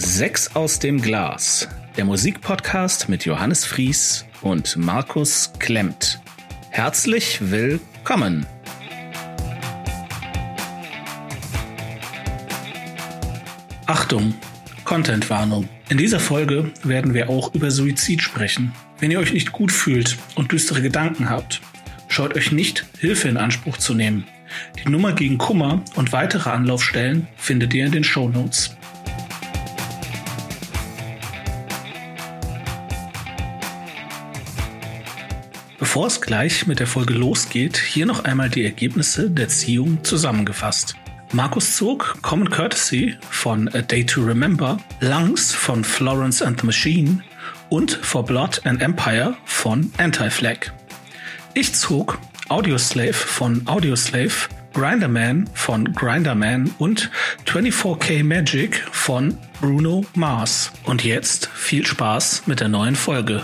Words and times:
Sechs 0.00 0.54
aus 0.54 0.78
dem 0.78 1.02
Glas, 1.02 1.66
der 1.96 2.04
Musikpodcast 2.04 3.08
mit 3.08 3.24
Johannes 3.24 3.64
Fries 3.64 4.26
und 4.42 4.76
Markus 4.76 5.52
Klemmt. 5.58 6.20
Herzlich 6.70 7.40
willkommen. 7.50 8.46
Achtung, 13.86 14.34
Contentwarnung. 14.84 15.68
In 15.88 15.98
dieser 15.98 16.20
Folge 16.20 16.70
werden 16.84 17.12
wir 17.12 17.28
auch 17.28 17.52
über 17.52 17.72
Suizid 17.72 18.22
sprechen. 18.22 18.72
Wenn 19.00 19.10
ihr 19.10 19.18
euch 19.18 19.32
nicht 19.32 19.50
gut 19.50 19.72
fühlt 19.72 20.16
und 20.36 20.52
düstere 20.52 20.80
Gedanken 20.80 21.28
habt, 21.28 21.60
scheut 22.06 22.36
euch 22.36 22.52
nicht, 22.52 22.86
Hilfe 23.00 23.28
in 23.28 23.36
Anspruch 23.36 23.78
zu 23.78 23.94
nehmen. 23.94 24.28
Die 24.78 24.88
Nummer 24.88 25.12
gegen 25.12 25.38
Kummer 25.38 25.82
und 25.96 26.12
weitere 26.12 26.50
Anlaufstellen 26.50 27.26
findet 27.36 27.74
ihr 27.74 27.86
in 27.86 27.92
den 27.92 28.04
Show 28.04 28.28
Notes. 28.28 28.77
Bevor 35.88 36.08
es 36.08 36.20
gleich 36.20 36.66
mit 36.66 36.80
der 36.80 36.86
Folge 36.86 37.14
losgeht, 37.14 37.78
hier 37.78 38.04
noch 38.04 38.24
einmal 38.24 38.50
die 38.50 38.62
Ergebnisse 38.62 39.30
der 39.30 39.48
Ziehung 39.48 40.04
zusammengefasst. 40.04 40.96
Markus 41.32 41.76
zog 41.76 42.18
Common 42.20 42.50
Courtesy 42.50 43.16
von 43.30 43.68
A 43.68 43.80
Day 43.80 44.04
to 44.04 44.20
Remember, 44.20 44.76
Lungs 45.00 45.54
von 45.54 45.82
Florence 45.82 46.42
and 46.42 46.60
the 46.60 46.66
Machine 46.66 47.24
und 47.70 47.92
For 48.02 48.22
Blood 48.22 48.60
and 48.66 48.82
Empire 48.82 49.34
von 49.46 49.90
Anti-Flag. 49.96 50.74
Ich 51.54 51.74
zog 51.74 52.18
Audioslave 52.50 53.14
von 53.14 53.66
Audioslave, 53.66 54.50
Grinderman 54.74 55.48
von 55.54 55.90
Grinderman 55.94 56.70
und 56.76 57.10
24K 57.46 58.22
Magic 58.22 58.84
von 58.92 59.38
Bruno 59.62 60.04
Mars. 60.14 60.70
Und 60.84 61.02
jetzt 61.02 61.46
viel 61.54 61.86
Spaß 61.86 62.42
mit 62.44 62.60
der 62.60 62.68
neuen 62.68 62.94
Folge. 62.94 63.42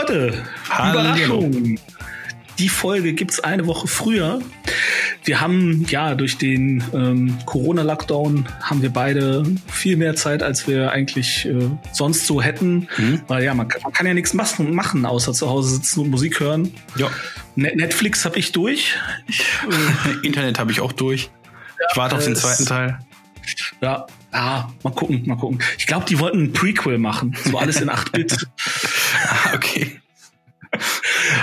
Leute, 0.00 0.42
Hallo. 0.70 1.00
Überraschung. 1.00 1.78
Die 2.58 2.68
Folge 2.70 3.12
gibt's 3.12 3.40
eine 3.40 3.66
Woche 3.66 3.86
früher. 3.86 4.40
Wir 5.24 5.40
haben 5.42 5.84
ja 5.90 6.14
durch 6.14 6.38
den 6.38 6.82
ähm, 6.94 7.36
Corona-Lockdown 7.44 8.46
haben 8.62 8.80
wir 8.82 8.88
beide 8.90 9.42
viel 9.70 9.96
mehr 9.98 10.16
Zeit, 10.16 10.42
als 10.42 10.66
wir 10.66 10.90
eigentlich 10.90 11.44
äh, 11.46 11.68
sonst 11.92 12.26
so 12.26 12.40
hätten. 12.40 12.88
Mhm. 12.96 13.20
Weil 13.28 13.44
ja, 13.44 13.52
man 13.52 13.68
kann, 13.68 13.82
man 13.82 13.92
kann 13.92 14.06
ja 14.06 14.14
nichts 14.14 14.32
machen, 14.32 14.74
machen, 14.74 15.04
außer 15.04 15.34
zu 15.34 15.50
Hause 15.50 15.74
sitzen 15.74 16.00
und 16.00 16.10
Musik 16.10 16.40
hören. 16.40 16.72
Ja, 16.96 17.08
Ne- 17.56 17.72
Netflix 17.76 18.24
habe 18.24 18.38
ich 18.38 18.52
durch. 18.52 18.96
Ich, 19.26 19.40
äh, 19.40 20.26
Internet 20.26 20.58
habe 20.58 20.72
ich 20.72 20.80
auch 20.80 20.92
durch. 20.92 21.30
Ich 21.90 21.96
warte 21.96 22.16
auf 22.16 22.24
den 22.24 22.32
es- 22.32 22.40
zweiten 22.40 22.64
Teil. 22.64 22.98
ja, 23.82 24.06
ah, 24.32 24.68
mal 24.82 24.94
gucken, 24.94 25.22
mal 25.26 25.36
gucken. 25.36 25.58
Ich 25.78 25.86
glaube, 25.86 26.06
die 26.08 26.18
wollten 26.20 26.44
ein 26.44 26.52
Prequel 26.54 26.96
machen. 26.98 27.36
So 27.50 27.58
alles 27.58 27.80
in 27.82 27.90
8-Bit. 27.90 28.46
Okay. 29.54 30.00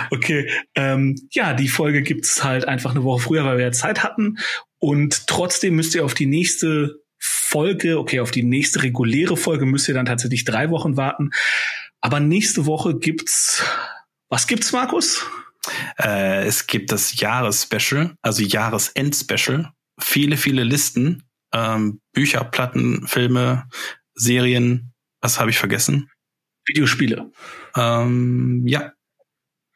Okay, 0.10 0.50
ähm, 0.76 1.16
ja, 1.32 1.54
die 1.54 1.68
Folge 1.68 2.02
gibt's 2.02 2.44
halt 2.46 2.66
einfach 2.66 2.92
eine 2.92 3.04
Woche 3.04 3.24
früher, 3.24 3.44
weil 3.44 3.58
wir 3.58 3.66
ja 3.66 3.72
Zeit 3.74 4.04
hatten. 4.04 4.38
Und 4.80 5.28
trotzdem 5.28 5.76
müsst 5.76 5.96
ihr 5.96 6.06
auf 6.06 6.14
die 6.14 6.26
nächste 6.26 7.02
Folge, 7.20 8.00
okay, 8.00 8.20
auf 8.20 8.32
die 8.32 8.44
nächste 8.44 8.84
reguläre 8.84 9.36
Folge 9.36 9.66
müsst 9.66 9.88
ihr 9.88 9.94
dann 9.94 10.06
tatsächlich 10.06 10.46
drei 10.46 10.70
Wochen 10.70 10.98
warten. 10.98 11.32
Aber 12.00 12.20
nächste 12.20 12.66
Woche 12.66 12.98
gibt's, 12.98 13.64
was 14.30 14.48
gibt's, 14.48 14.72
Markus? 14.72 15.26
Äh, 16.00 16.46
es 16.46 16.68
gibt 16.68 16.92
das 16.92 17.20
Jahresspecial, 17.20 18.16
also 18.22 18.44
Jahresend-Special. 18.44 19.72
Viele, 20.00 20.38
viele 20.38 20.64
Listen. 20.64 21.24
Ähm, 21.54 22.02
Bücher, 22.14 22.44
Platten, 22.44 23.08
Filme, 23.08 23.68
Serien. 24.14 24.94
Was 25.22 25.40
habe 25.40 25.50
ich 25.50 25.58
vergessen? 25.58 26.10
Videospiele. 26.68 27.32
Ähm, 27.76 28.64
ja. 28.68 28.94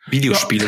Videospiele. 0.07 0.67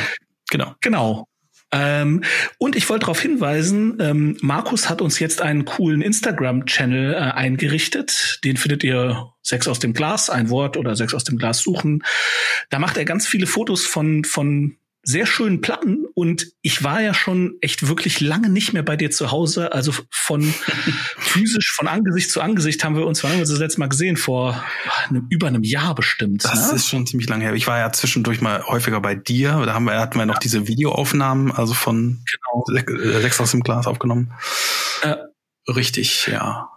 Genau. 0.49 0.75
Genau. 0.81 1.27
Ähm, 1.73 2.23
und 2.59 2.75
ich 2.75 2.87
wollte 2.87 3.01
darauf 3.01 3.19
hinweisen, 3.19 3.97
ähm, 3.99 4.37
Markus 4.41 4.89
hat 4.89 5.01
uns 5.01 5.17
jetzt 5.17 5.41
einen 5.41 5.65
coolen 5.65 6.03
Instagram-Channel 6.03 7.13
äh, 7.13 7.17
eingerichtet. 7.17 8.39
Den 8.43 8.57
findet 8.57 8.83
ihr 8.83 9.33
sechs 9.41 9.67
aus 9.67 9.79
dem 9.79 9.93
Glas, 9.93 10.29
ein 10.29 10.51
Wort 10.51 10.77
oder 10.77 10.95
sechs 10.95 11.15
aus 11.15 11.23
dem 11.23 11.39
Glas 11.39 11.59
suchen. 11.59 12.03
Da 12.69 12.77
macht 12.77 12.97
er 12.97 13.05
ganz 13.05 13.25
viele 13.27 13.47
Fotos 13.47 13.85
von, 13.85 14.23
von 14.23 14.77
sehr 15.03 15.25
schönen 15.25 15.59
Platten 15.59 16.05
und 16.15 16.47
ich 16.61 16.83
war 16.83 17.01
ja 17.01 17.13
schon 17.13 17.57
echt 17.59 17.87
wirklich 17.87 18.21
lange 18.21 18.49
nicht 18.49 18.71
mehr 18.71 18.83
bei 18.83 18.95
dir 18.95 19.11
zu 19.11 19.31
Hause. 19.31 19.73
Also 19.73 19.93
von 20.09 20.41
physisch, 21.17 21.73
von 21.75 21.87
Angesicht 21.87 22.31
zu 22.31 22.39
Angesicht 22.39 22.83
haben 22.83 22.95
wir 22.95 23.05
uns, 23.05 23.21
wann 23.21 23.31
haben 23.31 23.37
wir 23.37 23.41
uns 23.41 23.49
das 23.49 23.59
letzte 23.59 23.81
Mal 23.81 23.89
gesehen? 23.89 24.15
Vor 24.15 24.63
einem, 25.09 25.27
über 25.29 25.47
einem 25.47 25.63
Jahr 25.63 25.93
bestimmt. 25.93 26.45
Das 26.45 26.69
ne? 26.71 26.77
ist 26.77 26.87
schon 26.87 27.05
ziemlich 27.05 27.27
lange 27.27 27.43
her. 27.43 27.53
Ich 27.53 27.67
war 27.67 27.79
ja 27.79 27.91
zwischendurch 27.91 28.39
mal 28.39 28.63
häufiger 28.65 29.01
bei 29.01 29.13
dir. 29.13 29.61
Da 29.65 29.73
haben 29.73 29.85
wir, 29.85 29.99
hatten 29.99 30.17
wir 30.17 30.25
noch 30.25 30.39
diese 30.39 30.67
Videoaufnahmen, 30.67 31.51
also 31.51 31.73
von 31.73 32.23
genau. 32.31 32.79
Äh, 32.79 33.21
sechs 33.21 33.41
aus 33.41 33.51
dem 33.51 33.61
Glas 33.61 33.87
aufgenommen. 33.87 34.33
Äh, 35.01 35.17
Richtig, 35.67 36.27
ja. 36.27 36.72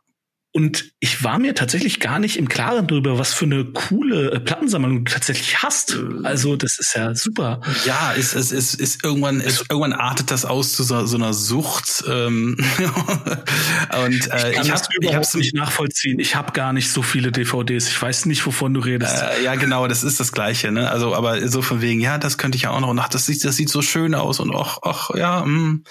Und 0.57 0.93
ich 1.01 1.23
war 1.23 1.39
mir 1.39 1.55
tatsächlich 1.55 2.01
gar 2.01 2.19
nicht 2.19 2.39
im 2.39 2.49
Klaren 2.49 2.87
darüber, 2.87 3.19
was 3.19 3.35
für 3.35 3.45
eine 3.45 3.67
coole 3.67 4.31
äh, 4.31 4.41
Plattensammlung 4.41 5.05
du 5.05 5.13
tatsächlich 5.13 5.63
hast. 5.63 5.99
Also 6.23 6.57
das 6.57 6.79
ist 6.79 6.97
ja 6.97 7.15
super. 7.15 7.61
Ja, 7.85 8.13
ist, 8.13 8.33
ist, 8.33 8.53
ist, 8.53 8.73
ist 8.73 9.05
irgendwann, 9.05 9.43
ist, 9.43 9.67
irgendwann 9.69 9.93
artet 9.93 10.31
das 10.31 10.47
aus 10.47 10.73
zu 10.73 10.83
so, 10.83 11.05
so 11.05 11.19
einer 11.19 11.35
Sucht. 11.35 12.05
Ähm, 12.09 12.57
und 14.07 14.29
äh, 14.29 14.53
kann 14.55 14.65
ich 14.65 14.73
habe 14.73 14.83
ich 14.89 14.97
überhaupt 14.97 15.17
hab's 15.17 15.35
nicht 15.35 15.55
nachvollziehen. 15.55 16.19
Ich 16.21 16.37
habe 16.37 16.53
gar 16.53 16.73
nicht 16.73 16.91
so 16.91 17.03
viele 17.03 17.33
DVDs. 17.33 17.89
Ich 17.89 18.01
weiß 18.01 18.25
nicht, 18.25 18.47
wovon 18.47 18.73
du 18.73 18.81
redest. 18.81 19.15
Äh, 19.15 19.45
ja, 19.45 19.57
genau, 19.57 19.87
das 19.89 20.05
ist 20.05 20.21
das 20.21 20.33
Gleiche, 20.33 20.73
ne? 20.73 20.91
Also, 20.91 21.15
aber 21.15 21.47
so 21.49 21.61
von 21.61 21.83
wegen, 21.83 22.01
ja, 22.01 22.17
das 22.17 22.39
könnte 22.39 22.57
ich 22.57 22.63
ja 22.63 22.71
auch 22.71 22.81
noch. 22.81 22.89
Und 22.89 22.99
ach, 22.99 23.11
das 23.11 23.27
sieht, 23.27 23.45
das 23.45 23.57
sieht 23.57 23.69
so 23.69 23.83
schön 23.83 24.15
aus 24.15 24.41
und 24.41 24.57
ach, 24.57 24.79
ach, 24.81 25.11
ja, 25.15 25.45
mm. 25.45 25.85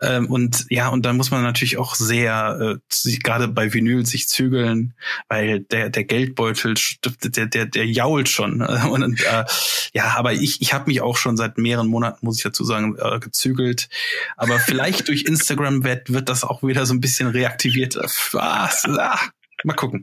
ähm, 0.00 0.26
und 0.30 0.64
ja, 0.70 0.88
und 0.88 1.04
dann 1.04 1.18
muss 1.18 1.30
man 1.30 1.42
natürlich 1.42 1.76
auch 1.76 1.94
sehr, 1.96 2.78
äh, 2.80 3.18
gerade 3.22 3.48
bei 3.48 3.74
Vinyl 3.74 4.05
sich 4.06 4.28
zügeln, 4.28 4.94
weil 5.28 5.60
der 5.60 5.90
der 5.90 6.04
Geldbeutel, 6.04 6.74
der 7.24 7.46
der 7.46 7.66
der 7.66 7.86
jault 7.86 8.28
schon. 8.28 8.62
Und 8.90 9.20
äh, 9.22 9.44
ja, 9.92 10.14
aber 10.16 10.32
ich 10.32 10.60
ich 10.62 10.72
habe 10.72 10.86
mich 10.88 11.00
auch 11.00 11.16
schon 11.16 11.36
seit 11.36 11.58
mehreren 11.58 11.88
Monaten, 11.88 12.24
muss 12.24 12.38
ich 12.38 12.42
dazu 12.44 12.64
sagen, 12.64 12.96
äh, 12.98 13.18
gezügelt. 13.20 13.88
Aber 14.36 14.58
vielleicht 14.58 15.08
durch 15.08 15.24
Instagram 15.24 15.84
wird 15.84 16.12
wird 16.12 16.28
das 16.28 16.44
auch 16.44 16.62
wieder 16.62 16.86
so 16.86 16.94
ein 16.94 17.00
bisschen 17.00 17.28
reaktiviert. 17.28 17.96
Ah, 18.34 18.70
ah, 18.98 19.18
mal 19.64 19.74
gucken. 19.74 20.02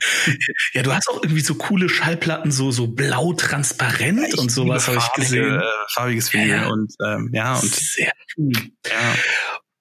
Ja, 0.74 0.82
du 0.84 0.94
hast 0.94 1.08
auch 1.10 1.22
irgendwie 1.24 1.42
so 1.42 1.56
coole 1.56 1.88
Schallplatten, 1.88 2.52
so 2.52 2.72
so 2.72 2.88
blau 2.88 3.34
transparent 3.34 4.34
und 4.38 4.52
sowas 4.52 4.88
habe 4.88 4.98
ich 4.98 5.12
gesehen. 5.14 5.60
äh, 5.60 5.64
Farbiges 5.94 6.34
Vinyl 6.34 6.50
Ja. 6.50 6.68
und 6.68 6.94
ähm, 7.06 7.30
ja 7.34 7.54
und 7.56 7.74
Sehr 7.74 8.12
cool. 8.38 8.52
ja. 8.88 9.16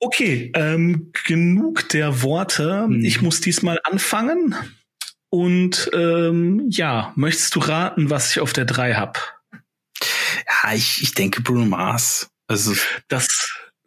Okay, 0.04 0.50
ähm, 0.56 1.12
genug 1.26 1.88
der 1.90 2.22
Worte. 2.22 2.86
Hm. 2.88 3.04
Ich 3.04 3.22
muss 3.22 3.40
diesmal 3.40 3.78
anfangen. 3.84 4.56
Und 5.30 5.88
ähm, 5.94 6.66
ja, 6.70 7.12
möchtest 7.14 7.54
du 7.54 7.60
raten, 7.60 8.10
was 8.10 8.32
ich 8.32 8.40
auf 8.40 8.52
der 8.52 8.64
drei 8.64 8.94
hab? 8.94 9.40
Ja, 9.52 10.74
ich, 10.74 11.02
ich 11.02 11.14
denke 11.14 11.40
Bruno 11.40 11.64
Mars. 11.66 12.30
Also 12.48 12.74
Das, 13.06 13.28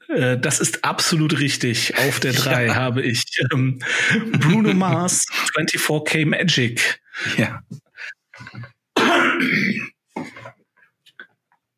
äh, 0.08 0.38
das 0.40 0.62
ist 0.62 0.86
absolut 0.86 1.38
richtig. 1.38 1.98
Auf 1.98 2.22
der 2.22 2.32
drei 2.32 2.68
Ja. 2.68 2.76
habe 2.76 3.02
ich 3.02 3.26
ähm, 3.52 3.80
Bruno 4.40 4.74
Mars 4.74 5.26
24K 5.58 6.26
Magic. 6.26 7.02
ja. 7.38 7.62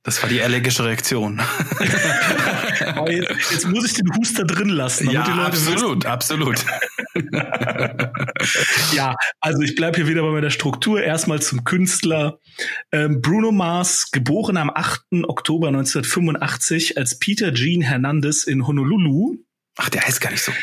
Das 0.07 0.23
war 0.23 0.29
die 0.29 0.41
allergische 0.41 0.85
Reaktion. 0.85 1.41
Jetzt, 3.09 3.51
jetzt 3.51 3.67
muss 3.67 3.85
ich 3.85 3.93
den 3.93 4.09
Huster 4.15 4.45
drin 4.45 4.69
lassen, 4.69 5.07
damit 5.07 5.19
ja, 5.19 5.25
die 5.25 5.31
Leute 5.31 5.47
absolut, 5.47 6.05
absolut. 6.05 6.65
wissen. 7.13 7.29
Ja, 8.95 9.15
also 9.41 9.61
ich 9.61 9.75
bleibe 9.75 9.97
hier 9.97 10.07
wieder 10.07 10.21
bei 10.21 10.29
meiner 10.29 10.49
Struktur. 10.49 11.01
Erstmal 11.01 11.41
zum 11.41 11.65
Künstler. 11.65 12.39
Ähm, 12.91 13.21
Bruno 13.21 13.51
Mars, 13.51 14.11
geboren 14.11 14.55
am 14.55 14.69
8. 14.73 15.01
Oktober 15.23 15.67
1985 15.67 16.97
als 16.97 17.19
Peter 17.19 17.53
Jean 17.53 17.81
Hernandez 17.81 18.43
in 18.43 18.65
Honolulu. 18.65 19.37
Ach, 19.75 19.89
der 19.89 20.03
heißt 20.03 20.21
gar 20.21 20.31
nicht 20.31 20.43
so. 20.43 20.53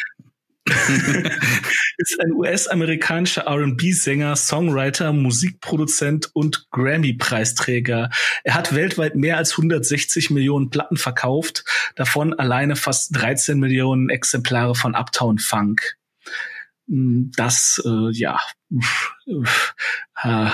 ist 1.98 2.20
ein 2.20 2.32
US-amerikanischer 2.32 3.42
R&B-Sänger, 3.42 4.34
Songwriter, 4.36 5.12
Musikproduzent 5.12 6.30
und 6.32 6.68
Grammy-Preisträger. 6.70 8.10
Er 8.44 8.54
hat 8.54 8.74
weltweit 8.74 9.14
mehr 9.14 9.36
als 9.36 9.52
160 9.52 10.30
Millionen 10.30 10.70
Platten 10.70 10.96
verkauft, 10.96 11.64
davon 11.96 12.32
alleine 12.32 12.76
fast 12.76 13.14
13 13.16 13.58
Millionen 13.58 14.08
Exemplare 14.08 14.74
von 14.74 14.94
Uptown 14.94 15.38
Funk. 15.38 15.96
Das, 16.86 17.82
äh, 17.84 18.10
ja, 18.12 18.40
äh, 20.22 20.50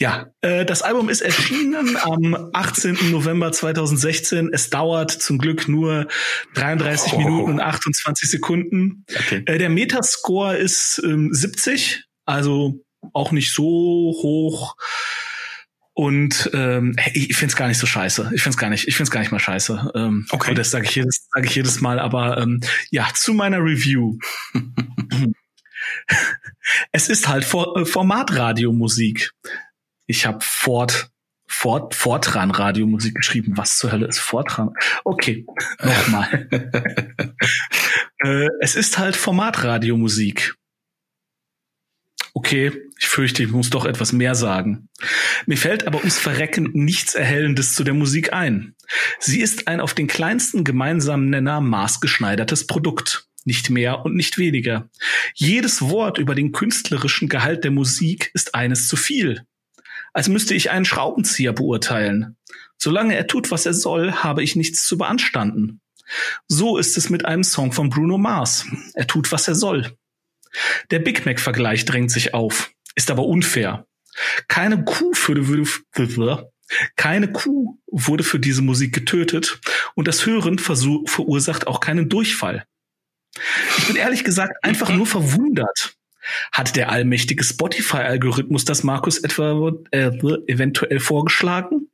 Ja, 0.00 0.30
äh, 0.42 0.64
das 0.64 0.82
Album 0.82 1.08
ist 1.08 1.22
erschienen 1.22 1.96
am 1.96 2.50
18. 2.52 3.10
November 3.10 3.50
2016. 3.50 4.50
Es 4.52 4.70
dauert 4.70 5.10
zum 5.10 5.38
Glück 5.38 5.66
nur 5.66 6.06
33 6.54 7.14
oh. 7.14 7.18
Minuten 7.18 7.52
und 7.52 7.60
28 7.60 8.30
Sekunden. 8.30 9.04
Okay. 9.12 9.42
Äh, 9.46 9.58
der 9.58 9.70
Metascore 9.70 10.56
ist 10.56 11.02
ähm, 11.04 11.34
70, 11.34 12.04
also 12.26 12.84
auch 13.12 13.32
nicht 13.32 13.52
so 13.52 13.64
hoch. 13.64 14.76
Und 15.94 16.48
ähm, 16.54 16.94
ich 17.12 17.36
find's 17.36 17.56
gar 17.56 17.66
nicht 17.66 17.78
so 17.78 17.86
scheiße. 17.86 18.30
Ich 18.32 18.42
find's 18.42 18.56
gar 18.56 18.70
nicht, 18.70 18.86
ich 18.86 18.94
find's 18.94 19.10
gar 19.10 19.18
nicht 19.18 19.32
mal 19.32 19.40
scheiße. 19.40 19.90
Ähm, 19.96 20.26
okay. 20.30 20.50
Und 20.50 20.58
das 20.58 20.70
sage 20.70 20.86
ich 20.86 20.94
jedes, 20.94 21.26
sage 21.34 21.48
ich 21.48 21.56
jedes 21.56 21.80
Mal. 21.80 21.98
Aber 21.98 22.38
ähm, 22.38 22.60
ja, 22.92 23.08
zu 23.14 23.34
meiner 23.34 23.58
Review. 23.58 24.16
es 26.92 27.08
ist 27.08 27.26
halt 27.26 27.44
For 27.44 27.76
äh, 27.76 27.84
Formatradiomusik. 27.84 29.32
Ich 30.08 30.26
habe 30.26 30.38
Fort 30.40 31.10
Fort 31.50 31.94
Fortran 31.94 32.50
Radiomusik 32.50 33.14
geschrieben. 33.14 33.56
Was 33.56 33.78
zur 33.78 33.90
Hölle 33.90 34.06
ist 34.06 34.18
Fortran? 34.18 34.74
Okay, 35.04 35.46
nochmal. 35.82 36.48
äh, 38.22 38.48
es 38.60 38.74
ist 38.74 38.98
halt 38.98 39.16
Formatradiomusik. 39.16 40.54
Okay, 42.34 42.72
ich 42.98 43.08
fürchte, 43.08 43.42
ich 43.42 43.50
muss 43.50 43.70
doch 43.70 43.84
etwas 43.84 44.12
mehr 44.12 44.34
sagen. 44.34 44.88
Mir 45.46 45.56
fällt 45.56 45.86
aber 45.86 45.98
ums 45.98 46.18
Verrecken 46.18 46.70
nichts 46.74 47.14
Erhellendes 47.14 47.74
zu 47.74 47.82
der 47.82 47.94
Musik 47.94 48.32
ein. 48.32 48.76
Sie 49.18 49.40
ist 49.40 49.66
ein 49.66 49.80
auf 49.80 49.94
den 49.94 50.06
kleinsten 50.06 50.64
gemeinsamen 50.64 51.30
Nenner 51.30 51.60
maßgeschneidertes 51.60 52.66
Produkt. 52.66 53.26
Nicht 53.44 53.70
mehr 53.70 54.04
und 54.04 54.14
nicht 54.14 54.36
weniger. 54.36 54.90
Jedes 55.34 55.80
Wort 55.80 56.18
über 56.18 56.34
den 56.34 56.52
künstlerischen 56.52 57.28
Gehalt 57.28 57.64
der 57.64 57.70
Musik 57.70 58.30
ist 58.34 58.54
eines 58.54 58.86
zu 58.86 58.96
viel. 58.96 59.46
Als 60.18 60.28
müsste 60.28 60.52
ich 60.52 60.72
einen 60.72 60.84
Schraubenzieher 60.84 61.52
beurteilen. 61.52 62.36
Solange 62.76 63.14
er 63.14 63.28
tut, 63.28 63.52
was 63.52 63.66
er 63.66 63.72
soll, 63.72 64.10
habe 64.10 64.42
ich 64.42 64.56
nichts 64.56 64.84
zu 64.84 64.98
beanstanden. 64.98 65.80
So 66.48 66.76
ist 66.76 66.96
es 66.96 67.08
mit 67.08 67.24
einem 67.24 67.44
Song 67.44 67.70
von 67.70 67.88
Bruno 67.88 68.18
Mars. 68.18 68.66
Er 68.94 69.06
tut, 69.06 69.30
was 69.30 69.46
er 69.46 69.54
soll. 69.54 69.96
Der 70.90 70.98
Big 70.98 71.24
Mac-Vergleich 71.24 71.84
drängt 71.84 72.10
sich 72.10 72.34
auf, 72.34 72.72
ist 72.96 73.12
aber 73.12 73.26
unfair. 73.26 73.86
Keine 74.48 74.82
Kuh 74.82 75.12
würde, 75.14 76.50
keine 76.96 77.30
Kuh 77.30 77.78
wurde 77.86 78.24
für 78.24 78.40
diese 78.40 78.62
Musik 78.62 78.92
getötet 78.92 79.60
und 79.94 80.08
das 80.08 80.26
Hören 80.26 80.58
verursacht 80.58 81.68
auch 81.68 81.78
keinen 81.78 82.08
Durchfall. 82.08 82.64
Ich 83.76 83.86
bin 83.86 83.94
ehrlich 83.94 84.24
gesagt 84.24 84.64
einfach 84.64 84.90
nur 84.92 85.06
verwundert. 85.06 85.96
Hat 86.52 86.76
der 86.76 86.90
allmächtige 86.90 87.44
Spotify-Algorithmus 87.44 88.64
das 88.64 88.82
Markus 88.82 89.18
etwa 89.18 89.72
äh, 89.90 90.10
eventuell 90.46 91.00
vorgeschlagen? 91.00 91.88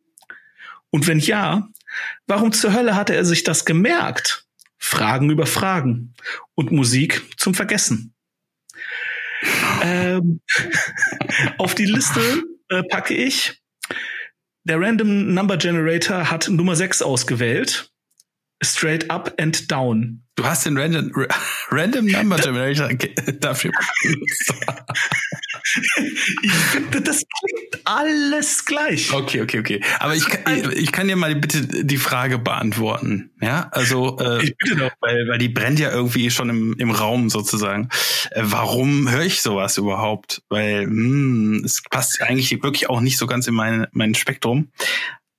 Und 0.90 1.06
wenn 1.06 1.18
ja, 1.18 1.68
warum 2.26 2.52
zur 2.52 2.72
Hölle 2.72 2.96
hatte 2.96 3.14
er 3.14 3.24
sich 3.24 3.44
das 3.44 3.64
gemerkt? 3.64 4.46
Fragen 4.78 5.30
über 5.30 5.46
Fragen 5.46 6.14
und 6.54 6.70
Musik 6.70 7.22
zum 7.36 7.54
Vergessen 7.54 8.14
ähm, 9.82 10.40
auf 11.58 11.74
die 11.74 11.86
Liste 11.86 12.42
äh, 12.68 12.82
packe 12.84 13.14
ich. 13.14 13.60
Der 14.64 14.80
Random 14.80 15.34
Number 15.34 15.56
Generator 15.56 16.30
hat 16.30 16.48
Nummer 16.48 16.74
6 16.74 17.02
ausgewählt. 17.02 17.92
Straight 18.64 19.10
up 19.10 19.32
and 19.38 19.70
down. 19.70 20.24
Du 20.36 20.44
hast 20.44 20.66
den 20.66 20.76
Random, 20.76 21.12
Random 21.70 22.06
Number 22.06 22.36
Generator 22.36 22.88
dafür. 23.40 23.70
ich 26.42 26.52
finde, 26.52 27.00
das 27.00 27.22
klingt 27.38 27.86
alles 27.86 28.64
gleich. 28.64 29.12
Okay, 29.12 29.42
okay, 29.42 29.60
okay. 29.60 29.80
Aber 30.00 30.16
ich, 30.16 30.26
kann, 30.28 30.56
ich, 30.56 30.66
ich 30.66 30.92
kann 30.92 31.06
dir 31.06 31.14
mal 31.14 31.34
bitte 31.36 31.84
die 31.84 31.96
Frage 31.98 32.38
beantworten. 32.38 33.30
Ja, 33.40 33.68
also 33.70 34.18
äh, 34.18 34.42
ich 34.42 34.56
bitte 34.56 34.76
doch. 34.76 34.90
Weil, 35.00 35.28
weil 35.28 35.38
die 35.38 35.48
brennt 35.48 35.78
ja 35.78 35.90
irgendwie 35.90 36.30
schon 36.30 36.50
im, 36.50 36.74
im 36.78 36.90
Raum 36.90 37.30
sozusagen. 37.30 37.88
Äh, 38.30 38.42
warum 38.44 39.08
höre 39.08 39.22
ich 39.22 39.40
sowas 39.40 39.78
überhaupt? 39.78 40.42
Weil 40.48 40.86
mh, 40.86 40.90
hm, 40.90 41.62
es 41.64 41.80
passt 41.88 42.20
eigentlich 42.20 42.50
wirklich 42.62 42.90
auch 42.90 43.00
nicht 43.00 43.18
so 43.18 43.26
ganz 43.26 43.46
in 43.46 43.54
mein, 43.54 43.86
mein 43.92 44.16
Spektrum. 44.16 44.72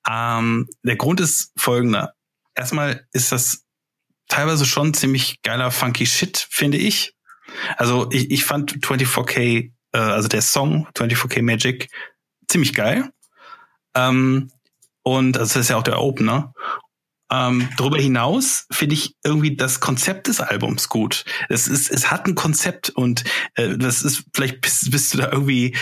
Ähm, 0.09 0.69
der 0.83 0.95
Grund 0.95 1.19
ist 1.19 1.51
folgender. 1.57 2.13
Erstmal 2.55 3.05
ist 3.11 3.31
das 3.31 3.63
teilweise 4.27 4.65
schon 4.65 4.93
ziemlich 4.93 5.41
geiler 5.43 5.71
funky 5.71 6.05
Shit, 6.05 6.47
finde 6.49 6.77
ich. 6.77 7.13
Also 7.77 8.09
ich, 8.11 8.31
ich 8.31 8.43
fand 8.43 8.73
24K 8.83 9.71
äh, 9.95 9.97
also 9.97 10.27
der 10.27 10.41
Song 10.41 10.87
24K 10.95 11.41
Magic, 11.41 11.89
ziemlich 12.47 12.73
geil. 12.73 13.09
Ähm, 13.95 14.51
und 15.03 15.37
also 15.37 15.53
das 15.53 15.65
ist 15.65 15.69
ja 15.69 15.77
auch 15.77 15.83
der 15.83 16.01
Opener. 16.01 16.53
Ähm, 17.31 17.69
darüber 17.77 17.97
hinaus 17.97 18.67
finde 18.71 18.93
ich 18.93 19.15
irgendwie 19.23 19.55
das 19.55 19.79
Konzept 19.79 20.27
des 20.27 20.41
Albums 20.41 20.89
gut. 20.89 21.25
Es 21.49 21.67
ist, 21.67 21.89
es 21.89 22.11
hat 22.11 22.27
ein 22.27 22.35
Konzept 22.35 22.89
und 22.89 23.23
äh, 23.55 23.77
das 23.77 24.03
ist 24.03 24.25
vielleicht 24.33 24.61
bist, 24.61 24.91
bist 24.91 25.13
du 25.13 25.17
da 25.17 25.31
irgendwie 25.31 25.75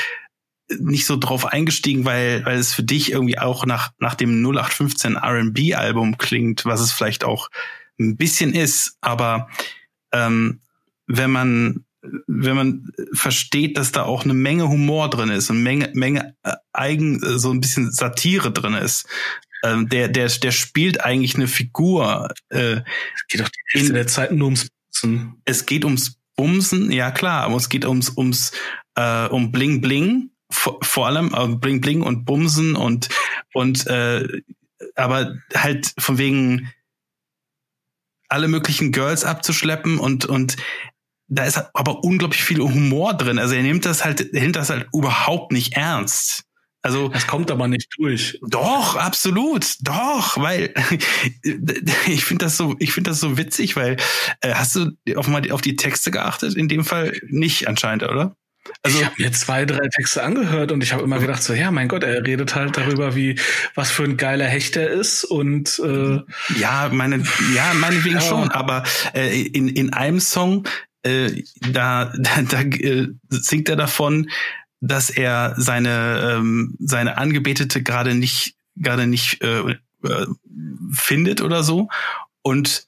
nicht 0.79 1.05
so 1.05 1.17
drauf 1.17 1.45
eingestiegen, 1.45 2.05
weil 2.05 2.45
weil 2.45 2.57
es 2.57 2.73
für 2.73 2.83
dich 2.83 3.11
irgendwie 3.11 3.37
auch 3.37 3.65
nach 3.65 3.91
nach 3.99 4.15
dem 4.15 4.41
0815 4.41 5.15
R&B 5.15 5.75
Album 5.75 6.17
klingt, 6.17 6.65
was 6.65 6.79
es 6.81 6.91
vielleicht 6.91 7.23
auch 7.23 7.49
ein 7.99 8.17
bisschen 8.17 8.53
ist, 8.53 8.97
aber 9.01 9.49
ähm, 10.11 10.61
wenn 11.07 11.31
man 11.31 11.85
wenn 12.27 12.55
man 12.55 12.91
versteht, 13.13 13.77
dass 13.77 13.91
da 13.91 14.03
auch 14.03 14.23
eine 14.23 14.33
Menge 14.33 14.67
Humor 14.67 15.09
drin 15.09 15.29
ist 15.29 15.49
und 15.49 15.63
Menge, 15.63 15.89
Menge 15.93 16.35
äh, 16.43 16.55
eigen, 16.73 17.21
äh, 17.23 17.39
so 17.39 17.51
ein 17.51 17.61
bisschen 17.61 17.91
Satire 17.91 18.51
drin 18.51 18.73
ist. 18.73 19.07
Ähm, 19.63 19.87
der, 19.87 20.09
der, 20.09 20.27
der 20.27 20.51
spielt 20.51 21.01
eigentlich 21.01 21.35
eine 21.35 21.47
Figur. 21.47 22.33
Äh, 22.49 22.81
es 23.15 23.27
geht 23.29 23.41
doch 23.41 23.49
die 23.49 23.61
Hälfte 23.71 23.93
der 23.93 24.07
Zeit 24.07 24.31
nur 24.33 24.47
ums 24.47 24.67
Bumsen. 24.67 25.41
Es 25.45 25.65
geht 25.65 25.85
ums 25.85 26.17
Bumsen, 26.35 26.91
ja 26.91 27.11
klar, 27.11 27.43
aber 27.43 27.55
es 27.55 27.69
geht 27.69 27.85
ums, 27.85 28.09
ums, 28.17 28.51
äh, 28.95 29.27
um 29.27 29.51
Bling 29.51 29.81
Bling, 29.81 30.31
vor, 30.53 30.79
vor 30.81 31.07
allem 31.07 31.33
äh, 31.33 31.47
Bling 31.55 31.81
Bling 31.81 32.01
und 32.01 32.25
Bumsen 32.25 32.75
und, 32.75 33.09
und 33.53 33.87
äh, 33.87 34.41
aber 34.95 35.35
halt 35.55 35.93
von 35.97 36.17
wegen 36.17 36.71
alle 38.29 38.47
möglichen 38.47 38.91
Girls 38.91 39.25
abzuschleppen 39.25 39.99
und, 39.99 40.25
und 40.25 40.57
da 41.27 41.45
ist 41.45 41.57
aber 41.73 42.03
unglaublich 42.03 42.43
viel 42.43 42.59
Humor 42.59 43.13
drin. 43.13 43.39
Also 43.39 43.55
er 43.55 43.63
nimmt 43.63 43.85
das 43.85 44.03
halt, 44.03 44.33
er 44.33 44.41
nimmt 44.41 44.55
das 44.55 44.69
halt 44.69 44.87
überhaupt 44.93 45.51
nicht 45.51 45.73
ernst. 45.73 46.45
Also 46.81 47.07
das 47.07 47.27
kommt 47.27 47.49
aber 47.49 47.69
nicht 47.69 47.89
durch. 47.97 48.39
Doch, 48.45 48.97
absolut, 48.97 49.77
doch, 49.81 50.37
weil 50.37 50.73
ich 52.07 52.25
finde 52.25 52.45
das 52.45 52.57
so, 52.57 52.75
ich 52.79 52.91
finde 52.91 53.11
das 53.11 53.21
so 53.21 53.37
witzig, 53.37 53.77
weil 53.77 53.95
äh, 54.41 54.53
hast 54.53 54.75
du 54.75 54.91
auf 55.15 55.29
mal 55.29 55.49
auf 55.51 55.61
die 55.61 55.77
Texte 55.77 56.11
geachtet? 56.11 56.55
In 56.55 56.67
dem 56.67 56.83
Fall 56.83 57.17
nicht 57.27 57.69
anscheinend, 57.69 58.03
oder? 58.03 58.35
Also 58.81 58.99
ich 58.99 59.05
habe 59.05 59.15
mir 59.17 59.31
zwei, 59.31 59.65
drei 59.65 59.87
Texte 59.89 60.23
angehört 60.23 60.71
und 60.71 60.83
ich 60.83 60.93
habe 60.93 61.03
immer 61.03 61.19
gedacht 61.19 61.43
so, 61.43 61.53
ja, 61.53 61.71
mein 61.71 61.87
Gott, 61.87 62.03
er 62.03 62.25
redet 62.25 62.55
halt 62.55 62.77
darüber, 62.77 63.15
wie 63.15 63.39
was 63.75 63.91
für 63.91 64.03
ein 64.03 64.17
geiler 64.17 64.45
Hecht 64.45 64.75
er 64.75 64.89
ist 64.89 65.23
und 65.25 65.79
äh, 65.79 66.21
ja, 66.57 66.89
meine, 66.91 67.23
ja, 67.53 67.73
meinetwegen 67.73 68.15
ja. 68.19 68.21
schon, 68.21 68.49
aber 68.51 68.83
äh, 69.13 69.41
in 69.41 69.67
in 69.67 69.93
einem 69.93 70.19
Song 70.19 70.67
äh, 71.03 71.43
da, 71.71 72.13
da, 72.17 72.41
da 72.41 72.61
äh, 72.61 73.09
singt 73.29 73.69
er 73.69 73.75
davon, 73.75 74.29
dass 74.79 75.09
er 75.09 75.55
seine 75.57 76.35
ähm, 76.37 76.75
seine 76.79 77.17
Angebetete 77.17 77.83
gerade 77.83 78.15
nicht 78.15 78.55
gerade 78.75 79.07
nicht 79.07 79.41
äh, 79.43 79.77
äh, 80.03 80.25
findet 80.91 81.41
oder 81.41 81.63
so 81.63 81.89
und 82.41 82.87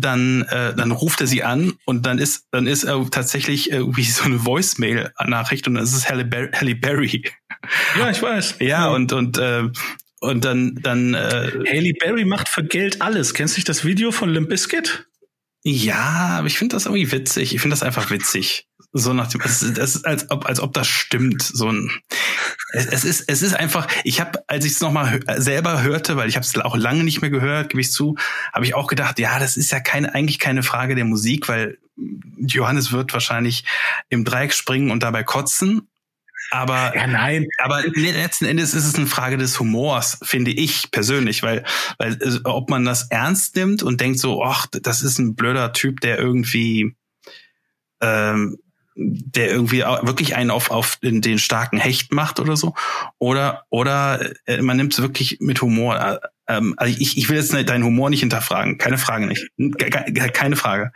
dann 0.00 0.42
äh, 0.42 0.74
dann 0.74 0.92
ruft 0.92 1.20
er 1.20 1.26
sie 1.26 1.42
an 1.42 1.74
und 1.84 2.06
dann 2.06 2.18
ist 2.18 2.46
dann 2.50 2.66
ist 2.66 2.84
er 2.84 3.08
tatsächlich 3.10 3.70
irgendwie 3.70 4.04
so 4.04 4.24
eine 4.24 4.44
Voicemail 4.44 5.12
Nachricht 5.26 5.66
und 5.68 5.74
das 5.74 5.92
ist 5.92 6.08
Halle, 6.08 6.24
Ber 6.24 6.50
Halle 6.52 6.74
Berry. 6.74 7.24
Ja, 7.98 8.10
ich 8.10 8.22
weiß. 8.22 8.56
Ja, 8.60 8.66
ja. 8.66 8.88
und 8.88 9.12
und 9.12 9.38
äh, 9.38 9.64
und 10.20 10.44
dann 10.44 10.76
dann 10.82 11.14
äh, 11.14 11.50
Haley 11.68 11.92
Berry 11.92 12.24
macht 12.24 12.48
für 12.48 12.64
Geld 12.64 13.02
alles. 13.02 13.34
Kennst 13.34 13.56
du 13.56 13.62
das 13.62 13.84
Video 13.84 14.12
von 14.12 14.30
Limp 14.30 14.48
Bizkit? 14.48 15.06
Ja, 15.62 16.36
aber 16.38 16.46
ich 16.46 16.58
finde 16.58 16.76
das 16.76 16.86
irgendwie 16.86 17.10
witzig. 17.10 17.54
Ich 17.54 17.60
finde 17.60 17.74
das 17.74 17.82
einfach 17.82 18.10
witzig. 18.10 18.68
So 18.98 19.12
nach 19.12 19.28
dem, 19.28 19.40
es 19.42 19.62
ist, 19.62 19.78
es 19.78 19.96
ist 19.96 20.06
als 20.06 20.30
ob, 20.30 20.46
als 20.46 20.60
ob 20.60 20.72
das 20.72 20.88
stimmt. 20.88 21.42
So 21.42 21.70
ein, 21.70 21.90
es, 22.72 22.86
es 22.86 23.04
ist, 23.04 23.24
es 23.28 23.42
ist 23.42 23.54
einfach. 23.54 23.86
Ich 24.04 24.20
habe, 24.20 24.42
als 24.48 24.64
ich 24.64 24.72
es 24.72 24.80
nochmal 24.80 25.20
selber 25.36 25.82
hörte, 25.82 26.16
weil 26.16 26.28
ich 26.28 26.36
habe 26.36 26.46
es 26.46 26.56
auch 26.58 26.76
lange 26.76 27.04
nicht 27.04 27.20
mehr 27.20 27.30
gehört, 27.30 27.70
gebe 27.70 27.80
ich 27.80 27.92
zu, 27.92 28.16
habe 28.52 28.64
ich 28.64 28.74
auch 28.74 28.86
gedacht, 28.86 29.18
ja, 29.18 29.38
das 29.38 29.56
ist 29.56 29.70
ja 29.70 29.80
keine, 29.80 30.14
eigentlich 30.14 30.38
keine 30.38 30.62
Frage 30.62 30.94
der 30.94 31.04
Musik, 31.04 31.48
weil 31.48 31.78
Johannes 32.38 32.92
wird 32.92 33.12
wahrscheinlich 33.12 33.64
im 34.08 34.24
Dreieck 34.24 34.52
springen 34.52 34.90
und 34.90 35.02
dabei 35.02 35.24
kotzen. 35.24 35.88
Aber, 36.50 36.94
ja, 36.94 37.06
nein. 37.06 37.46
aber 37.58 37.82
letzten 37.82 38.44
Endes 38.44 38.72
ist 38.72 38.84
es 38.84 38.94
eine 38.94 39.06
Frage 39.06 39.36
des 39.36 39.58
Humors, 39.58 40.18
finde 40.22 40.52
ich 40.52 40.90
persönlich, 40.90 41.42
weil, 41.42 41.64
weil 41.98 42.18
äh, 42.22 42.38
ob 42.44 42.70
man 42.70 42.84
das 42.84 43.10
ernst 43.10 43.56
nimmt 43.56 43.82
und 43.82 44.00
denkt 44.00 44.20
so, 44.20 44.44
ach, 44.44 44.66
das 44.70 45.02
ist 45.02 45.18
ein 45.18 45.34
blöder 45.34 45.72
Typ, 45.72 46.00
der 46.00 46.18
irgendwie 46.18 46.94
ähm, 48.00 48.58
der 48.96 49.50
irgendwie 49.50 49.80
wirklich 49.80 50.34
einen 50.34 50.50
auf, 50.50 50.70
auf 50.70 50.96
den, 50.96 51.20
den 51.20 51.38
starken 51.38 51.78
Hecht 51.78 52.12
macht 52.12 52.40
oder 52.40 52.56
so. 52.56 52.74
Oder, 53.18 53.64
oder 53.68 54.32
äh, 54.46 54.62
man 54.62 54.78
nimmt 54.78 54.94
es 54.94 55.02
wirklich 55.02 55.38
mit 55.40 55.60
Humor. 55.60 56.00
Äh, 56.00 56.18
ähm, 56.48 56.74
also 56.78 56.94
ich, 56.98 57.18
ich 57.18 57.28
will 57.28 57.36
jetzt 57.36 57.52
deinen 57.52 57.84
Humor 57.84 58.08
nicht 58.08 58.20
hinterfragen. 58.20 58.78
Keine 58.78 58.98
Frage 58.98 59.26
nicht. 59.26 59.48
Keine 60.32 60.56
Frage. 60.56 60.92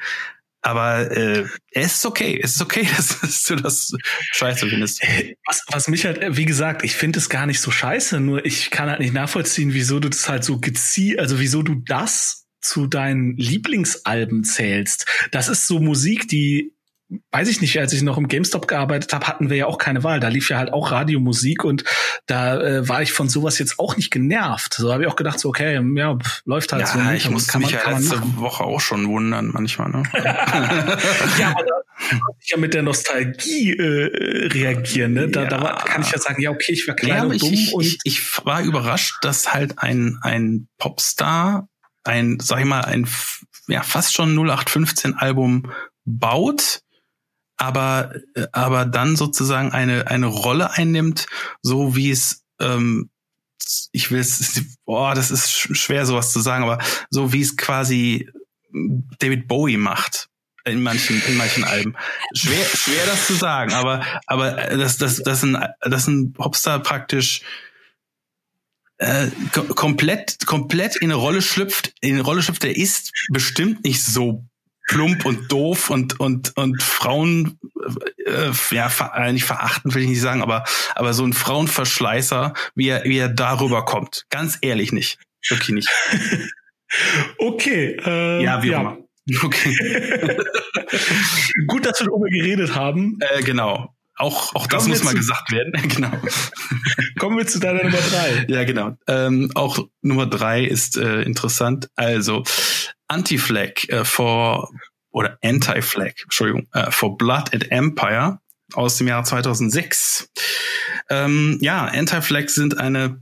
Aber 0.63 1.11
äh, 1.11 1.45
es 1.73 1.97
ist 1.97 2.07
okay. 2.07 2.41
Es 2.43 2.57
ist 2.57 2.63
okay, 2.63 2.89
dass, 2.97 3.21
dass 3.21 3.43
du 3.43 3.57
das 3.57 3.93
scheiße 4.33 4.67
findest. 4.69 5.03
Was, 5.47 5.63
was 5.69 5.89
mich 5.89 6.07
halt, 6.07 6.37
wie 6.37 6.47
gesagt, 6.47 6.85
ich 6.85 6.97
finde 6.97 7.19
es 7.19 7.29
gar 7.29 7.47
nicht 7.47 7.61
so 7.61 7.71
scheiße, 7.71 8.19
nur 8.21 8.45
ich 8.45 8.71
kann 8.71 8.89
halt 8.89 9.01
nicht 9.01 9.15
nachvollziehen, 9.15 9.75
wieso 9.75 10.01
du 10.01 10.09
das 10.09 10.29
halt 10.29 10.45
so 10.45 10.59
gezielt, 10.59 11.19
also 11.19 11.39
wieso 11.39 11.63
du 11.63 11.75
das 11.75 12.47
zu 12.63 12.87
deinen 12.87 13.37
Lieblingsalben 13.37 14.45
zählst. 14.45 15.07
Das 15.31 15.49
ist 15.49 15.67
so 15.67 15.81
Musik, 15.81 16.29
die 16.29 16.75
weiß 17.33 17.49
ich 17.49 17.61
nicht, 17.61 17.79
als 17.79 17.93
ich 17.93 18.03
noch 18.03 18.19
im 18.19 18.29
GameStop 18.29 18.69
gearbeitet 18.69 19.13
habe, 19.13 19.27
hatten 19.27 19.51
wir 19.51 19.57
ja 19.57 19.67
auch 19.67 19.79
keine 19.79 20.05
Wahl. 20.05 20.21
Da 20.21 20.29
lief 20.29 20.49
ja 20.49 20.59
halt 20.59 20.73
auch 20.73 20.93
Radiomusik 20.93 21.65
und 21.65 21.85
da 22.27 22.61
äh, 22.61 22.89
war 22.89 23.03
ich 23.03 23.13
von 23.13 23.29
sowas 23.29 23.59
jetzt 23.59 23.79
auch 23.79 23.97
nicht 23.97 24.11
genervt. 24.11 24.75
So 24.75 24.93
habe 24.93 25.03
ich 25.03 25.09
auch 25.09 25.17
gedacht, 25.17 25.41
so 25.41 25.49
okay, 25.49 25.75
ja, 25.75 26.19
läuft 26.45 26.73
halt 26.73 26.83
ja, 26.83 26.87
so. 26.87 26.99
Ja, 26.99 27.13
ich 27.13 27.29
musste 27.29 27.59
mich 27.59 27.73
man, 27.73 27.83
ja 27.85 27.99
letzte 27.99 28.17
machen. 28.17 28.37
Woche 28.37 28.65
auch 28.65 28.81
schon 28.81 29.09
wundern 29.09 29.51
manchmal. 29.53 29.91
Ne? 29.91 30.03
ja, 30.15 31.51
aber 31.51 31.65
da 31.65 31.81
kann 32.09 32.21
ich 32.41 32.51
ja 32.51 32.57
mit 32.57 32.75
der 32.75 32.83
Nostalgie 32.83 33.77
äh, 33.77 34.49
reagieren. 34.49 35.13
Ne? 35.15 35.29
Da, 35.29 35.43
ja. 35.43 35.49
da 35.49 35.83
kann 35.85 36.03
ich 36.03 36.13
ja 36.13 36.19
sagen, 36.19 36.41
ja 36.41 36.51
okay, 36.51 36.73
ich 36.73 36.87
war 36.87 36.95
klein 36.95 37.17
ja, 37.17 37.25
und 37.25 37.43
dumm. 37.43 37.53
Ich, 37.53 37.75
und 37.75 37.85
ich, 37.85 37.99
ich 38.05 38.45
war 38.45 38.63
überrascht, 38.63 39.17
dass 39.23 39.53
halt 39.53 39.79
ein 39.79 40.19
ein 40.23 40.69
Popstar 40.79 41.69
ein, 42.05 42.39
sag 42.41 42.61
ich 42.61 42.67
mal, 42.67 42.83
ein 42.83 43.09
ja 43.67 43.83
fast 43.83 44.15
schon 44.15 44.35
0815 44.37 45.15
Album 45.15 45.71
baut 46.05 46.81
aber, 47.61 48.15
aber 48.53 48.87
dann 48.87 49.17
sozusagen 49.17 49.73
eine, 49.73 50.07
eine 50.07 50.27
Rolle 50.27 50.73
einnimmt, 50.73 51.27
so 51.61 51.95
wie 51.95 52.11
es, 52.11 52.43
ähm, 52.59 53.11
ich 53.93 54.11
will 54.11 54.21
es, 54.21 54.63
boah, 54.87 55.15
das 55.15 55.31
ist 55.31 55.51
schwer 55.51 56.07
sowas 56.07 56.33
zu 56.33 56.41
sagen, 56.41 56.65
aber 56.65 56.79
so 57.11 57.35
wie 57.35 57.43
es 57.43 57.59
quasi 57.59 58.31
David 59.19 59.47
Bowie 59.47 59.77
macht 59.77 60.29
in 60.65 60.83
manchen 60.83 61.23
in 61.27 61.37
manchen 61.37 61.65
Alben. 61.65 61.97
Schwer 62.35 62.65
schwer 62.65 63.05
das 63.05 63.27
zu 63.27 63.35
sagen, 63.35 63.73
aber 63.75 64.07
aber 64.27 64.53
das 64.53 64.97
das 64.97 65.23
das 65.23 65.43
ein 65.43 65.63
das 65.81 66.07
ein 66.07 66.33
Popstar 66.33 66.81
praktisch 66.81 67.43
äh, 68.99 69.29
komplett 69.51 70.47
komplett 70.47 70.97
in 70.97 71.11
eine 71.11 71.15
Rolle 71.15 71.43
schlüpft, 71.43 71.93
in 72.01 72.15
eine 72.15 72.23
Rolle 72.23 72.43
schlüpft, 72.43 72.63
der 72.63 72.77
ist 72.77 73.13
bestimmt 73.31 73.85
nicht 73.85 74.03
so 74.03 74.47
plump 74.91 75.25
und 75.25 75.51
doof 75.53 75.89
und 75.89 76.19
und 76.19 76.57
und 76.57 76.83
Frauen 76.83 77.59
äh, 78.27 78.51
ja 78.73 78.89
ver, 78.89 79.13
äh, 79.15 79.33
nicht 79.33 79.45
verachten 79.45 79.95
will 79.95 80.03
ich 80.03 80.09
nicht 80.09 80.21
sagen, 80.21 80.43
aber 80.43 80.65
aber 80.97 81.15
so 81.15 81.25
ein 81.25 81.33
Frauenverschleißer, 81.33 82.55
wie 82.75 82.89
er 82.89 83.05
wie 83.05 83.19
er 83.19 83.29
darüber 83.29 83.85
kommt. 83.85 84.27
Ganz 84.31 84.59
ehrlich 84.63 84.91
nicht, 84.91 85.19
wirklich 85.49 85.71
nicht. 85.71 85.89
okay. 87.39 87.97
Äh, 88.05 88.43
ja, 88.43 88.63
wie 88.63 88.71
ja. 88.71 88.81
immer. 88.81 88.99
Okay. 89.45 89.77
Gut, 91.69 91.87
dass 91.87 92.01
wir 92.01 92.07
darüber 92.09 92.29
geredet 92.29 92.75
haben. 92.75 93.19
Äh, 93.21 93.43
genau. 93.43 93.95
Auch, 94.17 94.55
auch 94.55 94.67
das 94.67 94.89
muss 94.89 95.05
mal 95.05 95.15
gesagt 95.15 95.53
werden. 95.53 95.73
genau. 95.89 96.11
Kommen 97.19 97.39
wir 97.39 97.47
zu 97.47 97.61
deiner 97.61 97.85
Nummer 97.85 97.99
drei. 97.99 98.45
Ja, 98.49 98.65
genau. 98.65 98.97
Ähm, 99.07 99.53
auch 99.55 99.79
Nummer 100.03 100.27
drei 100.27 100.65
ist 100.65 100.97
äh, 100.97 101.23
interessant. 101.23 101.89
Also 101.95 102.43
Anti-Flag 103.11 103.89
äh, 103.89 104.05
for 104.05 104.71
oder 105.11 105.39
Anti-Flag, 105.43 106.13
Entschuldigung, 106.23 106.69
äh, 106.73 106.91
for 106.91 107.19
Blood 107.19 107.53
at 107.55 107.71
Empire 107.71 108.39
aus 108.73 108.97
dem 108.97 109.09
Jahr 109.09 109.25
2006. 109.25 110.31
Ähm, 111.09 111.59
ja, 111.61 111.87
Anti-Flag 111.87 112.49
sind 112.49 112.79
eine 112.79 113.21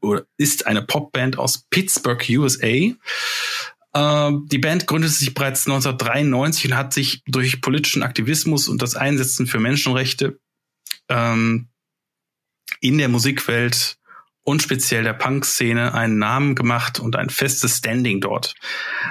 oder 0.00 0.24
ist 0.36 0.66
eine 0.66 0.82
Popband 0.82 1.38
aus 1.38 1.66
Pittsburgh, 1.70 2.24
USA. 2.30 2.66
Äh, 2.66 4.32
die 4.46 4.58
Band 4.58 4.86
gründete 4.86 5.12
sich 5.12 5.34
bereits 5.34 5.66
1993 5.66 6.70
und 6.70 6.76
hat 6.76 6.92
sich 6.92 7.22
durch 7.26 7.60
politischen 7.60 8.04
Aktivismus 8.04 8.68
und 8.68 8.80
das 8.80 8.94
Einsetzen 8.94 9.48
für 9.48 9.58
Menschenrechte 9.58 10.38
ähm, 11.08 11.68
in 12.80 12.98
der 12.98 13.08
Musikwelt 13.08 13.98
und 14.48 14.62
speziell 14.62 15.04
der 15.04 15.12
Punk-Szene 15.12 15.92
einen 15.92 16.16
Namen 16.16 16.54
gemacht 16.54 17.00
und 17.00 17.16
ein 17.16 17.28
festes 17.28 17.76
Standing 17.76 18.22
dort. 18.22 18.54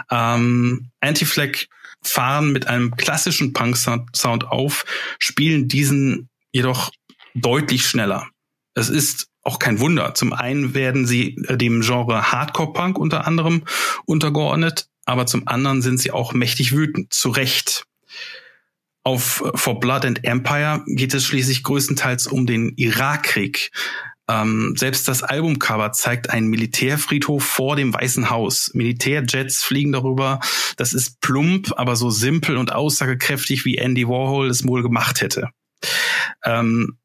Ähm, 0.09 0.89
Anti-Flag 0.99 1.67
fahren 2.03 2.51
mit 2.51 2.65
einem 2.65 2.95
klassischen 2.95 3.53
Punk-Sound 3.53 4.47
auf, 4.47 4.83
spielen 5.19 5.67
diesen 5.67 6.29
jedoch 6.51 6.89
deutlich 7.35 7.85
schneller. 7.85 8.27
Es 8.73 8.89
ist 8.89 9.27
auch 9.43 9.59
kein 9.59 9.79
Wunder. 9.79 10.15
Zum 10.15 10.33
einen 10.33 10.73
werden 10.73 11.05
sie 11.05 11.35
dem 11.51 11.81
Genre 11.81 12.31
Hardcore-Punk 12.31 12.97
unter 12.97 13.27
anderem 13.27 13.63
untergeordnet, 14.05 14.87
aber 15.05 15.27
zum 15.27 15.47
anderen 15.47 15.83
sind 15.83 15.99
sie 15.99 16.09
auch 16.09 16.33
mächtig 16.33 16.71
wütend, 16.71 17.13
zu 17.13 17.29
Recht. 17.29 17.85
Auf 19.03 19.43
For 19.53 19.79
Blood 19.79 20.03
and 20.03 20.23
Empire 20.23 20.83
geht 20.87 21.13
es 21.13 21.25
schließlich 21.25 21.61
größtenteils 21.61 22.25
um 22.25 22.47
den 22.47 22.73
Irakkrieg, 22.75 23.71
ähm, 24.29 24.73
selbst 24.75 25.07
das 25.07 25.23
Albumcover 25.23 25.91
zeigt 25.93 26.29
einen 26.29 26.47
Militärfriedhof 26.47 27.43
vor 27.43 27.75
dem 27.75 27.93
Weißen 27.93 28.29
Haus. 28.29 28.71
Militärjets 28.73 29.63
fliegen 29.63 29.91
darüber. 29.91 30.39
Das 30.75 30.93
ist 30.93 31.21
plump, 31.21 31.73
aber 31.77 31.95
so 31.95 32.09
simpel 32.09 32.57
und 32.57 32.73
aussagekräftig, 32.73 33.63
wie 33.65 33.77
Andy 33.77 34.07
Warhol 34.07 34.49
es 34.49 34.67
wohl 34.67 34.83
gemacht 34.83 35.21
hätte. 35.21 35.49
Ähm, 36.43 36.97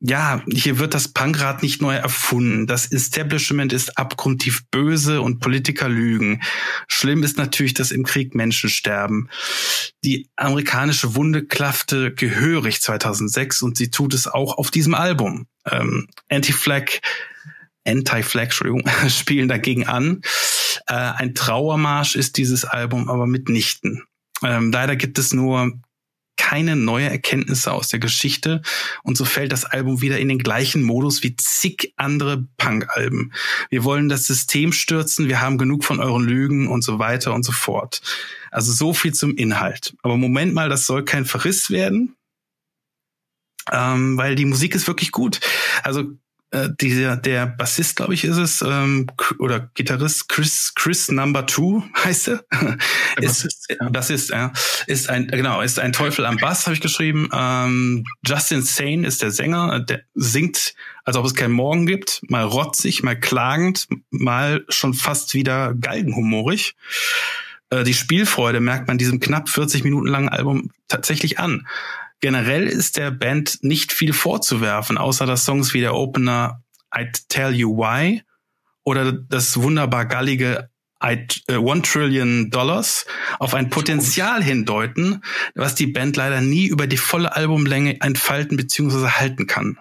ja, 0.00 0.42
hier 0.46 0.78
wird 0.78 0.92
das 0.92 1.08
Punkrad 1.08 1.62
nicht 1.62 1.80
neu 1.80 1.94
erfunden. 1.94 2.66
Das 2.66 2.86
Establishment 2.92 3.72
ist 3.72 3.96
abgrundtief 3.96 4.64
böse 4.70 5.22
und 5.22 5.40
Politiker 5.40 5.88
lügen. 5.88 6.42
Schlimm 6.86 7.22
ist 7.22 7.38
natürlich, 7.38 7.72
dass 7.72 7.92
im 7.92 8.04
Krieg 8.04 8.34
Menschen 8.34 8.68
sterben. 8.68 9.30
Die 10.04 10.28
amerikanische 10.36 11.14
Wunde 11.14 11.46
klaffte 11.46 12.12
gehörig 12.12 12.82
2006 12.82 13.62
und 13.62 13.78
sie 13.78 13.90
tut 13.90 14.12
es 14.12 14.26
auch 14.26 14.58
auf 14.58 14.70
diesem 14.70 14.94
Album. 14.94 15.46
Ähm, 15.64 16.08
Anti-Flag, 16.28 17.00
Anti-Flag, 17.86 18.44
Entschuldigung, 18.44 18.84
spielen 19.08 19.48
dagegen 19.48 19.86
an. 19.86 20.20
Äh, 20.88 20.94
ein 20.94 21.34
Trauermarsch 21.34 22.16
ist 22.16 22.36
dieses 22.36 22.66
Album 22.66 23.08
aber 23.08 23.26
mitnichten. 23.26 24.02
Ähm, 24.44 24.70
leider 24.70 24.94
gibt 24.96 25.18
es 25.18 25.32
nur 25.32 25.72
keine 26.36 26.76
neue 26.76 27.08
Erkenntnisse 27.08 27.72
aus 27.72 27.88
der 27.88 27.98
Geschichte 27.98 28.62
und 29.02 29.16
so 29.16 29.24
fällt 29.24 29.52
das 29.52 29.64
Album 29.64 30.00
wieder 30.00 30.18
in 30.18 30.28
den 30.28 30.38
gleichen 30.38 30.82
Modus 30.82 31.22
wie 31.22 31.36
zig 31.36 31.92
andere 31.96 32.46
Punk-Alben. 32.56 33.32
Wir 33.70 33.84
wollen 33.84 34.08
das 34.08 34.26
System 34.26 34.72
stürzen, 34.72 35.28
wir 35.28 35.40
haben 35.40 35.58
genug 35.58 35.84
von 35.84 36.00
euren 36.00 36.24
Lügen 36.24 36.68
und 36.68 36.82
so 36.82 36.98
weiter 36.98 37.34
und 37.34 37.42
so 37.42 37.52
fort. 37.52 38.00
Also 38.50 38.72
so 38.72 38.94
viel 38.94 39.12
zum 39.12 39.36
Inhalt. 39.36 39.96
Aber 40.02 40.16
Moment 40.16 40.54
mal, 40.54 40.68
das 40.68 40.86
soll 40.86 41.04
kein 41.04 41.24
Verriss 41.24 41.70
werden, 41.70 42.16
ähm, 43.72 44.16
weil 44.16 44.34
die 44.34 44.44
Musik 44.44 44.74
ist 44.74 44.86
wirklich 44.86 45.12
gut. 45.12 45.40
Also 45.82 46.16
äh, 46.52 46.68
dieser 46.80 47.16
der 47.16 47.46
Bassist, 47.46 47.96
glaube 47.96 48.14
ich, 48.14 48.24
ist 48.24 48.36
es, 48.36 48.62
ähm, 48.62 49.08
oder 49.38 49.70
Gitarrist 49.74 50.28
Chris 50.28 50.72
Chris 50.74 51.10
Number 51.10 51.44
Two 51.46 51.82
heißt 52.04 52.28
er. 52.28 52.44
Ist, 53.16 53.66
ja. 53.68 53.88
Bassist, 53.88 54.30
ja. 54.30 54.52
Ist 54.86 55.08
ein 55.08 55.28
genau 55.28 55.60
ist 55.60 55.78
ein 55.78 55.92
Teufel 55.92 56.26
am 56.26 56.36
Bass, 56.36 56.66
habe 56.66 56.74
ich 56.74 56.80
geschrieben. 56.80 57.28
Ähm, 57.32 58.04
Justin 58.24 58.62
Sane 58.62 59.06
ist 59.06 59.22
der 59.22 59.30
Sänger, 59.30 59.80
der 59.80 60.02
singt, 60.14 60.74
als 61.04 61.16
ob 61.16 61.24
es 61.24 61.34
keinen 61.34 61.52
Morgen 61.52 61.86
gibt, 61.86 62.20
mal 62.28 62.44
rotzig, 62.44 63.02
mal 63.02 63.18
klagend, 63.18 63.86
mal 64.10 64.64
schon 64.68 64.94
fast 64.94 65.34
wieder 65.34 65.74
galgenhumorig. 65.74 66.74
Äh, 67.70 67.84
die 67.84 67.94
Spielfreude 67.94 68.60
merkt 68.60 68.88
man 68.88 68.98
diesem 68.98 69.20
knapp 69.20 69.48
40 69.48 69.84
Minuten 69.84 70.08
langen 70.08 70.28
Album 70.28 70.70
tatsächlich 70.88 71.38
an. 71.38 71.66
Generell 72.20 72.66
ist 72.66 72.96
der 72.96 73.10
Band 73.10 73.58
nicht 73.62 73.92
viel 73.92 74.12
vorzuwerfen, 74.12 74.98
außer 74.98 75.26
dass 75.26 75.44
Songs 75.44 75.74
wie 75.74 75.80
der 75.80 75.94
Opener 75.94 76.62
I'd 76.90 77.24
Tell 77.28 77.54
You 77.54 77.76
Why 77.76 78.22
oder 78.84 79.12
das 79.12 79.60
wunderbar 79.60 80.06
gallige 80.06 80.56
äh, 80.58 80.75
One 81.48 81.82
Trillion 81.82 82.50
Dollars 82.50 83.06
auf 83.38 83.54
ein 83.54 83.70
Potenzial 83.70 84.42
hindeuten, 84.42 85.22
was 85.54 85.74
die 85.74 85.86
Band 85.86 86.16
leider 86.16 86.40
nie 86.40 86.66
über 86.66 86.86
die 86.86 86.96
volle 86.96 87.34
Albumlänge 87.34 88.00
entfalten 88.00 88.56
bzw. 88.56 89.08
halten 89.10 89.46
kann. 89.46 89.78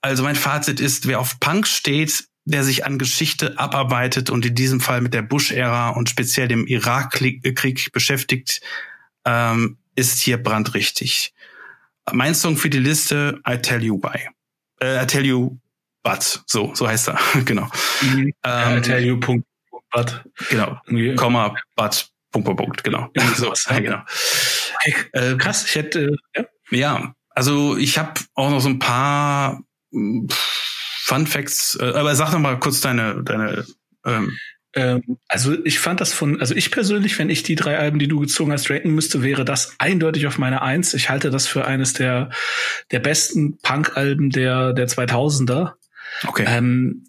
Also 0.00 0.22
mein 0.24 0.36
Fazit 0.36 0.80
ist, 0.80 1.06
wer 1.06 1.20
auf 1.20 1.38
Punk 1.38 1.66
steht, 1.66 2.24
der 2.44 2.64
sich 2.64 2.84
an 2.84 2.98
Geschichte 2.98 3.58
abarbeitet 3.58 4.30
und 4.30 4.44
in 4.44 4.54
diesem 4.54 4.80
Fall 4.80 5.00
mit 5.00 5.14
der 5.14 5.22
Bush-Ära 5.22 5.90
und 5.90 6.08
speziell 6.08 6.48
dem 6.48 6.66
Irakkrieg 6.66 7.92
beschäftigt, 7.92 8.60
ähm, 9.24 9.78
ist 9.94 10.20
hier 10.20 10.42
brandrichtig. 10.42 11.32
Mein 12.10 12.34
Song 12.34 12.56
für 12.56 12.70
die 12.70 12.80
Liste, 12.80 13.40
I 13.48 13.58
Tell 13.58 13.82
You 13.82 14.02
Why. 14.02 14.28
Äh, 14.82 15.04
I 15.04 15.06
Tell 15.06 15.24
You 15.24 15.58
But. 16.02 16.42
So, 16.46 16.74
so 16.74 16.88
heißt 16.88 17.08
er. 17.08 17.18
genau. 17.44 17.70
Mhm. 18.00 18.32
Ähm, 18.42 18.78
I 18.78 18.80
Tell 18.80 19.04
You 19.04 19.20
Punkt, 19.20 19.46
But. 19.92 20.24
Genau. 20.50 20.80
Komma, 21.16 21.54
But. 21.76 22.08
Punkt, 22.30 22.46
Punkt, 22.46 22.62
Punkt. 22.62 22.84
Genau. 22.84 23.10
so, 23.36 23.52
ja, 23.70 23.80
genau. 23.80 24.02
Okay, 24.76 24.94
äh, 25.12 25.36
krass, 25.36 25.66
ich 25.66 25.74
hätte, 25.74 26.16
äh, 26.32 26.44
ja. 26.70 26.78
ja, 26.78 27.14
also 27.30 27.76
ich 27.76 27.98
habe 27.98 28.20
auch 28.34 28.50
noch 28.50 28.60
so 28.60 28.70
ein 28.70 28.78
paar 28.78 29.60
Fun 29.90 31.26
Facts, 31.26 31.78
äh, 31.80 31.92
aber 31.94 32.14
sag 32.14 32.32
noch 32.32 32.38
mal 32.38 32.58
kurz 32.58 32.80
deine, 32.80 33.22
deine 33.22 33.66
ähm, 34.06 34.32
ähm, 34.74 35.18
also 35.28 35.54
ich 35.64 35.78
fand 35.78 36.00
das 36.00 36.12
von, 36.12 36.40
also 36.40 36.54
ich 36.54 36.70
persönlich, 36.70 37.18
wenn 37.18 37.28
ich 37.28 37.42
die 37.42 37.54
drei 37.54 37.78
Alben, 37.78 37.98
die 37.98 38.08
du 38.08 38.20
gezogen 38.20 38.52
hast, 38.52 38.70
ranken 38.70 38.94
müsste, 38.94 39.22
wäre 39.22 39.44
das 39.44 39.74
eindeutig 39.78 40.26
auf 40.26 40.38
meine 40.38 40.62
Eins. 40.62 40.94
Ich 40.94 41.10
halte 41.10 41.30
das 41.30 41.46
für 41.46 41.66
eines 41.66 41.92
der, 41.92 42.30
der 42.90 43.00
besten 43.00 43.58
Punk-Alben 43.58 44.30
der, 44.30 44.72
der 44.72 44.88
2000er. 44.88 45.72
Okay. 46.26 46.44
Ähm, 46.46 47.04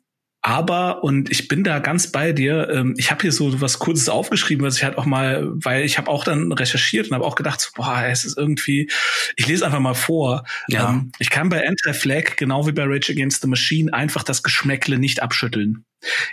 aber, 0.46 1.06
und 1.06 1.32
ich 1.32 1.48
bin 1.48 1.64
da 1.64 1.80
ganz 1.80 2.12
bei 2.12 2.34
dir, 2.34 2.70
ähm, 2.70 2.96
ich 2.98 3.12
habe 3.12 3.22
hier 3.22 3.32
so 3.32 3.62
was 3.62 3.80
Kurzes 3.80 4.10
aufgeschrieben, 4.10 4.66
was 4.66 4.76
ich 4.76 4.84
halt 4.84 4.98
auch 4.98 5.06
mal, 5.06 5.50
weil 5.54 5.86
ich 5.86 5.98
habe 5.98 6.12
auch 6.12 6.26
dann 6.26 6.52
recherchiert 6.52 7.08
und 7.08 7.16
habe 7.16 7.24
auch 7.24 7.36
gedacht, 7.36 7.62
so, 7.62 7.70
boah, 7.76 8.04
es 8.06 8.26
ist 8.26 8.38
irgendwie, 8.38 8.92
ich 9.38 9.48
lese 9.48 9.66
einfach 9.66 9.80
mal 9.80 9.94
vor. 9.94 10.44
Ja. 10.68 10.90
Ähm, 10.90 11.14
ich 11.18 11.30
kann 11.30 11.48
bei 11.48 11.66
Anti-Flag, 11.66 12.36
genau 12.36 12.68
wie 12.68 12.74
bei 12.74 12.84
Rage 12.84 13.14
Against 13.14 13.42
the 13.42 13.48
Machine, 13.48 13.94
einfach 13.94 14.24
das 14.24 14.44
Geschmäckle 14.44 15.00
nicht 15.00 15.24
abschütteln. 15.24 15.86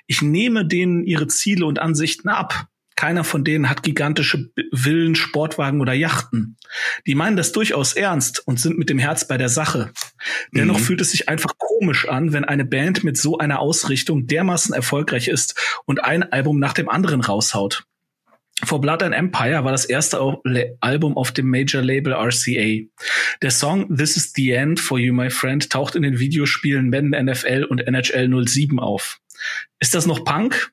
Ich 0.09 0.23
nehme 0.23 0.67
denen 0.67 1.05
ihre 1.05 1.29
Ziele 1.29 1.64
und 1.64 1.79
Ansichten 1.79 2.29
ab. 2.29 2.67
Keiner 3.00 3.25
von 3.25 3.45
denen 3.45 3.71
hat 3.71 3.83
gigantische 3.83 4.50
Villen, 4.75 5.14
Sportwagen 5.14 5.80
oder 5.80 5.95
Yachten. 5.95 6.59
Die 7.07 7.14
meinen 7.14 7.35
das 7.35 7.50
durchaus 7.50 7.95
ernst 7.95 8.47
und 8.47 8.61
sind 8.61 8.76
mit 8.76 8.90
dem 8.90 8.99
Herz 8.99 9.26
bei 9.26 9.38
der 9.38 9.49
Sache. 9.49 9.90
Dennoch 10.52 10.78
mhm. 10.78 10.83
fühlt 10.83 11.00
es 11.00 11.12
sich 11.12 11.26
einfach 11.26 11.54
komisch 11.57 12.07
an, 12.07 12.35
wenn 12.35 12.45
eine 12.45 12.66
Band 12.66 13.02
mit 13.02 13.16
so 13.16 13.38
einer 13.38 13.61
Ausrichtung 13.61 14.26
dermaßen 14.26 14.75
erfolgreich 14.75 15.28
ist 15.28 15.59
und 15.87 16.04
ein 16.04 16.30
Album 16.30 16.59
nach 16.59 16.75
dem 16.75 16.90
anderen 16.90 17.23
raushaut. 17.23 17.85
For 18.64 18.83
Blood 18.83 19.02
and 19.02 19.14
Empire 19.14 19.64
war 19.64 19.73
das 19.73 19.87
erste 19.87 20.21
Album 20.80 21.16
auf 21.16 21.33
dem 21.33 21.49
Major 21.49 21.80
Label 21.80 22.12
RCA. 22.12 22.85
Der 23.40 23.50
Song 23.50 23.97
This 23.97 24.19
is 24.19 24.35
the 24.37 24.50
End 24.50 24.78
for 24.78 24.99
You, 24.99 25.14
My 25.14 25.30
Friend 25.30 25.71
taucht 25.71 25.95
in 25.95 26.02
den 26.02 26.19
Videospielen 26.19 26.90
Madden 26.90 27.12
NFL 27.12 27.64
und 27.64 27.78
NHL 27.78 28.45
07 28.47 28.78
auf. 28.78 29.21
Ist 29.78 29.95
das 29.95 30.04
noch 30.04 30.23
Punk? 30.23 30.71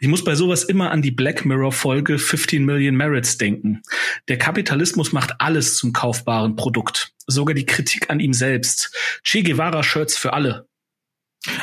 Ich 0.00 0.08
muss 0.08 0.24
bei 0.24 0.34
sowas 0.34 0.64
immer 0.64 0.90
an 0.90 1.02
die 1.02 1.10
Black 1.10 1.44
Mirror 1.44 1.72
Folge 1.72 2.18
15 2.18 2.64
Million 2.64 2.96
Merits 2.96 3.38
denken. 3.38 3.82
Der 4.28 4.38
Kapitalismus 4.38 5.12
macht 5.12 5.40
alles 5.40 5.76
zum 5.76 5.92
kaufbaren 5.92 6.56
Produkt. 6.56 7.12
Sogar 7.26 7.54
die 7.54 7.66
Kritik 7.66 8.10
an 8.10 8.20
ihm 8.20 8.32
selbst. 8.32 8.94
Che 9.22 9.42
Guevara 9.42 9.82
Shirts 9.82 10.16
für 10.16 10.32
alle. 10.32 10.66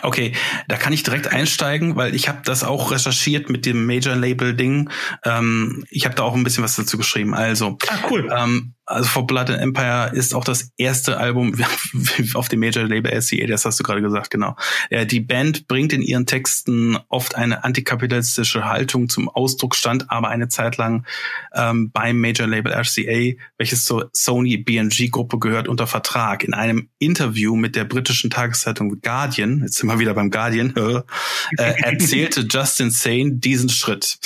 Okay, 0.02 0.34
da 0.68 0.76
kann 0.76 0.92
ich 0.92 1.04
direkt 1.04 1.28
einsteigen, 1.28 1.96
weil 1.96 2.16
ich 2.16 2.28
habe 2.28 2.42
das 2.44 2.64
auch 2.64 2.90
recherchiert 2.90 3.50
mit 3.50 3.66
dem 3.68 3.86
Major 3.86 4.16
Label 4.16 4.56
Ding. 4.56 4.90
Ähm, 5.24 5.86
ich 5.90 6.06
habe 6.06 6.16
da 6.16 6.24
auch 6.24 6.34
ein 6.34 6.44
bisschen 6.44 6.64
was 6.64 6.76
dazu 6.76 6.98
geschrieben. 6.98 7.36
Also, 7.36 7.78
ah, 7.88 8.00
cool. 8.10 8.28
Ähm, 8.36 8.74
also 8.88 9.08
For 9.10 9.28
Blood 9.28 9.50
and 9.50 9.62
Empire 9.62 10.12
ist 10.14 10.34
auch 10.34 10.46
das 10.46 10.72
erste 10.78 11.18
Album 11.18 11.54
auf 12.34 12.48
dem 12.48 12.62
Major 12.62 12.86
Label 12.86 13.22
SCA, 13.22 13.46
das 13.46 13.66
hast 13.66 13.80
du 13.80 13.84
gerade 13.84 14.02
gesagt, 14.02 14.32
genau. 14.32 14.56
Die 14.92 15.20
Band 15.20 15.68
bringt 15.68 15.92
in 15.92 16.02
ihren 16.02 16.26
Texten 16.26 16.98
oft 17.10 17.36
eine 17.36 17.66
antikapitalistische 17.66 18.66
Haltung 18.66 19.10
zum 19.10 19.28
Ausdruck, 19.28 19.76
stand 19.76 20.10
aber 20.10 20.30
eine 20.30 20.48
Zeit 20.48 20.78
lang 20.78 21.06
ähm, 21.54 21.92
beim 21.92 22.20
Major 22.20 22.48
Label 22.48 22.72
RCA, 22.72 23.38
welches 23.58 23.84
zur 23.84 24.10
Sony 24.14 24.58
BNG 24.58 25.10
Gruppe 25.12 25.38
gehört, 25.38 25.68
unter 25.68 25.86
Vertrag. 25.86 26.46
In 26.46 26.54
einem 26.54 26.90
Interview 26.98 27.56
mit 27.56 27.76
der 27.76 27.84
britischen 27.84 28.30
Tageszeitung 28.30 29.02
Guardian, 29.02 29.62
jetzt 29.64 29.76
sind 29.76 29.90
wir 29.90 30.00
wieder 30.00 30.14
beim 30.14 30.32
Guardian, 30.32 30.74
äh, 31.58 31.74
erzählte 31.82 32.48
Justin 32.50 32.92
Sane 32.92 33.34
diesen 33.34 33.70
Schritt. 33.70 34.18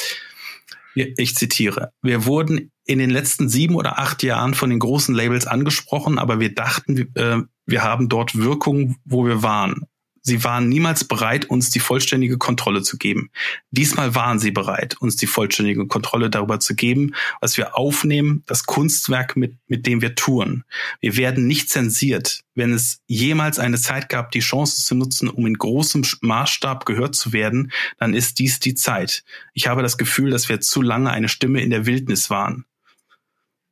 Ich 0.94 1.36
zitiere. 1.36 1.94
Wir 2.02 2.26
wurden 2.26 2.71
in 2.86 3.00
den 3.00 3.10
letzten 3.10 3.50
sieben 3.50 3.76
oder 3.76 4.00
acht 4.00 4.24
Jahren 4.24 4.54
von 4.54 4.70
den 4.70 4.80
großen 4.80 5.14
Labels 5.14 5.48
angesprochen, 5.48 6.18
aber 6.18 6.40
wir 6.40 6.54
dachten, 6.54 7.12
äh, 7.16 7.42
wir 7.66 7.84
haben 7.84 8.10
dort 8.10 8.36
Wirkung, 8.36 8.98
wo 9.06 9.26
wir 9.26 9.44
waren. 9.44 9.88
Sie 10.24 10.44
waren 10.44 10.70
niemals 10.70 11.04
bereit, 11.04 11.46
uns 11.46 11.72
die 11.72 11.80
vollständige 11.80 12.38
Kontrolle 12.38 12.84
zu 12.84 12.98
geben. 12.98 13.32
Diesmal 13.72 14.14
waren 14.14 14.38
sie 14.38 14.52
bereit, 14.52 14.96
uns 15.00 15.16
die 15.16 15.26
vollständige 15.26 15.88
Kontrolle 15.88 16.30
darüber 16.30 16.60
zu 16.60 16.76
geben, 16.76 17.16
was 17.40 17.58
wir 17.58 17.76
aufnehmen, 17.76 18.44
das 18.46 18.66
Kunstwerk, 18.66 19.36
mit, 19.36 19.58
mit 19.68 19.88
dem 19.88 20.02
wir 20.02 20.14
touren. 20.14 20.64
Wir 21.00 21.18
werden 21.18 21.48
nicht 21.48 21.70
zensiert. 21.70 22.42
Wenn 22.54 22.72
es 22.72 23.00
jemals 23.08 23.58
eine 23.58 23.80
Zeit 23.80 24.10
gab, 24.10 24.32
die 24.32 24.42
Chance 24.42 24.84
zu 24.84 24.94
nutzen, 24.94 25.28
um 25.28 25.48
in 25.48 25.56
großem 25.56 26.04
Maßstab 26.22 26.86
gehört 26.86 27.16
zu 27.16 27.34
werden, 27.34 27.72
dann 27.98 28.14
ist 28.14 28.38
dies 28.38 28.60
die 28.60 28.76
Zeit. 28.76 29.24
Ich 29.54 29.68
habe 29.68 29.82
das 29.82 29.98
Gefühl, 29.98 30.30
dass 30.30 30.50
wir 30.50 30.62
zu 30.62 30.84
lange 30.84 31.10
eine 31.10 31.30
Stimme 31.30 31.62
in 31.62 31.72
der 31.72 31.88
Wildnis 31.88 32.30
waren. 32.30 32.66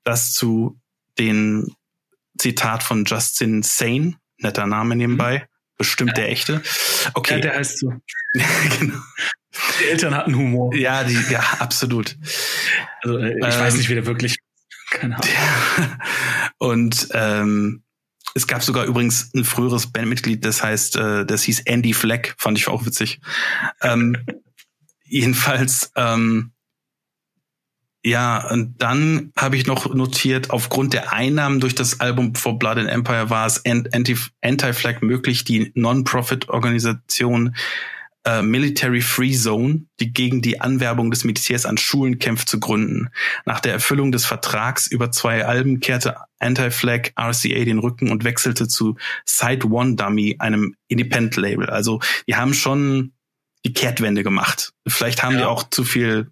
Das 0.09 0.33
zu 0.33 0.79
den 1.19 1.71
Zitat 2.37 2.81
von 2.81 3.05
Justin 3.05 3.61
Sane, 3.61 4.15
netter 4.39 4.65
Name 4.65 4.95
nebenbei. 4.95 5.39
Mhm 5.39 5.59
Bestimmt 5.79 6.17
der 6.17 6.29
echte. 6.29 6.61
Okay. 7.13 7.35
Ja, 7.35 7.39
der 7.39 7.55
heißt 7.55 7.79
so. 7.79 7.93
genau. 8.79 8.99
Die 9.79 9.85
Eltern 9.85 10.13
hatten 10.13 10.35
Humor. 10.35 10.75
Ja, 10.75 11.05
die, 11.05 11.17
ja, 11.29 11.39
absolut. 11.59 12.17
Also 13.01 13.17
äh, 13.17 13.37
ich 13.37 13.45
ähm, 13.45 13.61
weiß 13.61 13.75
nicht, 13.75 13.87
wie 13.87 13.93
der 13.93 14.05
wirklich. 14.05 14.35
Keine 14.91 15.15
Ahnung. 15.15 15.29
Ja. 15.77 15.97
Und 16.57 17.07
ähm, 17.13 17.83
es 18.35 18.45
gab 18.45 18.61
sogar 18.61 18.83
übrigens 18.83 19.33
ein 19.33 19.45
früheres 19.45 19.87
Bandmitglied, 19.87 20.43
das 20.43 20.61
heißt, 20.61 20.97
äh, 20.97 21.25
das 21.25 21.43
hieß 21.43 21.61
Andy 21.61 21.93
Fleck, 21.93 22.35
fand 22.37 22.57
ich 22.57 22.67
auch 22.67 22.85
witzig. 22.85 23.21
Ähm, 23.81 24.17
jedenfalls 25.05 25.93
ähm, 25.95 26.51
ja, 28.05 28.49
und 28.49 28.81
dann 28.81 29.33
habe 29.37 29.57
ich 29.57 29.67
noch 29.67 29.93
notiert, 29.93 30.51
aufgrund 30.51 30.93
der 30.93 31.11
Einnahmen 31.11 31.59
durch 31.59 31.75
das 31.75 31.99
Album 31.99 32.33
For 32.33 32.57
Blood 32.57 32.77
and 32.77 32.89
Empire 32.89 33.29
war 33.29 33.45
es 33.45 33.63
Anti-Flag 33.65 35.01
möglich, 35.01 35.43
die 35.43 35.71
Non-Profit-Organisation 35.75 37.55
äh, 38.25 38.41
Military 38.41 39.01
Free 39.01 39.33
Zone, 39.33 39.85
die 39.99 40.13
gegen 40.13 40.41
die 40.41 40.61
Anwerbung 40.61 41.11
des 41.11 41.25
Militärs 41.25 41.65
an 41.65 41.77
Schulen 41.77 42.19
kämpft, 42.19 42.47
zu 42.47 42.61
gründen. 42.61 43.09
Nach 43.45 43.59
der 43.59 43.73
Erfüllung 43.73 44.13
des 44.13 44.25
Vertrags 44.25 44.87
über 44.87 45.11
zwei 45.11 45.45
Alben 45.45 45.81
kehrte 45.81 46.15
Anti-Flag 46.39 47.11
RCA 47.17 47.65
den 47.65 47.79
Rücken 47.79 48.11
und 48.11 48.23
wechselte 48.23 48.69
zu 48.69 48.95
Side 49.25 49.67
One 49.67 49.95
Dummy, 49.95 50.37
einem 50.39 50.75
Independent-Label. 50.87 51.69
Also 51.69 51.99
die 52.27 52.35
haben 52.37 52.53
schon 52.53 53.11
die 53.65 53.73
Kehrtwende 53.73 54.23
gemacht. 54.23 54.71
Vielleicht 54.87 55.21
haben 55.21 55.33
ja. 55.33 55.39
die 55.39 55.45
auch 55.45 55.69
zu 55.69 55.83
viel 55.83 56.31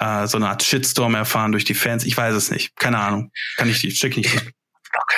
äh, 0.00 0.26
so 0.26 0.38
eine 0.38 0.48
Art 0.48 0.62
Shitstorm 0.62 1.14
erfahren 1.14 1.52
durch 1.52 1.64
die 1.64 1.74
Fans. 1.74 2.04
Ich 2.04 2.16
weiß 2.16 2.34
es 2.34 2.50
nicht. 2.50 2.74
Keine 2.76 2.98
Ahnung. 2.98 3.30
Kann 3.56 3.68
ich 3.68 3.80
die, 3.80 3.90
check 3.90 4.16
nicht. 4.16 4.34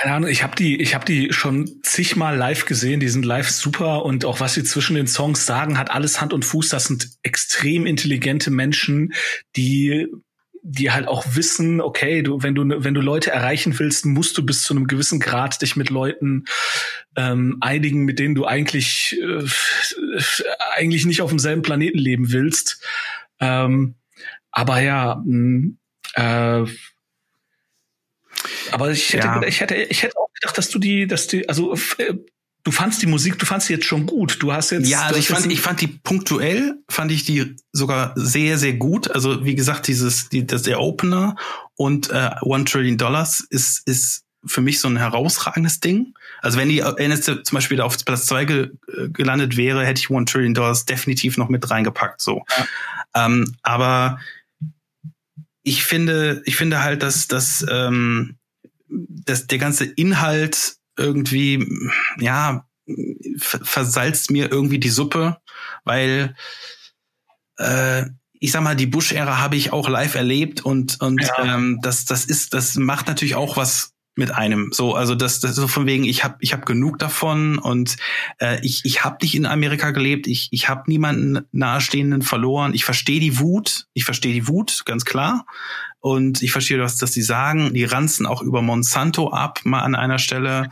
Keine 0.00 0.14
Ahnung, 0.16 0.28
ich 0.28 0.42
habe 0.42 0.54
die, 0.54 0.82
ich 0.82 0.94
habe 0.94 1.06
die 1.06 1.32
schon 1.32 1.80
zigmal 1.82 2.36
live 2.36 2.66
gesehen. 2.66 3.00
Die 3.00 3.08
sind 3.08 3.24
live 3.24 3.48
super 3.48 4.04
und 4.04 4.26
auch 4.26 4.40
was 4.40 4.54
sie 4.54 4.64
zwischen 4.64 4.96
den 4.96 5.06
Songs 5.06 5.46
sagen, 5.46 5.78
hat 5.78 5.90
alles 5.90 6.20
Hand 6.20 6.34
und 6.34 6.44
Fuß. 6.44 6.68
Das 6.68 6.84
sind 6.84 7.08
extrem 7.22 7.86
intelligente 7.86 8.50
Menschen, 8.50 9.14
die 9.56 10.08
die 10.64 10.92
halt 10.92 11.08
auch 11.08 11.24
wissen, 11.34 11.80
okay, 11.80 12.22
du, 12.22 12.40
wenn 12.44 12.54
du 12.54 12.64
wenn 12.84 12.94
du 12.94 13.00
Leute 13.00 13.32
erreichen 13.32 13.76
willst, 13.80 14.06
musst 14.06 14.38
du 14.38 14.46
bis 14.46 14.62
zu 14.62 14.74
einem 14.74 14.86
gewissen 14.86 15.18
Grad 15.18 15.60
dich 15.60 15.74
mit 15.74 15.90
Leuten 15.90 16.44
ähm, 17.16 17.56
einigen, 17.60 18.04
mit 18.04 18.20
denen 18.20 18.36
du 18.36 18.46
eigentlich 18.46 19.18
äh, 19.20 19.44
eigentlich 20.76 21.04
nicht 21.04 21.20
auf 21.20 21.30
demselben 21.30 21.62
Planeten 21.62 21.98
leben 21.98 22.30
willst. 22.30 22.80
Ähm, 23.40 23.96
aber 24.52 24.80
ja, 24.80 25.16
mh, 25.24 25.24
hm, 25.24 25.78
äh, 26.14 26.70
aber 28.70 28.90
ich 28.90 29.12
hätte, 29.12 29.26
ja. 29.26 29.42
ich 29.42 29.60
hätte, 29.60 29.74
ich 29.74 30.02
hätte 30.02 30.16
auch 30.16 30.28
gedacht, 30.34 30.56
dass 30.58 30.68
du 30.68 30.78
die, 30.78 31.06
dass 31.06 31.26
die, 31.26 31.48
also 31.48 31.74
äh, 31.98 32.14
du 32.64 32.70
fandst 32.70 33.02
die 33.02 33.06
Musik, 33.06 33.38
du 33.38 33.46
fandst 33.46 33.66
sie 33.66 33.74
jetzt 33.74 33.86
schon 33.86 34.06
gut. 34.06 34.42
Du 34.42 34.52
hast 34.52 34.70
jetzt. 34.70 34.88
Ja, 34.88 35.02
also 35.02 35.18
ich 35.18 35.28
fand, 35.28 35.50
ich 35.50 35.60
fand 35.60 35.80
die 35.80 35.88
punktuell, 35.88 36.78
fand 36.88 37.12
ich 37.12 37.24
die 37.24 37.56
sogar 37.72 38.12
sehr, 38.16 38.58
sehr 38.58 38.74
gut. 38.74 39.10
Also 39.10 39.44
wie 39.44 39.54
gesagt, 39.54 39.88
dieses, 39.88 40.28
die, 40.28 40.46
das 40.46 40.62
der 40.62 40.80
Opener 40.80 41.36
und 41.76 42.10
äh, 42.10 42.30
One 42.42 42.64
Trillion 42.64 42.98
Dollars 42.98 43.40
ist, 43.50 43.86
ist 43.86 44.24
für 44.44 44.60
mich 44.60 44.80
so 44.80 44.88
ein 44.88 44.96
herausragendes 44.96 45.80
Ding. 45.80 46.14
Also 46.40 46.58
wenn 46.58 46.68
die 46.68 46.80
NSC 46.80 47.44
zum 47.44 47.56
Beispiel 47.56 47.80
auf 47.80 47.96
Platz 48.04 48.26
zwei 48.26 48.44
ge, 48.44 48.70
äh, 48.88 49.08
gelandet 49.08 49.56
wäre, 49.56 49.84
hätte 49.84 50.00
ich 50.00 50.10
One 50.10 50.24
Trillion 50.24 50.54
Dollars 50.54 50.84
definitiv 50.84 51.36
noch 51.36 51.48
mit 51.48 51.70
reingepackt. 51.70 52.20
So, 52.20 52.42
ja. 52.56 53.26
ähm, 53.26 53.54
aber 53.62 54.18
ich 55.62 55.84
finde, 55.84 56.42
ich 56.44 56.56
finde 56.56 56.82
halt, 56.82 57.02
dass, 57.02 57.28
dass, 57.28 57.64
ähm, 57.70 58.38
dass 58.88 59.46
der 59.46 59.58
ganze 59.58 59.84
Inhalt 59.84 60.76
irgendwie, 60.96 61.66
ja, 62.18 62.66
versalzt 63.38 64.30
mir 64.30 64.50
irgendwie 64.50 64.78
die 64.78 64.90
Suppe, 64.90 65.38
weil 65.84 66.34
äh, 67.58 68.04
ich 68.40 68.50
sag 68.50 68.62
mal, 68.62 68.74
die 68.74 68.86
Bush-Ära 68.86 69.38
habe 69.38 69.54
ich 69.54 69.72
auch 69.72 69.88
live 69.88 70.16
erlebt 70.16 70.62
und 70.62 71.00
und 71.00 71.22
ja. 71.22 71.54
ähm, 71.54 71.78
das 71.80 72.06
das 72.06 72.24
ist 72.24 72.54
das 72.54 72.74
macht 72.74 73.06
natürlich 73.06 73.36
auch 73.36 73.56
was 73.56 73.91
mit 74.14 74.30
einem. 74.30 74.70
So 74.72 74.94
also 74.94 75.14
das 75.14 75.40
das 75.40 75.56
so 75.56 75.66
von 75.66 75.86
wegen 75.86 76.04
ich 76.04 76.22
habe 76.22 76.36
ich 76.40 76.52
habe 76.52 76.64
genug 76.64 76.98
davon 76.98 77.58
und 77.58 77.96
äh, 78.38 78.60
ich 78.62 78.84
ich 78.84 79.04
habe 79.04 79.18
nicht 79.22 79.34
in 79.34 79.46
Amerika 79.46 79.90
gelebt. 79.90 80.26
Ich 80.26 80.48
ich 80.50 80.68
habe 80.68 80.82
niemanden 80.86 81.46
nahestehenden 81.52 82.22
verloren. 82.22 82.74
Ich 82.74 82.84
verstehe 82.84 83.20
die 83.20 83.38
Wut. 83.38 83.86
Ich 83.94 84.04
verstehe 84.04 84.34
die 84.34 84.48
Wut 84.48 84.82
ganz 84.84 85.04
klar. 85.04 85.46
Und 86.00 86.42
ich 86.42 86.52
verstehe 86.52 86.78
was 86.80 86.98
dass 86.98 87.12
die 87.12 87.22
sagen. 87.22 87.72
Die 87.72 87.84
ranzen 87.84 88.26
auch 88.26 88.42
über 88.42 88.60
Monsanto 88.60 89.30
ab 89.30 89.60
mal 89.64 89.80
an 89.80 89.94
einer 89.94 90.18
Stelle. 90.18 90.68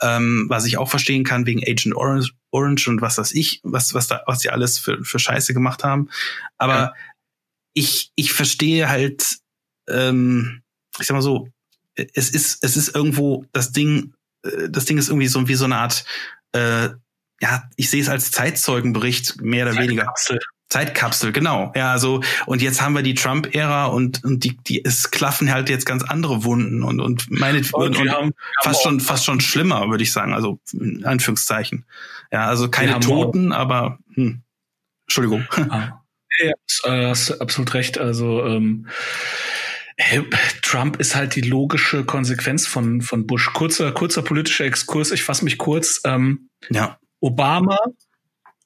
Ähm, 0.00 0.46
was 0.48 0.64
ich 0.64 0.78
auch 0.78 0.88
verstehen 0.88 1.24
kann 1.24 1.46
wegen 1.46 1.62
Agent 1.66 1.96
Orange 1.96 2.32
Orange 2.52 2.88
und 2.88 3.00
was 3.00 3.16
das 3.16 3.32
ich 3.32 3.60
was 3.64 3.94
was 3.94 4.06
da 4.06 4.22
was 4.26 4.38
die 4.38 4.50
alles 4.50 4.78
für 4.78 5.02
für 5.02 5.18
Scheiße 5.18 5.52
gemacht 5.52 5.82
haben. 5.82 6.10
Aber 6.58 6.74
ja. 6.74 6.92
ich 7.72 8.12
ich 8.14 8.32
verstehe 8.32 8.88
halt 8.88 9.38
ähm, 9.88 10.62
ich 11.00 11.06
sag 11.08 11.14
mal 11.14 11.22
so 11.22 11.48
es 11.96 12.30
ist, 12.30 12.64
es 12.64 12.76
ist 12.76 12.94
irgendwo 12.94 13.44
das 13.52 13.72
Ding, 13.72 14.14
äh, 14.44 14.68
das 14.70 14.84
Ding 14.84 14.98
ist 14.98 15.08
irgendwie 15.08 15.28
so 15.28 15.46
wie 15.48 15.54
so 15.54 15.64
eine 15.64 15.76
Art, 15.76 16.04
äh, 16.52 16.90
ja, 17.40 17.64
ich 17.76 17.90
sehe 17.90 18.00
es 18.00 18.08
als 18.08 18.30
Zeitzeugenbericht, 18.30 19.40
mehr 19.40 19.66
oder 19.66 19.78
weniger. 19.78 20.12
Zeitkapsel, 20.70 21.30
genau. 21.30 21.72
Ja, 21.76 21.92
also 21.92 22.22
und 22.46 22.62
jetzt 22.62 22.80
haben 22.80 22.94
wir 22.94 23.02
die 23.02 23.14
Trump-Ära 23.14 23.86
und 23.86 24.24
und 24.24 24.42
die 24.42 24.56
die 24.66 24.84
es 24.84 25.10
klaffen 25.10 25.52
halt 25.52 25.68
jetzt 25.68 25.86
ganz 25.86 26.02
andere 26.02 26.42
Wunden 26.42 26.82
und 26.82 27.00
und 27.00 27.30
meine 27.30 27.62
und, 27.72 27.96
und, 27.96 28.10
haben, 28.10 28.32
fast 28.62 28.82
schon 28.82 28.98
fast 28.98 29.24
schon 29.24 29.40
schlimmer, 29.40 29.88
würde 29.90 30.02
ich 30.02 30.10
sagen. 30.10 30.32
Also 30.32 30.58
in 30.72 31.04
Anführungszeichen. 31.04 31.84
Ja, 32.32 32.46
also 32.46 32.70
keine 32.70 32.98
Toten, 32.98 33.52
auch. 33.52 33.56
aber 33.56 33.98
hm. 34.14 34.42
Entschuldigung. 35.06 35.44
Ah. 35.70 36.00
Ja, 36.42 37.08
hast 37.10 37.40
absolut 37.40 37.74
recht. 37.74 37.98
Also 37.98 38.44
ähm, 38.44 38.88
Trump 40.62 40.98
ist 40.98 41.14
halt 41.14 41.36
die 41.36 41.42
logische 41.42 42.04
Konsequenz 42.04 42.66
von, 42.66 43.00
von 43.00 43.26
Bush. 43.26 43.52
Kurzer, 43.52 43.92
kurzer 43.92 44.22
politischer 44.22 44.64
Exkurs, 44.64 45.12
ich 45.12 45.22
fasse 45.22 45.44
mich 45.44 45.58
kurz. 45.58 46.00
Ähm, 46.04 46.48
ja. 46.70 46.98
Obama 47.20 47.78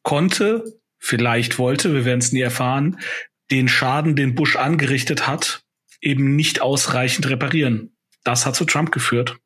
konnte, 0.03 0.65
vielleicht 0.99 1.59
wollte, 1.59 1.93
wir 1.93 2.05
werden 2.05 2.21
es 2.21 2.33
nie 2.33 2.41
erfahren, 2.41 2.99
den 3.51 3.69
Schaden, 3.69 4.17
den 4.17 4.35
Bush 4.35 4.57
angerichtet 4.57 5.27
hat, 5.27 5.63
eben 6.01 6.35
nicht 6.37 6.61
ausreichend 6.61 7.29
reparieren. 7.29 7.97
Das 8.25 8.47
hat 8.47 8.57
zu 8.57 8.65
Trump 8.65 8.93
geführt. 8.93 9.37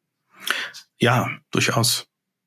Ja, 0.98 1.30
durchaus. 1.50 2.06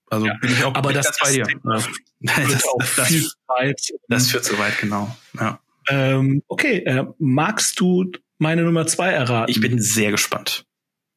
Also 0.10 0.28
ja. 0.28 0.34
bin 0.39 0.52
ich 0.52 0.63
auch 0.63 0.76
aber 0.76 0.93
das, 0.93 1.17
bei 1.21 1.32
dir. 1.32 1.48
Das, 2.21 2.63
das, 2.78 2.95
das, 2.95 3.36
weit. 3.48 3.80
das 4.08 4.32
führt 4.32 4.45
zu 4.45 4.58
weit, 4.58 4.80
genau. 4.80 5.15
Ja. 5.38 5.60
Ähm, 5.89 6.41
okay, 6.48 6.80
äh, 6.80 7.06
magst 7.19 7.80
du 7.80 8.12
meine 8.38 8.63
Nummer 8.63 8.88
zwei 8.88 9.12
erraten. 9.12 9.52
Ich 9.52 9.62
bin 9.62 9.80
sehr 9.82 10.12
gespannt. 10.12 10.65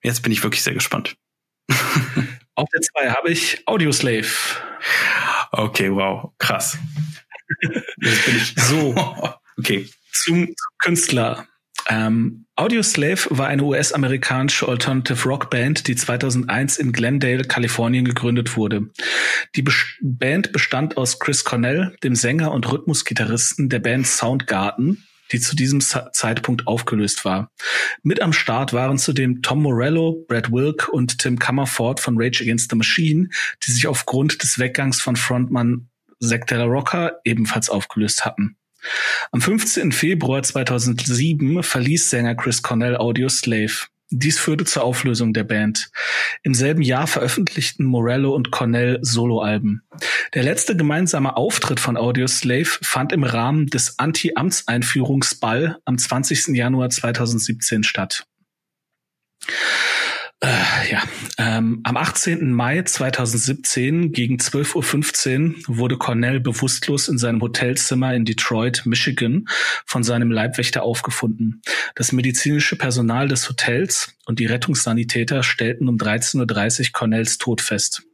Jetzt 0.03 0.23
bin 0.23 0.33
ich 0.33 0.43
wirklich 0.43 0.63
sehr 0.63 0.75
gespannt. 0.75 1.17
Auf 2.55 2.69
der 2.73 2.81
zwei 2.81 3.11
habe 3.11 3.31
ich 3.31 3.63
Audioslave. 3.67 4.27
Okay, 5.53 5.93
wow, 5.93 6.33
krass. 6.39 6.79
Jetzt 8.01 8.27
bin 8.27 8.37
ich 8.37 8.55
so. 8.57 8.95
okay. 9.59 9.89
Zum 10.13 10.55
Künstler. 10.79 11.47
Ähm, 11.89 12.47
Audioslave 12.55 13.29
war 13.31 13.47
eine 13.47 13.63
US-amerikanische 13.63 14.69
Alternative 14.69 15.29
Rock 15.29 15.49
Band, 15.49 15.87
die 15.87 15.97
2001 15.97 16.77
in 16.77 16.93
Glendale, 16.93 17.45
Kalifornien 17.45 18.05
gegründet 18.05 18.57
wurde. 18.57 18.91
Die 19.55 19.63
Be 19.63 19.73
Band 20.03 20.53
bestand 20.53 20.97
aus 20.97 21.19
Chris 21.19 21.45
Cornell, 21.45 21.97
dem 22.03 22.15
Sänger 22.15 22.53
und 22.53 22.71
Rhythmusgitarristen 22.71 23.69
der 23.69 23.79
Band 23.79 24.07
Soundgarden, 24.07 25.07
die 25.33 25.41
zu 25.41 25.57
diesem 25.57 25.81
Zeitpunkt 25.81 26.67
aufgelöst 26.67 27.25
war. 27.25 27.51
Mit 28.03 28.21
am 28.21 28.33
Start 28.33 28.73
waren 28.73 28.99
zudem 28.99 29.43
Tom 29.43 29.63
Morello, 29.63 30.25
Brad 30.29 30.51
Wilk 30.53 30.89
und 30.89 31.19
Tim 31.19 31.39
Comerford 31.39 32.01
von 32.01 32.17
Rage 32.19 32.43
Against 32.43 32.71
the 32.71 32.77
Machine, 32.77 33.29
die 33.67 33.73
sich 33.73 33.87
aufgrund 33.87 34.43
des 34.43 34.59
Weggangs 34.59 35.01
von 35.01 35.17
Frontmann 35.17 35.89
Zack 36.21 36.47
Della 36.47 36.65
Rocca 36.65 37.13
ebenfalls 37.25 37.71
aufgelöst 37.71 38.25
hatten. 38.25 38.57
Am 39.33 39.41
15. 39.41 39.93
Februar 39.93 40.43
2007 40.43 41.63
verließ 41.63 42.11
Sänger 42.11 42.35
Chris 42.35 42.63
Cornell 42.63 42.97
Audio 42.97 43.29
Slave. 43.29 43.87
Dies 44.11 44.39
führte 44.39 44.65
zur 44.65 44.85
Auflösung 44.85 45.35
der 45.35 45.45
Band. 45.45 45.91
Im 46.43 46.55
selben 46.55 46.81
Jahr 46.81 47.07
veröffentlichten 47.07 47.85
Morello 47.85 48.35
und 48.35 48.51
Cornell 48.51 48.99
Soloalben. 49.03 49.83
Der 50.33 50.43
letzte 50.43 50.77
gemeinsame 50.77 51.37
Auftritt 51.37 51.79
von 51.79 51.99
Audioslave 51.99 52.79
fand 52.83 53.13
im 53.13 53.23
Rahmen 53.23 53.67
des 53.67 53.99
Anti-Amtseinführungsball 53.99 55.79
am 55.85 55.99
20. 55.99 56.49
Januar 56.57 56.89
2017 56.89 57.83
statt. 57.83 58.27
Äh, 60.41 60.93
ja, 60.93 61.03
ähm, 61.37 61.81
am 61.83 61.97
18. 61.97 62.53
Mai 62.53 62.83
2017 62.83 64.13
gegen 64.13 64.37
12.15 64.37 65.69
Uhr 65.69 65.79
wurde 65.79 65.99
Cornell 65.99 66.39
bewusstlos 66.39 67.09
in 67.09 67.19
seinem 67.19 67.41
Hotelzimmer 67.41 68.15
in 68.15 68.25
Detroit, 68.25 68.83
Michigan, 68.87 69.49
von 69.85 70.05
seinem 70.05 70.31
Leibwächter 70.31 70.85
aufgefunden. 70.85 71.61
Das 71.97 72.13
medizinische 72.13 72.77
Personal 72.77 73.27
des 73.27 73.49
Hotels 73.49 74.15
und 74.27 74.39
die 74.39 74.47
Rettungssanitäter 74.47 75.43
stellten 75.43 75.89
um 75.89 75.97
13.30 75.97 76.81
Uhr 76.81 76.93
Cornells 76.93 77.39
Tod 77.39 77.61
fest. 77.61 78.05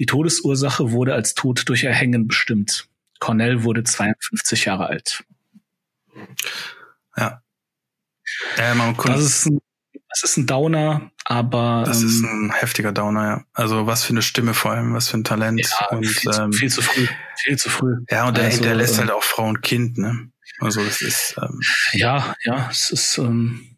Die 0.00 0.06
Todesursache 0.06 0.90
wurde 0.90 1.14
als 1.14 1.34
Tod 1.34 1.68
durch 1.68 1.84
Erhängen 1.84 2.26
bestimmt. 2.26 2.88
Cornell 3.20 3.62
wurde 3.62 3.84
52 3.84 4.64
Jahre 4.64 4.88
alt. 4.88 5.22
Ja. 7.16 7.42
Äh, 8.56 8.74
das 9.04 9.22
ist 9.22 9.46
ein 9.46 9.60
das 10.14 10.30
ist 10.30 10.36
ein 10.36 10.46
Downer, 10.46 11.10
aber. 11.24 11.82
Das 11.86 12.00
ähm, 12.00 12.08
ist 12.08 12.22
ein 12.22 12.52
heftiger 12.52 12.92
Downer, 12.92 13.24
ja. 13.24 13.44
Also 13.52 13.86
was 13.86 14.04
für 14.04 14.10
eine 14.10 14.22
Stimme 14.22 14.54
vor 14.54 14.70
allem, 14.70 14.94
was 14.94 15.08
für 15.08 15.18
ein 15.18 15.24
Talent. 15.24 15.60
Ja, 15.60 15.88
und, 15.88 16.06
viel, 16.06 16.32
ähm, 16.32 16.52
viel 16.52 16.70
zu 16.70 16.82
früh. 16.82 17.06
Viel 17.36 17.56
zu 17.56 17.68
früh. 17.68 17.96
Ja, 18.10 18.28
und 18.28 18.38
er 18.38 18.44
also, 18.44 18.58
hinterlässt 18.58 18.94
äh, 18.94 18.98
halt 19.00 19.10
auch 19.10 19.22
Frau 19.22 19.46
und 19.48 19.62
Kind, 19.62 19.98
ne? 19.98 20.30
Also 20.60 20.84
das 20.84 21.02
ist. 21.02 21.34
Ähm, 21.42 21.60
ja, 21.94 22.34
ja, 22.44 22.68
es 22.70 22.90
ist. 22.90 23.18
Ähm, 23.18 23.70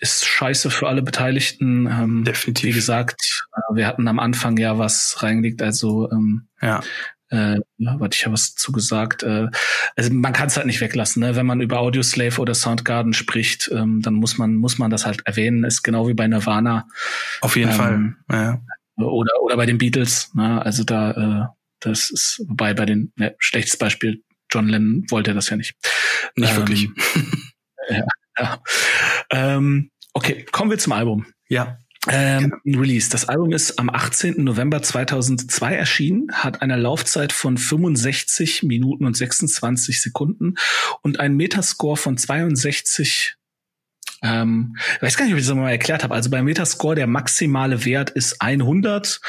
ist 0.00 0.26
scheiße 0.26 0.70
für 0.70 0.88
alle 0.88 1.02
Beteiligten. 1.02 1.86
Ähm, 1.86 2.24
Definitiv. 2.24 2.68
Wie 2.68 2.72
gesagt, 2.72 3.20
äh, 3.52 3.74
wir 3.74 3.86
hatten 3.86 4.06
am 4.06 4.20
Anfang 4.20 4.56
ja 4.56 4.78
was 4.78 5.22
reingelegt, 5.22 5.60
also 5.60 6.10
ähm, 6.10 6.46
ja. 6.62 6.80
Äh, 7.30 7.56
ja, 7.76 8.00
warte, 8.00 8.16
ich 8.16 8.24
habe 8.24 8.32
was 8.32 8.54
zugesagt. 8.54 9.22
Äh, 9.22 9.48
also 9.96 10.12
man 10.12 10.32
kann 10.32 10.46
es 10.46 10.56
halt 10.56 10.66
nicht 10.66 10.80
weglassen, 10.80 11.20
ne? 11.20 11.36
Wenn 11.36 11.46
man 11.46 11.60
über 11.60 11.80
Audioslave 11.80 12.40
oder 12.40 12.54
Soundgarden 12.54 13.12
spricht, 13.12 13.70
ähm, 13.72 14.00
dann 14.02 14.14
muss 14.14 14.38
man 14.38 14.54
muss 14.54 14.78
man 14.78 14.90
das 14.90 15.04
halt 15.04 15.26
erwähnen. 15.26 15.64
Ist 15.64 15.82
genau 15.82 16.08
wie 16.08 16.14
bei 16.14 16.26
Nirvana. 16.26 16.88
Auf 17.40 17.56
jeden 17.56 17.70
ähm, 17.70 17.76
Fall. 17.76 18.14
Ja. 18.30 18.60
Oder 18.96 19.32
oder 19.42 19.56
bei 19.56 19.66
den 19.66 19.78
Beatles. 19.78 20.32
Ne? 20.34 20.64
Also 20.64 20.84
da 20.84 21.10
äh, 21.10 21.46
das 21.80 22.10
ist 22.10 22.42
wobei 22.48 22.74
bei 22.74 22.86
den 22.86 23.12
ne, 23.16 23.34
schlechtes 23.38 23.76
Beispiel 23.76 24.22
John 24.50 24.68
Lennon 24.68 25.04
wollte 25.10 25.34
das 25.34 25.50
ja 25.50 25.56
nicht. 25.56 25.74
Nicht 26.36 26.52
ähm, 26.52 26.56
wirklich. 26.56 26.88
ja, 27.90 28.04
ja. 28.38 28.62
Ähm, 29.30 29.90
okay, 30.14 30.46
kommen 30.50 30.70
wir 30.70 30.78
zum 30.78 30.92
Album. 30.94 31.26
Ja. 31.48 31.78
Ähm, 32.10 32.54
Release. 32.64 33.10
Das 33.10 33.28
Album 33.28 33.52
ist 33.52 33.78
am 33.78 33.90
18. 33.90 34.42
November 34.42 34.82
2002 34.82 35.74
erschienen, 35.74 36.28
hat 36.32 36.62
eine 36.62 36.76
Laufzeit 36.76 37.32
von 37.32 37.58
65 37.58 38.62
Minuten 38.62 39.04
und 39.04 39.16
26 39.16 40.00
Sekunden 40.00 40.54
und 41.02 41.20
einen 41.20 41.36
Metascore 41.36 41.96
von 41.96 42.16
62 42.16 43.38
ähm, 44.22 44.76
ich 44.96 45.02
weiß 45.02 45.16
gar 45.16 45.24
nicht, 45.26 45.34
ob 45.34 45.40
ich 45.40 45.46
das 45.46 45.54
mal 45.54 45.70
erklärt 45.70 46.02
habe. 46.02 46.14
Also 46.14 46.30
bei 46.30 46.42
Metascore 46.42 46.96
der 46.96 47.06
maximale 47.06 47.84
Wert 47.84 48.10
ist 48.10 48.42
100 48.42 49.20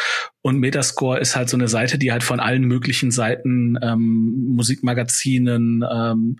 und 0.42 0.60
Metascore 0.60 1.20
ist 1.20 1.36
halt 1.36 1.50
so 1.50 1.58
eine 1.58 1.68
Seite, 1.68 2.00
die 2.00 2.12
halt 2.12 2.24
von 2.24 2.40
allen 2.40 2.64
möglichen 2.64 3.12
Seiten, 3.12 3.78
ähm, 3.82 4.54
Musikmagazinen, 4.56 5.86
ähm, 5.92 6.40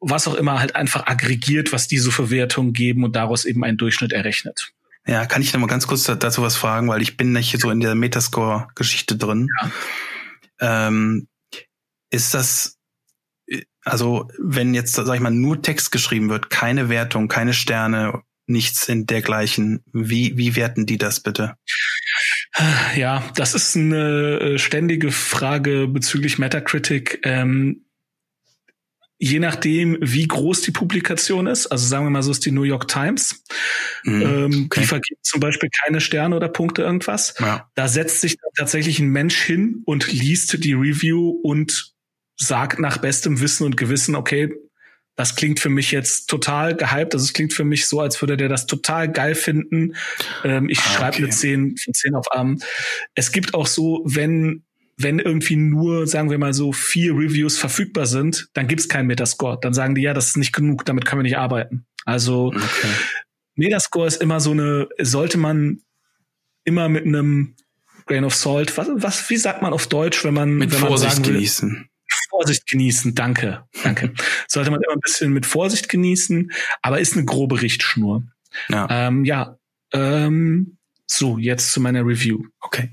was 0.00 0.28
auch 0.28 0.34
immer 0.34 0.60
halt 0.60 0.76
einfach 0.76 1.06
aggregiert, 1.06 1.72
was 1.72 1.88
die 1.88 1.98
so 1.98 2.12
für 2.12 2.30
Wertungen 2.30 2.72
geben 2.72 3.02
und 3.02 3.16
daraus 3.16 3.44
eben 3.44 3.64
einen 3.64 3.78
Durchschnitt 3.78 4.12
errechnet. 4.12 4.72
Ja, 5.08 5.24
kann 5.24 5.40
ich 5.40 5.52
noch 5.54 5.60
mal 5.60 5.66
ganz 5.66 5.86
kurz 5.86 6.04
dazu 6.04 6.42
was 6.42 6.56
fragen, 6.56 6.86
weil 6.88 7.00
ich 7.00 7.16
bin 7.16 7.32
nicht 7.32 7.58
so 7.58 7.70
in 7.70 7.80
der 7.80 7.94
Metascore-Geschichte 7.94 9.16
drin. 9.16 9.48
Ja. 10.60 10.88
Ähm, 10.88 11.28
ist 12.10 12.34
das, 12.34 12.78
also 13.84 14.28
wenn 14.38 14.74
jetzt, 14.74 14.94
sag 14.94 15.14
ich 15.14 15.20
mal, 15.20 15.30
nur 15.30 15.62
Text 15.62 15.92
geschrieben 15.92 16.28
wird, 16.28 16.50
keine 16.50 16.90
Wertung, 16.90 17.28
keine 17.28 17.54
Sterne, 17.54 18.22
nichts 18.46 18.86
in 18.86 19.06
dergleichen, 19.06 19.82
wie, 19.92 20.36
wie 20.36 20.56
werten 20.56 20.84
die 20.84 20.98
das 20.98 21.20
bitte? 21.20 21.54
Ja, 22.94 23.22
das 23.34 23.54
ist 23.54 23.76
eine 23.76 24.40
äh, 24.40 24.58
ständige 24.58 25.10
Frage 25.10 25.86
bezüglich 25.88 26.38
Metacritic. 26.38 27.20
Ähm, 27.22 27.87
je 29.18 29.40
nachdem, 29.40 29.98
wie 30.00 30.26
groß 30.26 30.62
die 30.62 30.70
Publikation 30.70 31.46
ist, 31.46 31.66
also 31.66 31.86
sagen 31.86 32.06
wir 32.06 32.10
mal 32.10 32.22
so 32.22 32.30
ist 32.30 32.46
die 32.46 32.52
New 32.52 32.62
York 32.62 32.86
Times, 32.86 33.42
mhm, 34.04 34.22
ähm, 34.22 34.64
okay. 34.66 34.80
die 34.80 34.86
vergibt 34.86 35.26
zum 35.26 35.40
Beispiel 35.40 35.68
keine 35.84 36.00
Sterne 36.00 36.36
oder 36.36 36.48
Punkte 36.48 36.82
irgendwas. 36.82 37.34
Ja. 37.40 37.68
Da 37.74 37.88
setzt 37.88 38.20
sich 38.20 38.36
tatsächlich 38.56 39.00
ein 39.00 39.08
Mensch 39.08 39.40
hin 39.42 39.82
und 39.84 40.10
liest 40.12 40.62
die 40.64 40.72
Review 40.72 41.30
und 41.42 41.94
sagt 42.36 42.78
nach 42.78 42.98
bestem 42.98 43.40
Wissen 43.40 43.64
und 43.64 43.76
Gewissen, 43.76 44.14
okay, 44.14 44.54
Das 45.16 45.34
klingt 45.34 45.58
für 45.58 45.68
mich 45.68 45.90
jetzt 45.90 46.30
total 46.30 46.76
gehypt. 46.76 47.12
Also 47.12 47.24
es 47.24 47.32
klingt 47.32 47.52
für 47.52 47.64
mich 47.64 47.88
so, 47.88 48.00
als 48.00 48.20
würde 48.22 48.36
der 48.36 48.48
das 48.48 48.66
total 48.66 49.10
geil 49.10 49.34
finden. 49.34 49.96
Ähm, 50.44 50.68
ich 50.68 50.78
ah, 50.78 50.90
schreibe 50.90 51.16
okay. 51.16 51.22
mit 51.22 51.34
10 51.34 51.76
von 51.76 51.92
10 51.92 52.14
auf 52.14 52.26
Arm. 52.30 52.58
Es 53.16 53.32
gibt 53.32 53.52
auch 53.52 53.66
so, 53.66 54.00
wenn 54.04 54.62
wenn 54.98 55.20
irgendwie 55.20 55.56
nur, 55.56 56.06
sagen 56.06 56.28
wir 56.30 56.38
mal 56.38 56.52
so, 56.52 56.72
vier 56.72 57.12
Reviews 57.12 57.56
verfügbar 57.56 58.06
sind, 58.06 58.48
dann 58.54 58.66
gibt's 58.66 58.88
keinen 58.88 59.06
Metascore. 59.06 59.58
Dann 59.60 59.72
sagen 59.72 59.94
die, 59.94 60.02
ja, 60.02 60.12
das 60.12 60.28
ist 60.28 60.36
nicht 60.36 60.52
genug, 60.52 60.84
damit 60.84 61.06
können 61.06 61.20
wir 61.20 61.24
nicht 61.24 61.38
arbeiten. 61.38 61.86
Also 62.04 62.48
okay. 62.48 62.88
Metascore 63.54 64.08
ist 64.08 64.20
immer 64.20 64.40
so 64.40 64.50
eine, 64.50 64.88
sollte 64.98 65.38
man 65.38 65.82
immer 66.64 66.88
mit 66.88 67.06
einem 67.06 67.54
Grain 68.06 68.24
of 68.24 68.34
Salt, 68.34 68.76
was, 68.76 68.88
was 68.94 69.30
wie 69.30 69.36
sagt 69.36 69.62
man 69.62 69.72
auf 69.72 69.86
Deutsch, 69.86 70.24
wenn 70.24 70.34
man, 70.34 70.56
mit 70.56 70.72
wenn 70.72 70.78
Vorsicht 70.78 71.10
man 71.10 71.16
sagen 71.16 71.26
will, 71.26 71.34
genießen. 71.34 71.88
Vorsicht 72.30 72.66
genießen, 72.68 73.14
danke, 73.14 73.64
danke. 73.82 74.12
sollte 74.48 74.70
man 74.70 74.80
immer 74.82 74.94
ein 74.94 75.00
bisschen 75.00 75.32
mit 75.32 75.46
Vorsicht 75.46 75.88
genießen, 75.88 76.50
aber 76.82 77.00
ist 77.00 77.14
eine 77.14 77.24
grobe 77.24 77.62
Richtschnur. 77.62 78.24
Ja, 78.68 78.88
ähm, 78.90 79.24
ja 79.24 79.58
ähm, 79.92 80.78
so, 81.06 81.38
jetzt 81.38 81.72
zu 81.72 81.80
meiner 81.80 82.04
Review. 82.04 82.44
Okay. 82.60 82.90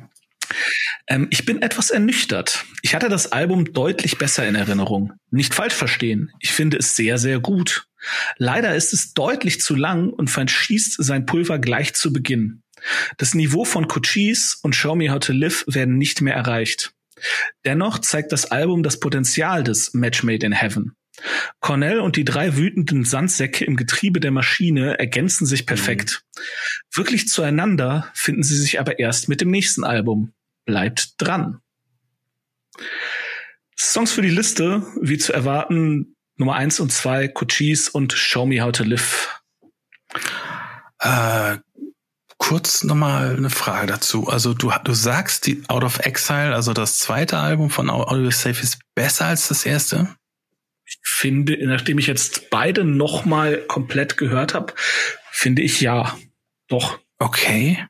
Ähm, 1.07 1.27
ich 1.29 1.45
bin 1.45 1.61
etwas 1.61 1.89
ernüchtert. 1.89 2.65
Ich 2.81 2.95
hatte 2.95 3.09
das 3.09 3.31
Album 3.31 3.73
deutlich 3.73 4.17
besser 4.17 4.47
in 4.47 4.55
Erinnerung. 4.55 5.13
Nicht 5.29 5.53
falsch 5.53 5.73
verstehen. 5.73 6.31
Ich 6.39 6.51
finde 6.51 6.77
es 6.77 6.95
sehr, 6.95 7.17
sehr 7.17 7.39
gut. 7.39 7.87
Leider 8.37 8.75
ist 8.75 8.93
es 8.93 9.13
deutlich 9.13 9.61
zu 9.61 9.75
lang 9.75 10.09
und 10.09 10.29
verschießt 10.29 11.03
sein 11.03 11.25
Pulver 11.25 11.59
gleich 11.59 11.93
zu 11.93 12.13
Beginn. 12.13 12.61
Das 13.17 13.33
Niveau 13.33 13.65
von 13.65 13.87
Cochise 13.87 14.57
und 14.61 14.75
Show 14.75 14.95
Me 14.95 15.11
How 15.11 15.19
to 15.19 15.33
Live 15.33 15.65
werden 15.67 15.97
nicht 15.97 16.21
mehr 16.21 16.35
erreicht. 16.35 16.93
Dennoch 17.63 17.99
zeigt 17.99 18.31
das 18.31 18.51
Album 18.51 18.83
das 18.83 18.99
Potenzial 18.99 19.63
des 19.63 19.93
Match 19.93 20.23
Made 20.23 20.45
in 20.45 20.51
Heaven. 20.51 20.93
Cornell 21.61 22.01
und 22.01 22.17
die 22.17 22.25
drei 22.25 22.57
wütenden 22.57 23.05
Sandsäcke 23.05 23.63
im 23.63 23.77
Getriebe 23.77 24.19
der 24.19 24.31
Maschine 24.31 24.99
ergänzen 24.99 25.45
sich 25.45 25.65
perfekt. 25.65 26.23
Mhm. 26.35 26.41
Wirklich 26.93 27.27
zueinander 27.29 28.11
finden 28.13 28.43
sie 28.43 28.57
sich 28.57 28.81
aber 28.81 28.99
erst 28.99 29.29
mit 29.29 29.39
dem 29.39 29.49
nächsten 29.49 29.85
Album 29.85 30.33
bleibt 30.65 31.13
dran. 31.17 31.61
Songs 33.77 34.11
für 34.11 34.21
die 34.21 34.29
Liste, 34.29 34.85
wie 35.01 35.17
zu 35.17 35.33
erwarten, 35.33 36.15
Nummer 36.37 36.55
eins 36.55 36.79
und 36.79 36.91
zwei, 36.91 37.27
Cochise 37.27 37.91
und 37.91 38.13
Show 38.13 38.45
Me 38.45 38.61
How 38.61 38.71
to 38.71 38.83
Live. 38.83 39.41
Äh, 40.99 41.57
kurz 42.37 42.83
nochmal 42.83 43.35
eine 43.35 43.49
Frage 43.49 43.87
dazu. 43.87 44.27
Also 44.27 44.53
du, 44.53 44.71
du 44.83 44.93
sagst, 44.93 45.45
die 45.47 45.63
Out 45.67 45.83
of 45.83 45.99
Exile, 45.99 46.53
also 46.53 46.73
das 46.73 46.99
zweite 46.99 47.37
Album 47.37 47.69
von 47.69 47.89
Audio 47.89 48.31
Safe 48.31 48.61
ist 48.61 48.79
besser 48.95 49.25
als 49.27 49.47
das 49.47 49.65
erste? 49.65 50.15
Ich 50.85 50.99
finde, 51.03 51.57
nachdem 51.65 51.97
ich 51.97 52.07
jetzt 52.07 52.49
beide 52.49 52.83
nochmal 52.83 53.57
komplett 53.57 54.17
gehört 54.17 54.53
habe, 54.53 54.73
finde 55.31 55.61
ich 55.61 55.81
ja. 55.81 56.17
Doch. 56.67 56.99
Okay. 57.17 57.85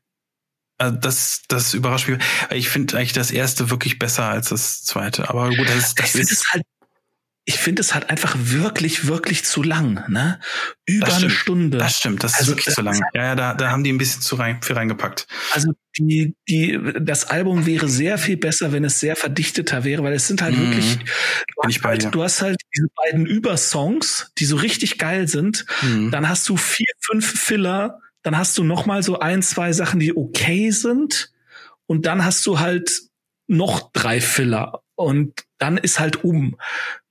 Also 0.77 0.97
das, 0.97 1.43
das 1.47 1.73
überrascht 1.73 2.07
mich. 2.07 2.19
Ich 2.51 2.69
finde 2.69 2.97
eigentlich 2.97 3.13
das 3.13 3.31
erste 3.31 3.69
wirklich 3.69 3.97
besser 3.97 4.25
als 4.25 4.49
das 4.49 4.83
zweite. 4.83 5.29
Aber 5.29 5.49
gut, 5.49 5.69
das, 5.69 5.95
das 5.95 6.15
ich 6.15 6.21
ist 6.21 6.31
es 6.31 6.51
halt. 6.51 6.63
Ich 7.47 7.59
finde 7.59 7.81
es 7.81 7.93
halt 7.93 8.09
einfach 8.09 8.35
wirklich, 8.39 9.05
wirklich 9.05 9.45
zu 9.45 9.61
lang, 9.61 10.03
ne? 10.07 10.39
Über 10.87 11.13
eine 11.13 11.29
Stunde. 11.29 11.77
Das 11.77 11.95
stimmt, 11.95 12.23
das 12.23 12.33
also, 12.33 12.43
ist 12.43 12.47
wirklich 12.49 12.65
das 12.65 12.73
zu 12.73 12.81
lang. 12.81 12.99
Ja, 13.13 13.23
ja, 13.23 13.35
da, 13.35 13.53
da 13.53 13.69
haben 13.69 13.83
die 13.83 13.93
ein 13.93 13.99
bisschen 13.99 14.23
zu 14.23 14.35
rein, 14.35 14.63
viel 14.63 14.75
reingepackt. 14.75 15.27
Also 15.53 15.73
die, 15.99 16.33
die, 16.49 16.79
das 16.99 17.25
Album 17.25 17.67
wäre 17.67 17.87
sehr 17.87 18.17
viel 18.17 18.37
besser, 18.37 18.71
wenn 18.71 18.83
es 18.83 18.99
sehr 18.99 19.15
verdichteter 19.15 19.83
wäre, 19.83 20.01
weil 20.01 20.13
es 20.13 20.27
sind 20.27 20.41
halt 20.41 20.57
mhm. 20.57 20.71
wirklich, 20.71 20.97
du 20.97 21.61
hast, 21.63 21.83
halt, 21.83 22.15
du 22.15 22.23
hast 22.23 22.41
halt 22.41 22.57
diese 22.75 22.87
beiden 22.95 23.27
Übersongs, 23.27 24.31
die 24.39 24.45
so 24.45 24.55
richtig 24.55 24.97
geil 24.97 25.27
sind. 25.27 25.67
Mhm. 25.83 26.09
Dann 26.09 26.27
hast 26.27 26.49
du 26.49 26.57
vier, 26.57 26.93
fünf 26.99 27.39
Filler, 27.39 28.01
dann 28.25 28.35
hast 28.35 28.57
du 28.57 28.63
noch 28.63 28.87
mal 28.87 29.03
so 29.03 29.19
ein, 29.19 29.43
zwei 29.43 29.71
Sachen, 29.71 29.99
die 29.99 30.17
okay 30.17 30.71
sind 30.71 31.31
und 31.85 32.07
dann 32.07 32.25
hast 32.25 32.43
du 32.47 32.59
halt 32.59 33.03
noch 33.45 33.91
drei 33.91 34.19
Filler 34.19 34.81
und 34.95 35.43
dann 35.59 35.77
ist 35.77 35.99
halt 35.99 36.23
um. 36.23 36.57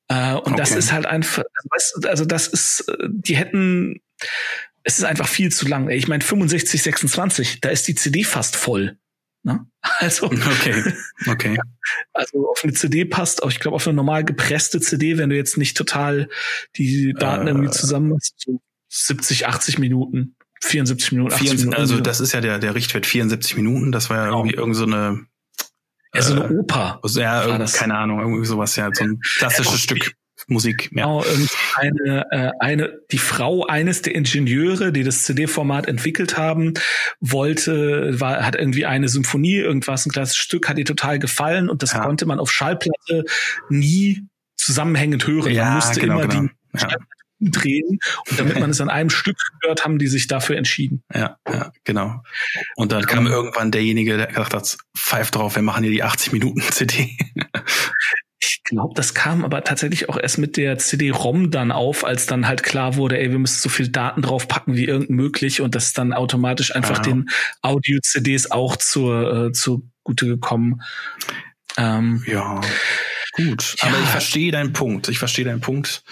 Äh, 0.09 0.33
und 0.33 0.41
okay. 0.41 0.57
das 0.57 0.73
ist 0.73 0.91
halt 0.91 1.07
einfach, 1.07 1.45
also 2.03 2.25
das 2.25 2.49
ist, 2.49 2.93
die 3.07 3.37
hätten, 3.37 4.01
es 4.83 4.99
ist 4.99 5.05
einfach 5.05 5.29
viel 5.29 5.53
zu 5.53 5.69
lang. 5.69 5.89
Ich 5.89 6.09
meine 6.09 6.25
65, 6.25 6.83
26, 6.83 7.61
da 7.61 7.69
ist 7.69 7.87
die 7.87 7.95
CD 7.95 8.25
fast 8.25 8.57
voll. 8.57 8.99
Ne? 9.45 9.65
Also 10.01 10.27
okay, 10.27 10.95
okay. 11.29 11.57
Also 12.13 12.51
auf 12.51 12.65
eine 12.65 12.73
CD 12.73 13.05
passt, 13.05 13.41
auch 13.45 13.51
ich 13.53 13.61
glaube 13.61 13.77
auf 13.77 13.87
eine 13.87 13.95
normal 13.95 14.25
gepresste 14.25 14.81
CD, 14.81 15.17
wenn 15.17 15.31
du 15.31 15.37
jetzt 15.37 15.59
nicht 15.59 15.77
total 15.77 16.29
die 16.75 17.13
Daten 17.13 17.47
äh, 17.47 17.51
irgendwie 17.51 17.71
zusammen 17.71 18.09
machst, 18.09 18.35
so 18.39 18.61
70, 18.89 19.47
80 19.47 19.79
Minuten. 19.79 20.35
74 20.65 21.13
Minuten, 21.13 21.33
80 21.33 21.49
74, 21.49 21.67
Minuten. 21.67 21.81
Also 21.81 22.01
das 22.01 22.21
ist 22.21 22.33
ja 22.33 22.41
der, 22.41 22.59
der 22.59 22.75
Richtwert 22.75 23.07
74 23.07 23.57
Minuten. 23.57 23.93
Das 23.93 24.11
war 24.11 24.17
ja 24.19 24.25
genau. 24.27 24.39
irgendwie 24.39 24.57
irgend 24.57 24.77
so 24.77 24.85
eine 24.85 25.27
ja, 26.15 26.23
so 26.23 26.35
eine 26.35 26.45
äh, 26.45 26.59
Oper. 26.59 27.01
Ja, 27.15 27.67
keine 27.67 27.97
Ahnung, 27.97 28.21
irgendwie 28.21 28.45
sowas, 28.45 28.77
ja, 28.77 28.89
so 28.93 29.05
ein 29.05 29.21
klassisches 29.21 29.81
Stück 29.81 30.15
Musik. 30.47 30.91
Ja. 30.93 31.05
Genau, 31.05 31.25
eine, 31.77 32.27
äh, 32.31 32.51
eine, 32.61 32.99
die 33.11 33.19
Frau 33.19 33.67
eines 33.67 34.03
der 34.03 34.15
Ingenieure, 34.15 34.93
die 34.93 35.03
das 35.03 35.23
CD-Format 35.23 35.89
entwickelt 35.89 36.37
haben, 36.37 36.75
wollte, 37.21 38.21
war, 38.21 38.45
hat 38.45 38.55
irgendwie 38.55 38.85
eine 38.85 39.09
Symphonie, 39.09 39.57
irgendwas, 39.57 40.07
ein 40.07 40.11
klassisches 40.11 40.43
Stück, 40.45 40.69
hat 40.69 40.79
ihr 40.79 40.85
total 40.85 41.19
gefallen 41.19 41.69
und 41.71 41.83
das 41.83 41.93
ja. 41.93 42.05
konnte 42.05 42.27
man 42.27 42.39
auf 42.39 42.51
Schallplatte 42.51 43.25
nie 43.69 44.27
zusammenhängend 44.57 45.27
hören. 45.27 45.51
Ja, 45.53 45.65
man 45.65 45.75
musste 45.77 46.01
genau, 46.01 46.21
immer 46.21 46.29
genau. 46.29 46.43
die 46.43 46.79
ja 46.79 46.89
drehen. 47.51 47.99
Und 48.31 48.41
damit 48.41 48.59
man 48.59 48.71
es 48.71 48.81
an 48.81 48.91
einem 48.91 49.11
Stück 49.11 49.37
hört, 49.63 49.85
haben 49.85 49.99
die 49.99 50.07
sich 50.07 50.27
dafür 50.27 50.57
entschieden. 50.57 51.03
Ja, 51.13 51.39
ja, 51.49 51.73
genau. 51.85 52.23
Und 52.77 52.93
dann 52.93 53.07
kam 53.07 53.27
irgendwann 53.27 53.71
derjenige, 53.71 54.17
der 54.17 54.27
gesagt 54.27 54.55
hat, 54.55 54.77
pfeif 54.97 55.31
drauf, 55.31 55.57
wir 55.57 55.63
machen 55.63 55.83
hier 55.83 55.93
die 55.93 56.03
80 56.03 56.33
Minuten 56.33 56.61
CD. 56.71 57.17
Ich 58.41 58.63
glaube, 58.65 58.93
das 58.95 59.15
kam 59.15 59.45
aber 59.45 59.65
tatsächlich 59.65 60.09
auch 60.09 60.19
erst 60.19 60.39
mit 60.39 60.57
der 60.57 60.79
CD-ROM 60.79 61.51
dann 61.51 61.73
auf, 61.73 62.05
als 62.05 62.27
dann 62.27 62.47
halt 62.47 62.63
klar 62.63 62.97
wurde, 62.97 63.19
ey, 63.19 63.31
wir 63.31 63.39
müssen 63.39 63.61
so 63.61 63.69
viel 63.69 63.89
Daten 63.89 64.23
draufpacken 64.23 64.77
wie 64.77 64.85
irgend 64.85 65.11
möglich 65.11 65.61
und 65.61 65.75
das 65.75 65.93
dann 65.93 66.13
automatisch 66.13 66.75
einfach 66.75 66.99
ah. 66.99 67.03
den 67.03 67.31
Audio-CDs 67.63 68.51
auch 68.51 68.77
zur, 68.77 69.47
äh, 69.47 69.53
zugute 69.53 70.27
gekommen. 70.27 70.83
Ähm, 71.77 72.23
ja. 72.27 72.61
Gut, 73.37 73.77
ja. 73.81 73.89
aber 73.89 73.99
ich 74.01 74.09
verstehe 74.09 74.53
deinen 74.53 74.73
Punkt. 74.73 75.09
Ich 75.09 75.19
verstehe 75.19 75.45
deinen 75.45 75.61
Punkt. 75.61 76.03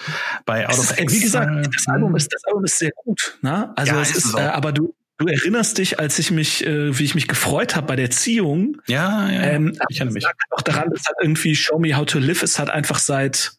Bei 0.45 0.67
Out 0.67 0.77
of 0.77 0.99
ist, 0.99 1.11
Wie 1.11 1.19
gesagt, 1.19 1.49
das 1.73 1.87
Album 1.87 2.15
ist, 2.15 2.33
das 2.33 2.43
Album 2.45 2.65
ist 2.65 2.77
sehr 2.77 2.91
gut. 2.91 3.37
Ne? 3.41 3.71
Also 3.77 3.93
ja, 3.93 4.01
es 4.01 4.11
ist, 4.11 4.25
ist 4.25 4.35
äh, 4.35 4.41
aber 4.41 4.71
du, 4.71 4.93
du 5.17 5.27
erinnerst 5.27 5.77
dich, 5.77 5.99
als 5.99 6.19
ich 6.19 6.31
mich, 6.31 6.65
äh, 6.65 6.97
wie 6.97 7.03
ich 7.03 7.15
mich 7.15 7.27
gefreut 7.27 7.75
habe 7.75 7.87
bei 7.87 7.95
der 7.95 8.11
Ziehung. 8.11 8.77
Ja, 8.87 9.29
ja. 9.29 9.41
Ähm, 9.41 9.77
ich 9.89 9.97
erinnere 9.97 10.15
mich. 10.15 10.25
Auch 10.49 10.61
daran, 10.61 10.89
dass 10.89 11.05
halt 11.05 11.17
irgendwie 11.21 11.55
Show 11.55 11.79
Me 11.79 11.95
How 11.95 12.05
to 12.05 12.19
Live 12.19 12.43
ist 12.43 12.59
halt 12.59 12.69
einfach 12.69 12.99
seit 12.99 13.53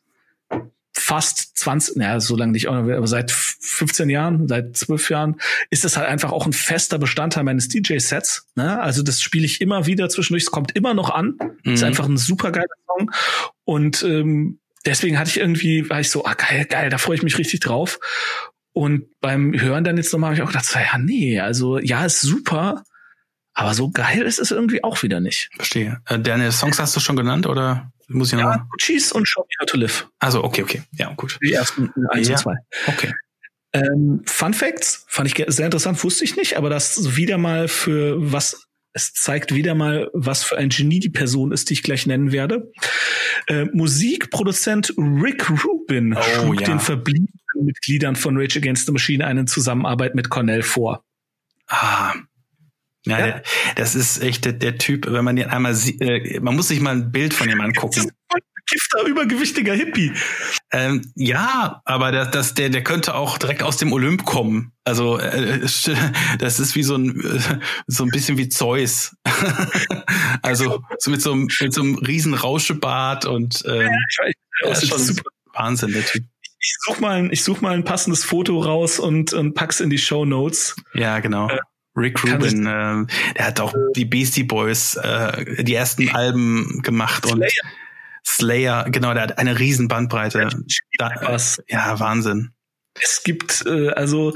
fast 0.97 1.59
20, 1.59 1.97
naja, 1.97 2.21
so 2.21 2.37
lange 2.37 2.53
nicht, 2.53 2.69
aber 2.69 3.07
seit 3.07 3.31
15 3.31 4.09
Jahren, 4.09 4.49
seit 4.49 4.77
12 4.77 5.11
Jahren, 5.11 5.37
ist 5.71 5.85
das 5.85 5.97
halt 5.97 6.09
einfach 6.09 6.33
auch 6.33 6.47
ein 6.47 6.53
fester 6.53 6.99
Bestandteil 6.99 7.45
meines 7.45 7.69
DJ-Sets. 7.69 8.47
Ne? 8.55 8.81
Also 8.81 9.03
das 9.03 9.21
spiele 9.21 9.45
ich 9.45 9.61
immer 9.61 9.87
wieder 9.87 10.09
zwischendurch, 10.09 10.45
es 10.45 10.51
kommt 10.51 10.77
immer 10.77 10.95
noch 10.95 11.11
an. 11.11 11.37
Mhm. 11.65 11.75
Ist 11.75 11.83
einfach 11.83 12.07
ein 12.07 12.17
super 12.17 12.53
geiler 12.53 12.67
Song. 12.87 13.11
Und 13.65 14.03
ähm, 14.05 14.61
deswegen 14.87 15.19
hatte 15.19 15.31
ich 15.31 15.39
irgendwie, 15.39 15.89
war 15.91 16.01
ich 16.01 16.11
so, 16.11 16.25
ah 16.25 16.35
geil, 16.35 16.65
geil, 16.65 16.91
da 16.91 16.99
freue 16.99 17.17
ich 17.17 17.23
mich 17.23 17.39
richtig 17.39 17.61
drauf. 17.61 17.99
Und 18.73 19.07
beim 19.21 19.59
Hören 19.59 19.85
dann 19.85 19.97
jetzt 19.97 20.13
nochmal 20.13 20.31
habe 20.31 20.37
ich 20.37 20.43
auch 20.43 20.49
gedacht, 20.49 20.65
so, 20.65 20.79
ja, 20.79 20.99
nee, 20.99 21.41
also 21.41 21.79
ja, 21.79 22.05
ist 22.05 22.21
super, 22.21 22.85
aber 23.55 23.73
so 23.75 23.91
geil 23.91 24.23
ist 24.23 24.41
es 24.41 24.51
irgendwie 24.51 24.83
auch 24.83 25.03
wieder 25.03 25.21
nicht. 25.21 25.49
Verstehe. 25.55 26.01
Äh, 26.07 26.19
deine 26.19 26.51
Songs 26.51 26.79
hast 26.81 26.95
du 26.97 27.01
schon 27.01 27.15
genannt 27.17 27.47
oder 27.47 27.93
muss 28.09 28.33
ich 28.33 28.39
ja? 28.39 28.67
Cheese 28.79 29.15
und 29.15 29.27
Show 29.29 29.43
Me 29.43 29.55
How 29.61 29.67
to 29.67 29.77
Live. 29.77 30.09
Also 30.19 30.45
okay, 30.45 30.63
okay, 30.63 30.83
ja 30.93 31.13
gut. 31.15 31.39
Die 31.43 31.53
ersten 31.53 31.93
eins 32.11 32.29
ja. 32.29 32.35
und 32.35 32.41
zwei. 32.41 32.55
Okay. 32.87 33.13
Ähm, 33.73 34.23
Fun 34.25 34.55
Facts 34.55 35.05
fand 35.09 35.29
ich 35.29 35.45
sehr 35.49 35.65
interessant, 35.65 36.03
wusste 36.05 36.25
ich 36.25 36.37
nicht, 36.37 36.57
aber 36.57 36.71
das 36.71 37.17
wieder 37.17 37.39
mal 37.39 37.69
für 37.69 38.17
was 38.33 38.69
es 38.95 39.13
zeigt 39.13 39.53
wieder 39.53 39.75
mal, 39.75 40.09
was 40.15 40.45
für 40.45 40.57
ein 40.57 40.69
Genie 40.69 41.01
die 41.01 41.11
Person 41.11 41.51
ist, 41.51 41.69
die 41.69 41.75
ich 41.75 41.83
gleich 41.83 42.07
nennen 42.07 42.31
werde. 42.31 42.71
Äh, 43.49 43.65
Musikproduzent 43.73 44.95
Rick 44.97 45.51
Rubin 45.65 46.15
oh, 46.15 46.23
schlug 46.23 46.61
ja. 46.61 46.69
den 46.69 46.79
verbliebenen 46.79 47.29
Mitgliedern 47.61 48.15
von 48.15 48.39
Rage 48.39 48.61
Against 48.61 48.87
the 48.87 48.93
Machine 48.93 49.27
eine 49.27 49.47
Zusammenarbeit 49.47 50.15
mit 50.15 50.31
Cornell 50.31 50.63
vor. 50.63 51.05
Ah, 51.67 52.15
ja, 53.07 53.19
ja. 53.19 53.27
Der, 53.27 53.43
das 53.77 53.95
ist 53.95 54.23
echt 54.23 54.45
der, 54.45 54.53
der, 54.53 54.79
Typ, 54.79 55.07
wenn 55.11 55.25
man 55.25 55.37
den 55.37 55.49
einmal 55.49 55.75
sieht, 55.75 56.01
äh, 56.01 56.41
man 56.41 56.57
muss 56.57 56.69
sich 56.69 56.81
mal 56.81 56.95
ein 56.95 57.13
Bild 57.13 57.35
von 57.35 57.49
ihm 57.49 57.61
angucken. 57.61 58.11
Gifter, 58.67 59.05
übergewichtiger 59.07 59.75
Hippie. 59.75 60.13
Ähm, 60.73 61.13
ja, 61.15 61.83
aber 61.85 62.13
das, 62.13 62.31
das, 62.31 62.55
der, 62.55 62.71
der 62.71 62.83
könnte 62.83 63.15
auch 63.15 63.37
direkt 63.37 63.63
aus 63.63 63.77
dem 63.77 63.93
Olymp 63.93 64.25
kommen. 64.25 64.73
Also 64.85 65.19
äh, 65.19 65.61
das 66.39 66.61
ist 66.61 66.75
wie 66.75 66.83
so 66.83 66.97
ein 66.97 67.61
so 67.87 68.05
ein 68.05 68.11
bisschen 68.11 68.39
wie 68.39 68.49
Zeus. 68.49 69.15
also 70.43 70.83
so 70.99 71.11
mit 71.11 71.21
so 71.21 71.33
einem 71.33 71.49
mit 71.61 71.75
so 71.75 71.83
einem 71.83 71.97
riesen 71.97 72.33
Rauschebart 72.33 73.27
und 73.27 73.63
ähm, 73.67 73.83
ja, 73.83 73.89
ich 74.09 74.19
weiß, 74.19 74.35
das 74.63 74.83
ist 74.83 74.89
schon 74.89 74.99
super. 74.99 75.31
Wahnsinn 75.55 75.93
der 75.93 76.05
Typ 76.05 76.25
Ich 76.61 76.77
such 76.87 77.01
mal, 77.01 77.33
ich 77.33 77.45
such 77.45 77.61
mal 77.61 77.75
ein 77.75 77.85
passendes 77.85 78.25
Foto 78.25 78.61
raus 78.61 78.99
und, 78.99 79.33
und 79.33 79.55
pack's 79.55 79.81
in 79.81 79.91
die 79.91 79.99
Show 79.99 80.25
Notes. 80.25 80.75
Ja, 80.95 81.21
genau. 81.21 81.49
Äh, 81.49 81.59
Rick 81.97 82.25
Rubin, 82.25 82.67
äh, 82.67 83.07
der 83.37 83.47
hat 83.47 83.61
auch 83.61 83.75
die 83.95 84.05
Beastie 84.05 84.45
Boys, 84.45 84.97
äh, 84.97 85.63
die 85.63 85.75
ersten 85.75 86.11
Alben 86.11 86.83
gemacht 86.83 87.27
Slayer. 87.27 87.43
und 87.43 87.53
Slayer, 88.27 88.91
genau, 88.91 89.15
der 89.15 89.25
hat 89.25 89.39
eine 89.39 89.59
riesen 89.59 89.89
Bandbreite. 89.89 90.49
Da. 90.99 91.37
Ja, 91.69 92.01
Wahnsinn. 92.01 92.51
Es 92.95 93.23
gibt, 93.23 93.65
äh, 93.67 93.91
also 93.91 94.35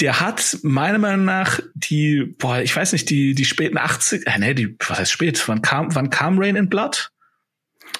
der 0.00 0.20
hat 0.20 0.58
meiner 0.62 0.98
Meinung 0.98 1.24
nach 1.24 1.60
die, 1.74 2.34
boah, 2.38 2.60
ich 2.60 2.74
weiß 2.74 2.92
nicht, 2.92 3.10
die, 3.10 3.34
die 3.34 3.44
späten 3.44 3.78
80, 3.78 4.26
äh, 4.26 4.38
nee, 4.38 4.54
die, 4.54 4.76
was 4.86 4.98
heißt 4.98 5.12
spät? 5.12 5.48
Wann 5.48 5.62
kam, 5.62 5.94
wann 5.94 6.10
kam 6.10 6.38
Rain 6.38 6.56
in 6.56 6.68
Blood? 6.68 7.10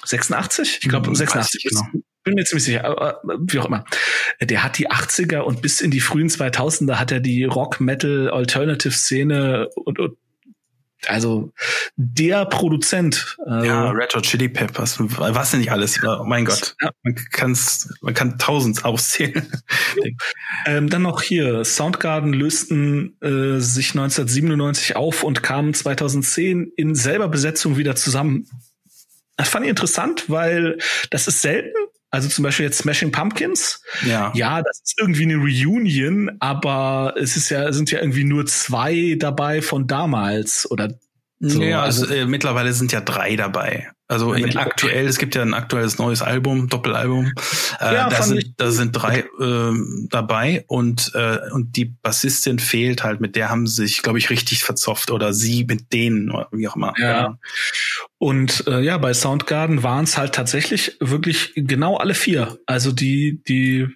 86? 0.05 0.79
Ich 0.81 0.89
glaube, 0.89 1.13
86. 1.13 1.63
Genau. 1.63 2.03
Bin 2.23 2.35
mir 2.35 2.45
ziemlich 2.45 2.65
sicher, 2.65 2.85
aber 2.85 3.19
wie 3.23 3.57
auch 3.59 3.65
immer. 3.65 3.83
Der 4.39 4.63
hat 4.63 4.77
die 4.77 4.89
80er 4.89 5.39
und 5.39 5.61
bis 5.61 5.81
in 5.81 5.91
die 5.91 5.99
frühen 6.01 6.29
2000er 6.29 6.95
hat 6.95 7.11
er 7.11 7.19
die 7.19 7.43
Rock-Metal-Alternative-Szene 7.45 9.69
und, 9.75 9.99
und 9.99 10.17
also 11.07 11.51
der 11.95 12.45
Produzent. 12.45 13.37
Also, 13.45 13.65
ja, 13.65 13.89
Red 13.89 14.15
Hot 14.15 14.23
Chili 14.23 14.49
Peppers, 14.49 14.97
was 14.99 15.51
denn 15.51 15.61
nicht 15.61 15.71
alles? 15.71 15.99
Oh 16.03 16.23
mein 16.25 16.45
Gott, 16.45 16.75
ja. 16.81 16.91
man 17.03 17.15
kann's, 17.31 17.91
man 18.01 18.13
kann 18.13 18.37
tausend 18.37 18.85
auszählen. 18.85 19.51
ähm, 20.65 20.89
dann 20.89 21.01
noch 21.01 21.21
hier, 21.21 21.65
Soundgarden 21.65 22.33
lösten 22.33 23.19
äh, 23.21 23.59
sich 23.59 23.91
1997 23.91 24.95
auf 24.95 25.23
und 25.23 25.41
kamen 25.41 25.73
2010 25.73 26.71
in 26.75 26.93
selber 26.93 27.29
Besetzung 27.29 27.77
wieder 27.77 27.95
zusammen. 27.95 28.47
Das 29.37 29.49
fand 29.49 29.65
ich 29.65 29.71
interessant, 29.71 30.29
weil 30.29 30.77
das 31.09 31.27
ist 31.27 31.41
selten. 31.41 31.73
Also 32.11 32.27
zum 32.27 32.43
Beispiel 32.43 32.65
jetzt 32.65 32.79
Smashing 32.79 33.11
Pumpkins. 33.11 33.81
Ja. 34.05 34.31
Ja, 34.35 34.61
das 34.61 34.81
ist 34.83 34.99
irgendwie 34.99 35.23
eine 35.23 35.37
Reunion, 35.37 36.29
aber 36.39 37.15
es 37.17 37.37
ist 37.37 37.49
ja, 37.49 37.71
sind 37.71 37.89
ja 37.89 37.99
irgendwie 37.99 38.25
nur 38.25 38.45
zwei 38.45 39.15
dabei 39.17 39.61
von 39.61 39.87
damals 39.87 40.69
oder 40.69 40.89
so. 41.39 41.63
Ja, 41.63 41.81
also, 41.81 42.03
also 42.03 42.13
äh, 42.13 42.25
mittlerweile 42.25 42.73
sind 42.73 42.91
ja 42.91 43.01
drei 43.01 43.35
dabei. 43.35 43.89
Also 44.07 44.33
in 44.33 44.57
aktuell, 44.57 45.07
es 45.07 45.17
gibt 45.17 45.35
ja 45.35 45.41
ein 45.41 45.53
aktuelles 45.53 45.97
neues 45.97 46.21
Album, 46.21 46.67
Doppelalbum. 46.67 47.31
Äh, 47.79 47.95
ja, 47.95 48.09
da, 48.09 48.21
sind, 48.21 48.53
da 48.57 48.69
sind 48.69 48.91
drei 48.91 49.19
äh, 49.19 49.73
dabei 50.09 50.65
und 50.67 51.11
äh, 51.15 51.39
und 51.51 51.77
die 51.77 51.85
Bassistin 51.85 52.59
fehlt 52.59 53.05
halt, 53.05 53.21
mit 53.21 53.37
der 53.37 53.49
haben 53.49 53.67
sie 53.67 53.87
sich, 53.87 54.03
glaube 54.03 54.19
ich, 54.19 54.29
richtig 54.29 54.65
verzopft 54.65 55.11
oder 55.11 55.33
sie 55.33 55.63
mit 55.63 55.93
denen 55.93 56.29
oder 56.29 56.49
wie 56.51 56.67
auch 56.67 56.75
immer. 56.75 56.93
Ja. 56.97 57.37
Und 58.21 58.67
äh, 58.67 58.81
ja, 58.81 58.99
bei 58.99 59.15
Soundgarden 59.15 59.81
waren 59.81 60.03
es 60.03 60.15
halt 60.15 60.35
tatsächlich 60.35 60.95
wirklich 60.99 61.53
genau 61.55 61.97
alle 61.97 62.13
vier. 62.13 62.59
Also 62.67 62.91
die 62.91 63.41
die 63.47 63.87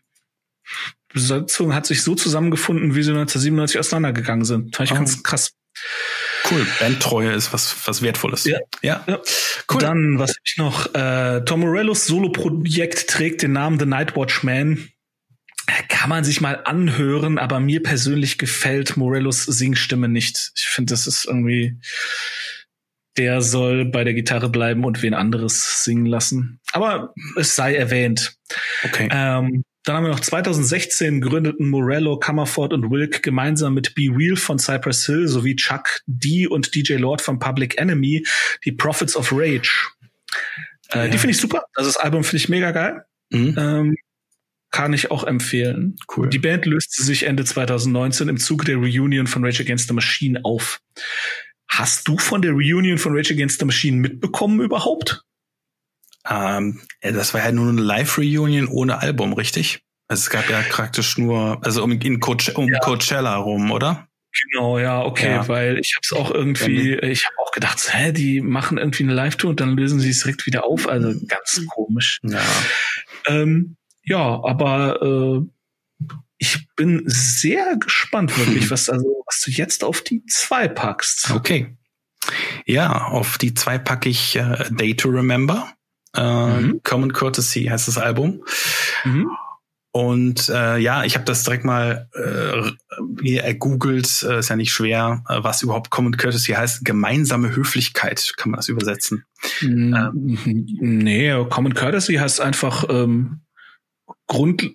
Besetzung 1.13 1.75
hat 1.75 1.85
sich 1.85 2.01
so 2.01 2.15
zusammengefunden, 2.15 2.95
wie 2.95 3.03
sie 3.03 3.11
1997 3.11 3.77
auseinandergegangen 3.79 4.43
sind. 4.43 4.75
Fand 4.75 4.89
ich 4.89 4.95
oh. 4.95 4.97
ganz 4.97 5.21
krass. 5.21 5.51
Cool. 6.49 6.65
Bandtreue 6.79 7.33
ist 7.33 7.53
was, 7.53 7.75
was 7.85 8.01
Wertvolles. 8.01 8.45
Ja. 8.45 8.57
ja. 8.81 9.03
ja. 9.05 9.21
Cool. 9.71 9.79
Dann, 9.79 10.17
was 10.17 10.31
hab 10.31 10.43
ich 10.43 10.57
noch? 10.57 10.95
Äh, 10.95 11.45
Tom 11.45 11.59
Morellos 11.59 12.07
Solo-Projekt 12.07 13.07
trägt 13.07 13.43
den 13.43 13.51
Namen 13.51 13.77
The 13.77 13.85
Night 13.85 14.15
Watchman. 14.15 14.89
Kann 15.87 16.09
man 16.09 16.23
sich 16.23 16.41
mal 16.41 16.63
anhören, 16.65 17.37
aber 17.37 17.59
mir 17.59 17.83
persönlich 17.83 18.39
gefällt 18.39 18.97
Morellos 18.97 19.43
Singstimme 19.43 20.09
nicht. 20.09 20.51
Ich 20.55 20.65
finde, 20.65 20.93
das 20.93 21.05
ist 21.05 21.25
irgendwie, 21.25 21.79
der 23.17 23.41
soll 23.41 23.85
bei 23.85 24.03
der 24.03 24.13
Gitarre 24.13 24.49
bleiben 24.49 24.83
und 24.83 25.01
wen 25.01 25.13
anderes 25.13 25.83
singen 25.83 26.05
lassen. 26.05 26.59
Aber 26.71 27.13
es 27.37 27.55
sei 27.55 27.75
erwähnt. 27.75 28.35
Okay. 28.83 29.09
Ähm, 29.11 29.63
dann 29.83 29.97
haben 29.97 30.03
wir 30.05 30.11
noch 30.11 30.19
2016 30.19 31.21
gründeten 31.21 31.69
Morello, 31.69 32.19
Comerford 32.19 32.73
und 32.73 32.89
Wilk 32.89 33.21
gemeinsam 33.21 33.75
mit 33.75 33.93
Be 33.93 34.09
Real 34.11 34.35
von 34.35 34.57
Cypress 34.57 35.05
Hill 35.05 35.27
sowie 35.27 35.55
Chuck 35.55 36.01
D 36.07 36.47
und 36.47 36.73
DJ 36.73 36.93
Lord 36.95 37.21
von 37.21 37.37
Public 37.37 37.77
Enemy 37.79 38.25
die 38.65 38.71
Prophets 38.71 39.15
of 39.15 39.31
Rage. 39.31 39.87
Äh, 40.89 40.97
ja. 40.97 41.07
Die 41.07 41.17
finde 41.19 41.31
ich 41.31 41.37
super. 41.37 41.65
Also 41.75 41.89
das 41.89 41.97
Album 41.97 42.23
finde 42.23 42.37
ich 42.37 42.49
mega 42.49 42.71
geil. 42.71 43.05
Mhm. 43.29 43.55
Ähm, 43.57 43.95
kann 44.71 44.91
ich 44.91 45.11
auch 45.11 45.23
empfehlen. 45.23 45.95
Cool. 46.15 46.29
Die 46.29 46.39
Band 46.39 46.65
löste 46.65 47.03
sich 47.03 47.23
Ende 47.23 47.45
2019 47.45 48.27
im 48.27 48.37
Zuge 48.37 48.65
der 48.65 48.75
Reunion 48.75 49.27
von 49.27 49.45
Rage 49.45 49.61
Against 49.61 49.87
the 49.87 49.93
Machine 49.93 50.43
auf. 50.43 50.81
Hast 51.77 52.07
du 52.07 52.17
von 52.17 52.41
der 52.41 52.51
Reunion 52.51 52.97
von 52.97 53.13
Rage 53.17 53.33
Against 53.33 53.59
the 53.59 53.65
Machine 53.65 53.97
mitbekommen 53.97 54.61
überhaupt? 54.61 55.23
Ähm, 56.25 56.81
das 57.01 57.33
war 57.33 57.43
ja 57.43 57.51
nur 57.51 57.67
eine 57.67 57.81
Live-Reunion 57.81 58.67
ohne 58.67 58.99
Album, 58.99 59.33
richtig? 59.33 59.81
Also 60.07 60.21
es 60.21 60.29
gab 60.29 60.49
ja 60.49 60.61
praktisch 60.69 61.17
nur, 61.17 61.59
also 61.65 61.83
um, 61.83 61.91
in 61.91 62.21
Coach, 62.21 62.49
um 62.55 62.69
ja. 62.69 62.79
Coachella 62.79 63.35
rum, 63.35 63.71
oder? 63.71 64.07
Genau, 64.53 64.79
ja, 64.79 65.03
okay, 65.03 65.31
ja. 65.31 65.47
weil 65.49 65.77
ich 65.79 65.95
habe 65.95 66.01
es 66.03 66.13
auch 66.13 66.31
irgendwie, 66.31 66.93
ich 66.95 67.25
habe 67.25 67.35
auch 67.45 67.51
gedacht, 67.51 67.93
hä, 67.93 68.13
die 68.13 68.39
machen 68.39 68.77
irgendwie 68.77 69.03
eine 69.03 69.13
Live-Tour 69.13 69.49
und 69.49 69.59
dann 69.59 69.75
lösen 69.75 69.99
sie 69.99 70.11
es 70.11 70.21
direkt 70.21 70.45
wieder 70.45 70.63
auf, 70.63 70.87
also 70.87 71.13
ganz 71.27 71.61
komisch. 71.73 72.21
Ja, 72.23 72.41
ähm, 73.27 73.75
ja 74.03 74.19
aber 74.43 75.01
äh, 75.01 75.54
ich 76.37 76.67
bin 76.75 77.03
sehr 77.05 77.77
gespannt 77.77 78.37
wirklich, 78.37 78.69
was 78.71 78.89
also 78.89 79.23
was 79.25 79.41
du 79.41 79.51
jetzt 79.51 79.83
auf 79.83 80.01
die 80.01 80.25
zwei 80.25 80.67
packst. 80.67 81.31
Okay. 81.31 81.75
Ja, 82.65 83.05
auf 83.05 83.37
die 83.37 83.53
zwei 83.53 83.77
packe 83.77 84.09
ich 84.09 84.35
äh, 84.35 84.65
Day 84.71 84.95
to 84.95 85.09
Remember. 85.09 85.71
Äh, 86.15 86.61
mhm. 86.61 86.81
Common 86.83 87.13
Courtesy 87.13 87.65
heißt 87.65 87.87
das 87.87 87.97
Album. 87.97 88.43
Mhm. 89.03 89.29
Und 89.91 90.49
äh, 90.49 90.77
ja, 90.77 91.05
ich 91.05 91.15
habe 91.15 91.23
das 91.23 91.43
direkt 91.43 91.63
mal 91.63 92.09
äh, 92.13 92.71
hier 93.21 93.43
ergoogelt, 93.43 94.23
äh, 94.23 94.39
ist 94.39 94.49
ja 94.49 94.57
nicht 94.57 94.73
schwer, 94.73 95.23
äh, 95.29 95.37
was 95.41 95.61
überhaupt 95.61 95.89
Common 95.89 96.17
Courtesy 96.17 96.51
heißt. 96.51 96.83
Gemeinsame 96.83 97.55
Höflichkeit 97.55 98.33
kann 98.35 98.51
man 98.51 98.57
das 98.57 98.67
übersetzen. 98.67 99.23
Mhm. 99.61 99.93
Ähm, 99.93 100.65
nee, 100.81 101.31
Common 101.49 101.75
Courtesy 101.75 102.15
heißt 102.15 102.41
einfach 102.41 102.85
ähm, 102.89 103.45
Grund, 104.27 104.73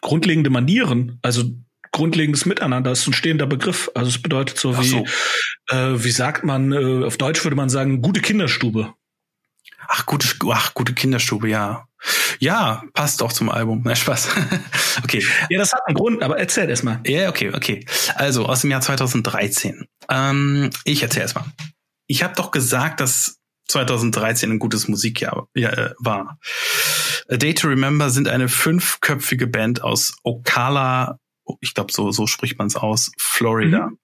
grundlegende 0.00 0.50
Manieren, 0.50 1.18
also 1.22 1.44
grundlegendes 1.92 2.46
Miteinander. 2.46 2.92
Ist 2.92 3.06
ein 3.06 3.12
stehender 3.12 3.46
Begriff. 3.46 3.90
Also 3.94 4.08
es 4.10 4.20
bedeutet 4.20 4.58
so 4.58 4.78
wie, 4.80 4.88
so. 4.88 5.04
Äh, 5.68 6.04
wie 6.04 6.10
sagt 6.10 6.44
man, 6.44 6.72
äh, 6.72 7.04
auf 7.04 7.16
Deutsch 7.16 7.44
würde 7.44 7.56
man 7.56 7.68
sagen, 7.68 8.02
gute 8.02 8.20
Kinderstube. 8.20 8.94
Ach, 9.86 10.04
gute, 10.04 10.28
ach, 10.50 10.74
gute 10.74 10.92
Kinderstube, 10.92 11.48
ja. 11.48 11.88
Ja, 12.38 12.84
passt 12.92 13.22
auch 13.22 13.32
zum 13.32 13.48
Album. 13.48 13.82
Na, 13.84 13.96
Spaß. 13.96 14.28
okay. 15.02 15.24
Ja, 15.48 15.58
das 15.58 15.72
hat 15.72 15.80
einen 15.86 15.96
Grund, 15.96 16.22
aber 16.22 16.38
erzähl 16.38 16.68
erst 16.68 16.84
mal. 16.84 17.00
Ja, 17.06 17.28
okay, 17.28 17.52
okay. 17.54 17.84
Also 18.14 18.46
aus 18.46 18.60
dem 18.60 18.70
Jahr 18.70 18.80
2013. 18.80 19.86
Ähm, 20.10 20.70
ich 20.84 21.02
erzähl 21.02 21.22
erst 21.22 21.34
mal. 21.34 21.46
Ich 22.06 22.22
habe 22.22 22.34
doch 22.34 22.50
gesagt, 22.50 23.00
dass 23.00 23.37
2013 23.68 24.50
ein 24.50 24.58
gutes 24.58 24.88
Musikjahr 24.88 25.48
ja, 25.54 25.70
äh, 25.70 25.94
war. 25.98 26.38
A 27.28 27.36
Day 27.36 27.54
to 27.54 27.68
Remember 27.68 28.10
sind 28.10 28.28
eine 28.28 28.48
fünfköpfige 28.48 29.46
Band 29.46 29.82
aus 29.82 30.16
Ocala, 30.22 31.18
ich 31.60 31.74
glaube, 31.74 31.92
so, 31.92 32.10
so 32.10 32.26
spricht 32.26 32.58
man 32.58 32.66
es 32.66 32.76
aus, 32.76 33.10
Florida. 33.16 33.88
Mhm. 33.88 33.98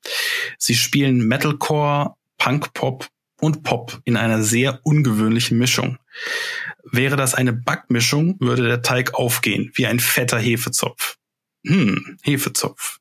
Sie 0.58 0.74
spielen 0.74 1.26
Metalcore, 1.26 2.14
Punkpop 2.38 3.08
und 3.40 3.62
Pop 3.62 4.00
in 4.04 4.16
einer 4.16 4.42
sehr 4.42 4.80
ungewöhnlichen 4.84 5.58
Mischung. 5.58 5.98
Wäre 6.84 7.16
das 7.16 7.34
eine 7.34 7.52
Backmischung, 7.52 8.36
würde 8.40 8.66
der 8.66 8.82
Teig 8.82 9.14
aufgehen, 9.14 9.70
wie 9.74 9.86
ein 9.86 10.00
fetter 10.00 10.38
Hefezopf. 10.38 11.16
Hm, 11.66 12.18
Hefezopf. 12.22 12.98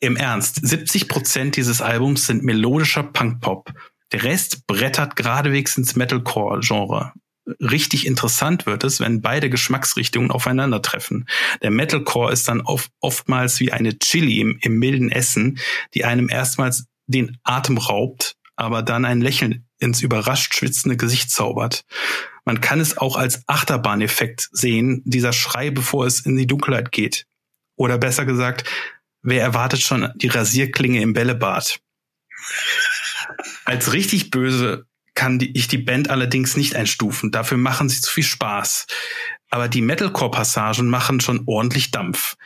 Im 0.00 0.16
Ernst, 0.16 0.66
70 0.66 1.08
Prozent 1.08 1.56
dieses 1.56 1.82
Albums 1.82 2.26
sind 2.26 2.42
melodischer 2.42 3.02
Punkpop. 3.02 3.72
Der 4.12 4.24
Rest 4.24 4.66
brettert 4.66 5.16
geradewegs 5.16 5.76
ins 5.76 5.96
Metalcore-Genre. 5.96 7.12
Richtig 7.60 8.06
interessant 8.06 8.66
wird 8.66 8.84
es, 8.84 9.00
wenn 9.00 9.22
beide 9.22 9.50
Geschmacksrichtungen 9.50 10.30
aufeinandertreffen. 10.30 11.28
Der 11.62 11.70
Metalcore 11.70 12.32
ist 12.32 12.46
dann 12.48 12.60
oft, 12.60 12.90
oftmals 13.00 13.60
wie 13.60 13.72
eine 13.72 13.98
Chili 13.98 14.40
im, 14.40 14.58
im 14.60 14.78
milden 14.78 15.10
Essen, 15.10 15.58
die 15.94 16.04
einem 16.04 16.28
erstmals 16.28 16.86
den 17.06 17.38
Atem 17.42 17.78
raubt, 17.78 18.36
aber 18.56 18.82
dann 18.82 19.04
ein 19.04 19.20
Lächeln 19.20 19.66
ins 19.78 20.02
überrascht 20.02 20.54
schwitzende 20.54 20.96
Gesicht 20.96 21.30
zaubert. 21.30 21.84
Man 22.44 22.60
kann 22.60 22.80
es 22.80 22.98
auch 22.98 23.16
als 23.16 23.42
Achterbahneffekt 23.46 24.48
sehen, 24.52 25.02
dieser 25.04 25.32
Schrei, 25.32 25.70
bevor 25.70 26.06
es 26.06 26.20
in 26.20 26.36
die 26.36 26.46
Dunkelheit 26.46 26.92
geht. 26.92 27.26
Oder 27.76 27.98
besser 27.98 28.26
gesagt, 28.26 28.64
wer 29.22 29.42
erwartet 29.42 29.80
schon 29.80 30.12
die 30.16 30.28
Rasierklinge 30.28 31.00
im 31.00 31.14
Bällebad? 31.14 31.80
Als 33.64 33.92
richtig 33.92 34.30
böse 34.30 34.86
kann 35.14 35.38
die, 35.38 35.56
ich 35.56 35.68
die 35.68 35.78
Band 35.78 36.10
allerdings 36.10 36.56
nicht 36.56 36.76
einstufen. 36.76 37.30
Dafür 37.30 37.58
machen 37.58 37.88
sie 37.88 38.00
zu 38.00 38.10
viel 38.10 38.24
Spaß. 38.24 38.86
Aber 39.50 39.68
die 39.68 39.82
Metalcore-Passagen 39.82 40.88
machen 40.88 41.20
schon 41.20 41.42
ordentlich 41.46 41.90
Dampf. 41.90 42.36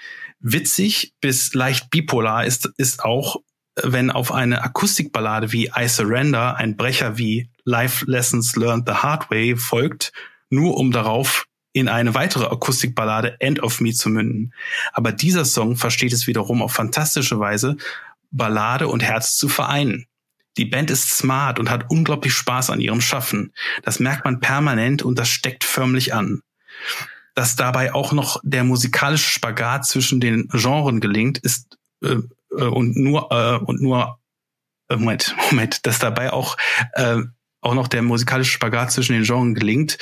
Witzig 0.40 1.14
bis 1.20 1.54
leicht 1.54 1.90
bipolar 1.90 2.44
ist, 2.44 2.70
ist 2.76 3.04
auch, 3.04 3.36
wenn 3.82 4.10
auf 4.10 4.32
eine 4.32 4.62
Akustikballade 4.62 5.52
wie 5.52 5.70
I 5.76 5.88
Surrender 5.88 6.56
ein 6.56 6.76
Brecher 6.76 7.18
wie 7.18 7.50
Life 7.64 8.04
Lessons 8.06 8.56
Learned 8.56 8.88
the 8.88 8.94
Hard 8.94 9.30
Way 9.30 9.56
folgt, 9.56 10.12
nur 10.50 10.76
um 10.76 10.90
darauf 10.92 11.46
in 11.72 11.88
eine 11.88 12.14
weitere 12.14 12.46
Akustikballade 12.46 13.40
End 13.40 13.62
of 13.62 13.80
Me 13.80 13.92
zu 13.92 14.08
münden. 14.08 14.54
Aber 14.92 15.12
dieser 15.12 15.44
Song 15.44 15.76
versteht 15.76 16.12
es 16.12 16.26
wiederum 16.26 16.62
auf 16.62 16.72
fantastische 16.72 17.38
Weise, 17.40 17.76
Ballade 18.30 18.88
und 18.88 19.02
Herz 19.02 19.36
zu 19.36 19.48
vereinen. 19.48 20.06
Die 20.56 20.64
Band 20.64 20.90
ist 20.90 21.10
smart 21.10 21.58
und 21.58 21.70
hat 21.70 21.90
unglaublich 21.90 22.32
Spaß 22.34 22.70
an 22.70 22.80
ihrem 22.80 23.00
Schaffen. 23.00 23.52
Das 23.82 24.00
merkt 24.00 24.24
man 24.24 24.40
permanent 24.40 25.02
und 25.02 25.18
das 25.18 25.28
steckt 25.28 25.64
förmlich 25.64 26.14
an. 26.14 26.42
Dass 27.34 27.56
dabei 27.56 27.92
auch 27.92 28.12
noch 28.12 28.40
der 28.44 28.62
musikalische 28.62 29.28
Spagat 29.28 29.86
zwischen 29.86 30.20
den 30.20 30.48
Genren 30.48 31.00
gelingt, 31.00 31.38
ist 31.38 31.78
äh, 32.02 32.18
äh, 32.50 32.64
und 32.64 32.96
nur 32.96 33.30
äh, 33.32 33.58
und 33.64 33.80
nur 33.80 34.20
äh, 34.88 34.96
Moment, 34.96 35.34
Moment, 35.50 35.86
dass 35.86 35.98
dabei 35.98 36.32
auch 36.32 36.56
äh, 36.92 37.22
auch 37.60 37.74
noch 37.74 37.88
der 37.88 38.02
musikalische 38.02 38.52
Spagat 38.52 38.92
zwischen 38.92 39.14
den 39.14 39.24
Genres 39.24 39.58
gelingt 39.58 39.98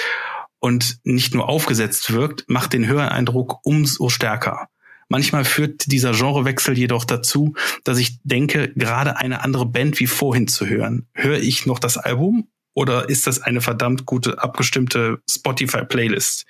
und 0.59 0.98
nicht 1.05 1.34
nur 1.34 1.48
aufgesetzt 1.48 2.12
wirkt, 2.12 2.44
macht 2.48 2.72
den 2.72 2.86
Hörereindruck 2.86 3.61
umso 3.64 4.09
stärker. 4.09 4.68
Manchmal 5.13 5.45
führt 5.45 5.93
dieser 5.93 6.13
Genrewechsel 6.13 6.79
jedoch 6.79 7.05
dazu, 7.05 7.53
dass 7.85 7.99
ich 7.99 8.21
denke, 8.23 8.73
gerade 8.75 9.19
eine 9.19 9.43
andere 9.45 9.67
Band 9.67 10.01
wie 10.01 10.07
vorhin 10.07 10.49
zu 10.49 10.67
hören. 10.67 11.07
Höre 11.13 11.39
ich 11.39 11.67
noch 11.67 11.79
das 11.79 11.99
Album 11.99 12.49
oder 12.73 13.11
ist 13.11 13.27
das 13.27 13.43
eine 13.43 13.61
verdammt 13.61 14.07
gute 14.07 14.43
abgestimmte 14.43 15.19
Spotify-Playlist? 15.29 16.47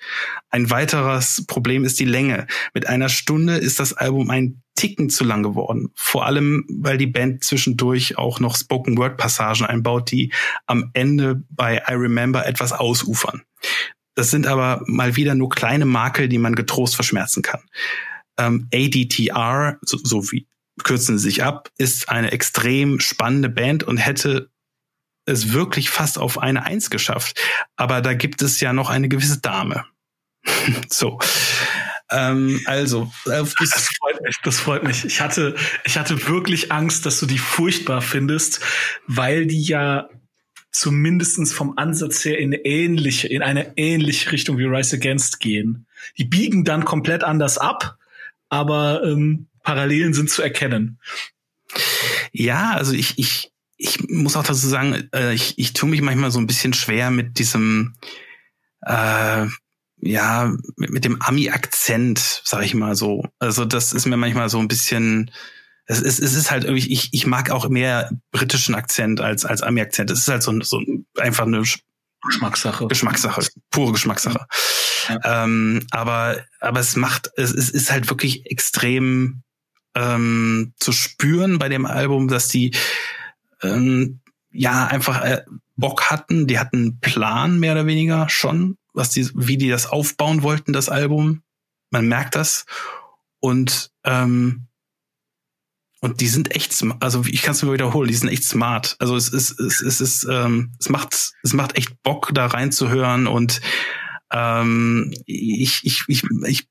Ein 0.49 0.69
weiteres 0.69 1.43
Problem 1.45 1.83
ist 1.83 1.99
die 1.99 2.05
Länge. 2.05 2.47
Mit 2.73 2.87
einer 2.87 3.09
Stunde 3.09 3.57
ist 3.57 3.81
das 3.81 3.91
Album 3.91 4.29
ein 4.29 4.63
Ticken 4.75 5.09
zu 5.09 5.25
lang 5.25 5.43
geworden. 5.43 5.89
Vor 5.93 6.25
allem, 6.25 6.65
weil 6.69 6.97
die 6.97 7.07
Band 7.07 7.43
zwischendurch 7.43 8.17
auch 8.17 8.39
noch 8.39 8.55
Spoken-Word-Passagen 8.55 9.65
einbaut, 9.65 10.09
die 10.09 10.31
am 10.67 10.89
Ende 10.93 11.43
bei 11.49 11.83
I 11.89 11.95
Remember 11.95 12.45
etwas 12.45 12.71
ausufern. 12.71 13.41
Das 14.15 14.31
sind 14.31 14.47
aber 14.47 14.83
mal 14.85 15.17
wieder 15.17 15.35
nur 15.35 15.49
kleine 15.49 15.85
Makel, 15.85 16.29
die 16.29 16.37
man 16.37 16.55
getrost 16.55 16.95
verschmerzen 16.95 17.41
kann. 17.41 17.59
Ähm, 18.37 18.67
ADTR, 18.73 19.77
so, 19.81 19.97
so 20.03 20.31
wie 20.31 20.47
kürzen 20.83 21.17
sie 21.17 21.29
sich 21.29 21.43
ab, 21.43 21.69
ist 21.77 22.09
eine 22.09 22.31
extrem 22.31 22.99
spannende 22.99 23.49
Band 23.49 23.83
und 23.83 23.97
hätte 23.97 24.49
es 25.25 25.53
wirklich 25.53 25.89
fast 25.89 26.17
auf 26.17 26.39
eine 26.39 26.65
Eins 26.65 26.89
geschafft. 26.89 27.39
Aber 27.75 28.01
da 28.01 28.13
gibt 28.13 28.41
es 28.41 28.59
ja 28.59 28.73
noch 28.73 28.89
eine 28.89 29.07
gewisse 29.07 29.39
Dame. 29.39 29.85
so. 30.89 31.19
Ähm, 32.11 32.61
also, 32.65 33.11
das 33.25 33.53
freut 33.53 34.21
mich. 34.21 34.35
Das 34.43 34.59
freut 34.59 34.83
mich. 34.83 35.05
Ich 35.05 35.21
hatte, 35.21 35.55
ich 35.85 35.97
hatte 35.97 36.27
wirklich 36.27 36.71
Angst, 36.71 37.05
dass 37.05 37.19
du 37.19 37.25
die 37.25 37.37
furchtbar 37.37 38.01
findest, 38.01 38.59
weil 39.07 39.45
die 39.45 39.63
ja 39.63 40.09
zumindestens 40.71 41.53
vom 41.53 41.77
Ansatz 41.77 42.25
her 42.25 42.39
in 42.39 42.53
eine 42.53 42.65
ähnliche, 42.65 43.27
in 43.27 43.41
eine 43.41 43.77
ähnliche 43.77 44.31
Richtung 44.31 44.57
wie 44.57 44.65
Rise 44.65 44.97
Against 44.97 45.39
gehen. 45.39 45.85
Die 46.17 46.25
biegen 46.25 46.65
dann 46.65 46.83
komplett 46.83 47.23
anders 47.23 47.57
ab, 47.57 47.97
aber 48.53 49.03
ähm, 49.03 49.47
Parallelen 49.63 50.13
sind 50.13 50.29
zu 50.29 50.43
erkennen. 50.43 50.99
Ja, 52.31 52.73
also 52.73 52.93
ich, 52.93 53.17
ich, 53.17 53.51
ich 53.77 54.07
muss 54.09 54.35
auch 54.35 54.43
dazu 54.43 54.67
sagen, 54.67 55.09
äh, 55.11 55.33
ich, 55.33 55.57
ich 55.57 55.73
tue 55.73 55.89
mich 55.89 56.01
manchmal 56.01 56.29
so 56.29 56.39
ein 56.39 56.45
bisschen 56.45 56.73
schwer 56.73 57.09
mit 57.09 57.39
diesem, 57.39 57.95
äh, 58.85 59.47
ja, 59.97 60.53
mit, 60.75 60.91
mit 60.91 61.05
dem 61.05 61.19
Ami-Akzent, 61.21 62.41
sag 62.43 62.63
ich 62.63 62.75
mal 62.75 62.95
so. 62.95 63.25
Also 63.39 63.65
das 63.65 63.91
ist 63.91 64.05
mir 64.05 64.17
manchmal 64.17 64.49
so 64.49 64.59
ein 64.59 64.67
bisschen, 64.67 65.31
es 65.85 65.99
ist, 65.99 66.19
es 66.19 66.35
ist 66.35 66.51
halt 66.51 66.63
irgendwie, 66.63 66.91
ich, 66.91 67.09
ich 67.11 67.25
mag 67.25 67.49
auch 67.49 67.67
mehr 67.69 68.11
britischen 68.31 68.75
Akzent 68.75 69.19
als, 69.19 69.45
als 69.45 69.63
Ami-Akzent. 69.63 70.11
Es 70.11 70.19
ist 70.19 70.27
halt 70.27 70.43
so, 70.43 70.61
so 70.61 70.79
einfach 71.17 71.47
eine 71.47 71.63
Geschmackssache. 72.27 72.87
Geschmackssache, 72.87 73.47
pure 73.69 73.91
Geschmackssache. 73.93 74.45
Ja. 75.09 75.43
Ähm, 75.43 75.85
aber, 75.91 76.37
aber 76.59 76.79
es 76.79 76.95
macht, 76.95 77.29
es, 77.35 77.51
es 77.51 77.69
ist 77.69 77.91
halt 77.91 78.09
wirklich 78.09 78.49
extrem 78.49 79.43
ähm, 79.95 80.73
zu 80.79 80.91
spüren 80.91 81.59
bei 81.59 81.69
dem 81.69 81.85
Album, 81.85 82.27
dass 82.27 82.47
die 82.47 82.75
ähm, 83.61 84.21
ja 84.51 84.87
einfach 84.87 85.23
äh, 85.23 85.43
Bock 85.75 86.09
hatten. 86.09 86.47
Die 86.47 86.59
hatten 86.59 86.77
einen 86.77 86.99
Plan 86.99 87.59
mehr 87.59 87.73
oder 87.73 87.85
weniger 87.85 88.29
schon, 88.29 88.77
was 88.93 89.09
die, 89.09 89.29
wie 89.35 89.57
die 89.57 89.69
das 89.69 89.87
aufbauen 89.87 90.43
wollten, 90.43 90.73
das 90.73 90.89
Album. 90.89 91.43
Man 91.89 92.07
merkt 92.07 92.35
das. 92.35 92.65
Und 93.39 93.91
ähm, 94.03 94.67
und 96.03 96.19
die 96.19 96.27
sind 96.27 96.53
echt, 96.53 96.83
also 96.99 97.23
ich 97.25 97.43
kann 97.43 97.53
es 97.53 97.63
nur 97.63 97.71
wiederholen, 97.71 98.09
die 98.09 98.13
sind 98.13 98.27
echt 98.27 98.43
smart. 98.43 98.97
Also 98.99 99.15
es 99.15 99.29
ist, 99.29 99.57
es, 99.57 99.79
es 99.79 100.01
ist, 100.01 100.27
ähm, 100.29 100.73
es 100.77 100.89
macht, 100.89 101.31
es 101.43 101.53
macht 101.53 101.77
echt 101.77 102.03
Bock, 102.03 102.31
da 102.33 102.47
reinzuhören. 102.47 103.25
Und 103.25 103.61
ähm, 104.29 105.13
ich, 105.25 105.85
ich, 105.85 106.03
ich, 106.09 106.23
ich 106.45 106.67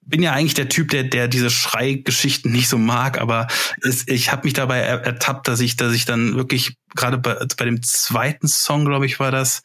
bin 0.00 0.22
ja 0.22 0.32
eigentlich 0.32 0.54
der 0.54 0.70
Typ, 0.70 0.88
der, 0.88 1.04
der 1.04 1.28
diese 1.28 1.50
Schreigeschichten 1.50 2.50
nicht 2.50 2.70
so 2.70 2.78
mag, 2.78 3.20
aber 3.20 3.46
es, 3.82 4.08
ich 4.08 4.32
habe 4.32 4.44
mich 4.44 4.54
dabei 4.54 4.78
ertappt, 4.78 5.46
dass 5.46 5.60
ich, 5.60 5.76
dass 5.76 5.92
ich 5.92 6.06
dann 6.06 6.34
wirklich 6.34 6.78
gerade 6.94 7.18
bei, 7.18 7.34
bei 7.58 7.66
dem 7.66 7.82
zweiten 7.82 8.48
Song, 8.48 8.86
glaube 8.86 9.04
ich, 9.04 9.20
war 9.20 9.32
das, 9.32 9.62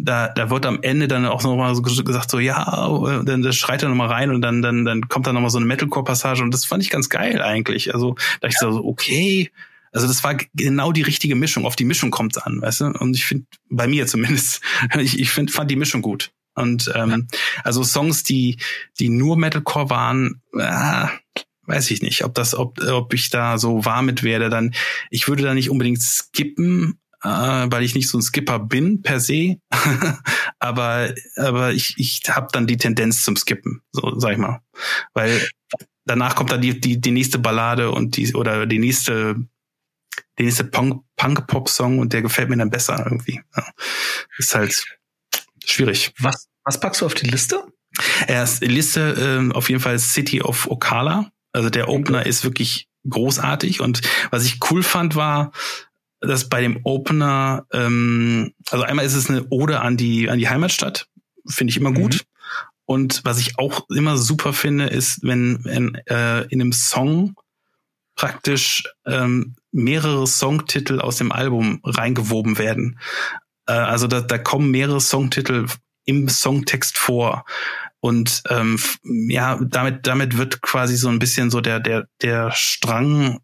da, 0.00 0.28
da 0.28 0.50
wird 0.50 0.66
am 0.66 0.78
Ende 0.82 1.08
dann 1.08 1.26
auch 1.26 1.42
nochmal 1.42 1.74
so 1.74 1.82
gesagt, 1.82 2.30
so, 2.30 2.38
ja, 2.38 3.22
dann 3.24 3.42
das 3.42 3.56
schreit 3.56 3.82
er 3.82 3.88
nochmal 3.88 4.08
rein 4.08 4.30
und 4.30 4.40
dann, 4.42 4.62
dann, 4.62 4.84
dann 4.84 5.08
kommt 5.08 5.26
da 5.26 5.32
nochmal 5.32 5.50
so 5.50 5.58
eine 5.58 5.66
Metalcore-Passage 5.66 6.42
und 6.42 6.52
das 6.52 6.64
fand 6.64 6.82
ich 6.82 6.90
ganz 6.90 7.08
geil 7.08 7.42
eigentlich. 7.42 7.94
Also, 7.94 8.16
da 8.40 8.48
ich 8.48 8.58
so, 8.58 8.84
okay, 8.84 9.50
also 9.92 10.06
das 10.06 10.22
war 10.24 10.36
genau 10.54 10.92
die 10.92 11.02
richtige 11.02 11.34
Mischung. 11.34 11.66
Auf 11.66 11.76
die 11.76 11.84
Mischung 11.84 12.10
kommt 12.10 12.36
es 12.36 12.42
an, 12.42 12.60
weißt 12.60 12.80
du? 12.82 12.86
Und 12.86 13.16
ich 13.16 13.24
finde, 13.24 13.46
bei 13.70 13.86
mir 13.86 14.06
zumindest, 14.06 14.60
ich, 14.98 15.18
ich 15.18 15.30
find, 15.30 15.50
fand 15.50 15.70
die 15.70 15.76
Mischung 15.76 16.02
gut. 16.02 16.30
Und 16.54 16.90
ähm, 16.94 17.28
also 17.62 17.84
Songs, 17.84 18.24
die, 18.24 18.58
die 18.98 19.08
nur 19.08 19.36
Metalcore 19.36 19.90
waren, 19.90 20.42
äh, 20.58 21.06
weiß 21.66 21.90
ich 21.90 22.02
nicht, 22.02 22.24
ob 22.24 22.34
das, 22.34 22.54
ob, 22.54 22.82
ob 22.82 23.14
ich 23.14 23.30
da 23.30 23.58
so 23.58 23.84
warm 23.84 24.06
mit 24.06 24.22
werde. 24.22 24.48
Dann, 24.48 24.74
ich 25.10 25.28
würde 25.28 25.44
da 25.44 25.54
nicht 25.54 25.70
unbedingt 25.70 26.02
skippen, 26.02 26.98
äh, 27.07 27.07
weil 27.22 27.82
ich 27.82 27.94
nicht 27.94 28.08
so 28.08 28.18
ein 28.18 28.22
Skipper 28.22 28.58
bin 28.58 29.02
per 29.02 29.20
se. 29.20 29.56
aber 30.58 31.14
aber 31.36 31.72
ich, 31.72 31.94
ich 31.98 32.22
habe 32.28 32.48
dann 32.52 32.66
die 32.66 32.76
Tendenz 32.76 33.22
zum 33.22 33.36
Skippen, 33.36 33.82
so 33.92 34.18
sag 34.18 34.32
ich 34.32 34.38
mal. 34.38 34.60
Weil 35.14 35.48
danach 36.04 36.34
kommt 36.34 36.52
dann 36.52 36.60
die, 36.60 36.80
die, 36.80 37.00
die 37.00 37.10
nächste 37.10 37.38
Ballade 37.38 37.90
und 37.90 38.16
die 38.16 38.34
oder 38.34 38.66
die 38.66 38.78
nächste 38.78 39.36
die 40.38 40.44
nächste 40.44 40.64
Punk-Pop-Song 40.64 41.98
und 41.98 42.12
der 42.12 42.22
gefällt 42.22 42.48
mir 42.48 42.56
dann 42.56 42.70
besser 42.70 43.04
irgendwie. 43.04 43.40
Ja. 43.56 43.64
Ist 44.36 44.54
halt 44.54 44.84
schwierig. 45.64 46.12
Was, 46.18 46.48
was 46.64 46.80
packst 46.80 47.00
du 47.00 47.06
auf 47.06 47.14
die 47.14 47.28
Liste? 47.28 47.64
Erst 48.26 48.62
Liste 48.62 49.48
äh, 49.50 49.54
auf 49.54 49.68
jeden 49.68 49.80
Fall 49.80 49.98
City 49.98 50.42
of 50.42 50.70
Okala. 50.70 51.30
Also 51.52 51.70
der 51.70 51.88
Opener 51.88 52.26
ist 52.26 52.44
wirklich 52.44 52.88
großartig 53.08 53.80
und 53.80 54.02
was 54.30 54.44
ich 54.44 54.58
cool 54.70 54.82
fand 54.82 55.14
war, 55.16 55.52
dass 56.20 56.48
bei 56.48 56.60
dem 56.60 56.80
Opener, 56.84 57.66
ähm, 57.72 58.52
also 58.70 58.84
einmal 58.84 59.04
ist 59.04 59.14
es 59.14 59.30
eine 59.30 59.46
Ode 59.50 59.80
an 59.80 59.96
die, 59.96 60.28
an 60.28 60.38
die 60.38 60.48
Heimatstadt, 60.48 61.08
finde 61.48 61.70
ich 61.70 61.76
immer 61.76 61.92
gut. 61.92 62.14
Mhm. 62.14 62.20
Und 62.86 63.20
was 63.24 63.38
ich 63.38 63.58
auch 63.58 63.88
immer 63.90 64.16
super 64.16 64.52
finde, 64.52 64.86
ist, 64.86 65.22
wenn, 65.22 65.64
wenn 65.64 65.94
äh, 66.06 66.42
in 66.44 66.60
einem 66.60 66.72
Song 66.72 67.34
praktisch 68.16 68.82
ähm, 69.06 69.54
mehrere 69.70 70.26
Songtitel 70.26 71.00
aus 71.00 71.16
dem 71.16 71.30
Album 71.30 71.80
reingewoben 71.84 72.58
werden. 72.58 72.98
Äh, 73.66 73.72
also 73.72 74.06
da, 74.06 74.22
da 74.22 74.38
kommen 74.38 74.70
mehrere 74.70 75.00
Songtitel 75.00 75.66
im 76.04 76.28
Songtext 76.28 76.98
vor. 76.98 77.44
Und 78.00 78.42
ähm, 78.48 78.78
ja, 79.04 79.58
damit, 79.62 80.06
damit 80.06 80.38
wird 80.38 80.62
quasi 80.62 80.96
so 80.96 81.08
ein 81.08 81.18
bisschen 81.18 81.50
so 81.50 81.60
der, 81.60 81.80
der, 81.80 82.08
der 82.22 82.50
Strang 82.52 83.40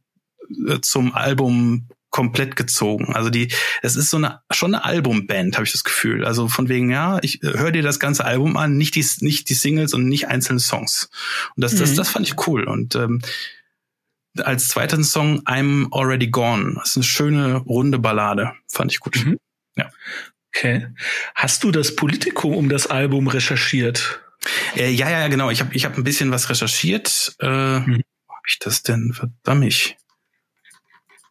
äh, 0.67 0.81
zum 0.81 1.15
Album 1.15 1.89
komplett 2.15 2.55
gezogen. 2.55 3.13
Also 3.13 3.29
die, 3.29 3.53
es 3.83 3.97
ist 3.97 4.09
so 4.09 4.19
eine 4.19 4.41
schon 4.53 4.73
eine 4.73 4.85
Albumband, 4.85 5.57
habe 5.57 5.67
ich 5.67 5.73
das 5.73 5.83
Gefühl. 5.83 6.25
Also 6.25 6.47
von 6.47 6.69
wegen, 6.69 6.89
ja, 6.89 7.19
ich 7.23 7.43
äh, 7.43 7.59
höre 7.59 7.73
dir 7.73 7.83
das 7.83 7.99
ganze 7.99 8.25
Album 8.25 8.57
an, 8.57 8.77
nicht 8.77 8.95
die, 8.95 9.05
nicht 9.19 9.49
die 9.49 9.55
Singles 9.55 9.95
und 9.95 10.07
nicht 10.07 10.29
einzelne 10.29 10.61
Songs. 10.61 11.11
Und 11.57 11.63
das, 11.65 11.73
mhm. 11.73 11.79
das, 11.81 11.95
das 11.95 12.11
fand 12.11 12.29
ich 12.29 12.47
cool. 12.47 12.69
Und 12.69 12.95
ähm, 12.95 13.21
als 14.39 14.69
zweiten 14.69 15.03
Song 15.03 15.41
I'm 15.41 15.89
Already 15.91 16.29
Gone. 16.29 16.75
Das 16.77 16.91
ist 16.91 16.97
eine 16.99 17.03
schöne 17.03 17.57
runde 17.57 17.99
Ballade, 17.99 18.53
fand 18.69 18.93
ich 18.93 19.01
gut. 19.01 19.17
Mhm. 19.17 19.41
Ja. 19.75 19.91
Okay. 20.55 20.87
Hast 21.35 21.65
du 21.65 21.73
das 21.73 21.97
Politikum 21.97 22.55
um 22.55 22.69
das 22.69 22.87
Album 22.87 23.27
recherchiert? 23.27 24.21
Äh, 24.77 24.91
ja, 24.91 25.11
ja, 25.11 25.27
genau. 25.27 25.51
Ich 25.51 25.59
habe 25.59 25.75
ich 25.75 25.85
hab 25.85 25.99
ein 25.99 26.05
bisschen 26.05 26.31
was 26.31 26.49
recherchiert. 26.49 27.35
Äh, 27.41 27.81
mhm. 27.81 28.03
Wo 28.29 28.35
habe 28.35 28.47
ich 28.47 28.61
das 28.61 28.85
denn? 28.85 29.13
Verdammt. 29.13 29.97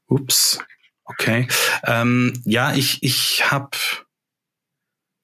Ups. 0.07 0.59
Okay. 1.05 1.47
Ähm, 1.85 2.33
ja, 2.45 2.73
ich, 2.73 3.03
ich 3.03 3.51
habe. 3.51 3.71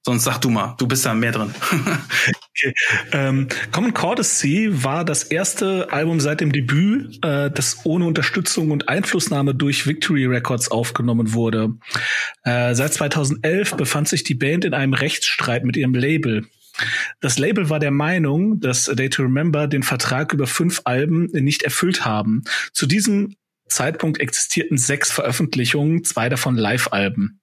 Sonst 0.05 0.23
sag 0.23 0.39
du 0.39 0.49
mal, 0.49 0.75
du 0.79 0.87
bist 0.87 1.05
da 1.05 1.13
mehr 1.13 1.33
drin. 1.33 1.53
okay. 1.71 2.73
ähm, 3.11 3.47
Common 3.71 3.93
Courtesy 3.93 4.69
war 4.71 5.03
das 5.03 5.23
erste 5.23 5.91
Album 5.91 6.21
seit 6.21 6.39
dem 6.39 6.53
Debüt, 6.53 7.23
äh, 7.23 7.51
das 7.51 7.85
ohne 7.85 8.05
Unterstützung 8.05 8.71
und 8.71 8.87
Einflussnahme 8.87 9.53
durch 9.53 9.87
Victory 9.87 10.25
Records 10.25 10.71
aufgenommen 10.71 11.33
wurde. 11.33 11.73
Äh, 12.43 12.75
seit 12.75 12.93
2011 12.93 13.75
befand 13.75 14.07
sich 14.07 14.23
die 14.23 14.35
Band 14.35 14.63
in 14.63 14.73
einem 14.73 14.93
Rechtsstreit 14.93 15.65
mit 15.65 15.75
ihrem 15.75 15.93
Label. 15.93 16.47
Das 17.19 17.37
Label 17.37 17.69
war 17.69 17.79
der 17.79 17.91
Meinung, 17.91 18.59
dass 18.59 18.85
Day 18.85 19.09
to 19.09 19.23
Remember 19.23 19.67
den 19.67 19.83
Vertrag 19.83 20.33
über 20.33 20.47
fünf 20.47 20.81
Alben 20.85 21.25
nicht 21.33 21.63
erfüllt 21.63 22.05
haben. 22.05 22.43
Zu 22.71 22.85
diesem 22.85 23.35
Zeitpunkt 23.69 24.19
existierten 24.19 24.77
sechs 24.77 25.11
Veröffentlichungen, 25.11 26.03
zwei 26.03 26.29
davon 26.29 26.55
Live-Alben. 26.55 27.39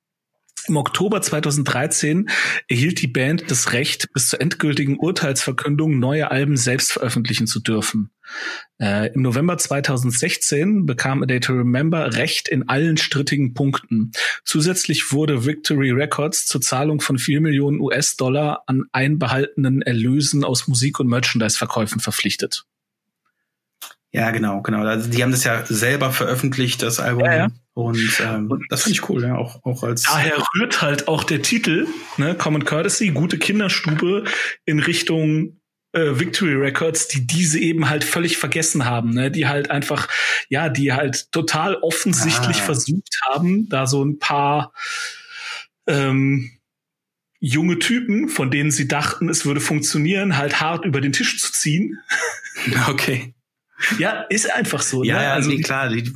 Im 0.68 0.76
Oktober 0.76 1.22
2013 1.22 2.28
erhielt 2.68 3.00
die 3.00 3.06
Band 3.06 3.50
das 3.50 3.72
Recht, 3.72 4.12
bis 4.12 4.28
zur 4.28 4.40
endgültigen 4.40 4.98
Urteilsverkündung 4.98 5.98
neue 5.98 6.30
Alben 6.30 6.56
selbst 6.56 6.92
veröffentlichen 6.92 7.46
zu 7.46 7.60
dürfen. 7.60 8.10
Äh, 8.80 9.12
Im 9.14 9.22
November 9.22 9.58
2016 9.58 10.84
bekam 10.84 11.22
A 11.22 11.26
Day 11.26 11.38
to 11.38 11.52
Remember 11.52 12.14
Recht 12.14 12.48
in 12.48 12.68
allen 12.68 12.96
strittigen 12.96 13.54
Punkten. 13.54 14.10
Zusätzlich 14.44 15.12
wurde 15.12 15.46
Victory 15.46 15.92
Records 15.92 16.46
zur 16.46 16.60
Zahlung 16.60 17.00
von 17.00 17.18
vier 17.18 17.40
Millionen 17.40 17.80
US-Dollar 17.80 18.64
an 18.66 18.86
einbehaltenen 18.90 19.82
Erlösen 19.82 20.42
aus 20.42 20.66
Musik- 20.66 20.98
und 20.98 21.06
Merchandise-Verkäufen 21.06 22.00
verpflichtet. 22.00 22.64
Ja, 24.16 24.30
genau, 24.30 24.62
genau. 24.62 24.80
Also 24.80 25.10
die 25.10 25.22
haben 25.22 25.30
das 25.30 25.44
ja 25.44 25.66
selber 25.66 26.10
veröffentlicht, 26.10 26.80
das 26.80 27.00
Album. 27.00 27.26
Ja, 27.26 27.36
ja. 27.36 27.48
Und 27.74 28.22
ähm, 28.24 28.64
das 28.70 28.84
finde 28.84 28.94
ich 28.94 29.10
cool, 29.10 29.22
ja, 29.22 29.36
auch, 29.36 29.62
auch 29.62 29.82
als. 29.82 30.04
Daher 30.04 30.42
rührt 30.54 30.80
halt 30.80 31.06
auch 31.06 31.22
der 31.22 31.42
Titel, 31.42 31.86
ne, 32.16 32.34
Common 32.34 32.64
Courtesy, 32.64 33.10
gute 33.10 33.36
Kinderstube 33.36 34.24
in 34.64 34.78
Richtung 34.78 35.60
äh, 35.92 36.18
Victory 36.18 36.54
Records, 36.54 37.08
die 37.08 37.26
diese 37.26 37.58
eben 37.58 37.90
halt 37.90 38.04
völlig 38.04 38.38
vergessen 38.38 38.86
haben, 38.86 39.10
ne, 39.10 39.30
die 39.30 39.48
halt 39.48 39.70
einfach, 39.70 40.08
ja, 40.48 40.70
die 40.70 40.94
halt 40.94 41.30
total 41.30 41.74
offensichtlich 41.74 42.56
ah. 42.62 42.64
versucht 42.64 43.20
haben, 43.28 43.68
da 43.68 43.86
so 43.86 44.02
ein 44.02 44.18
paar 44.18 44.72
ähm, 45.86 46.52
junge 47.38 47.78
Typen, 47.80 48.30
von 48.30 48.50
denen 48.50 48.70
sie 48.70 48.88
dachten, 48.88 49.28
es 49.28 49.44
würde 49.44 49.60
funktionieren, 49.60 50.38
halt 50.38 50.58
hart 50.58 50.86
über 50.86 51.02
den 51.02 51.12
Tisch 51.12 51.38
zu 51.38 51.52
ziehen. 51.52 51.98
Okay. 52.88 53.35
Ja, 53.98 54.22
ist 54.28 54.52
einfach 54.52 54.82
so. 54.82 55.04
Ja, 55.04 55.16
ne? 55.16 55.22
ja 55.22 55.32
also 55.34 55.50
nee, 55.50 55.60
klar. 55.60 55.88
Die, 55.88 56.12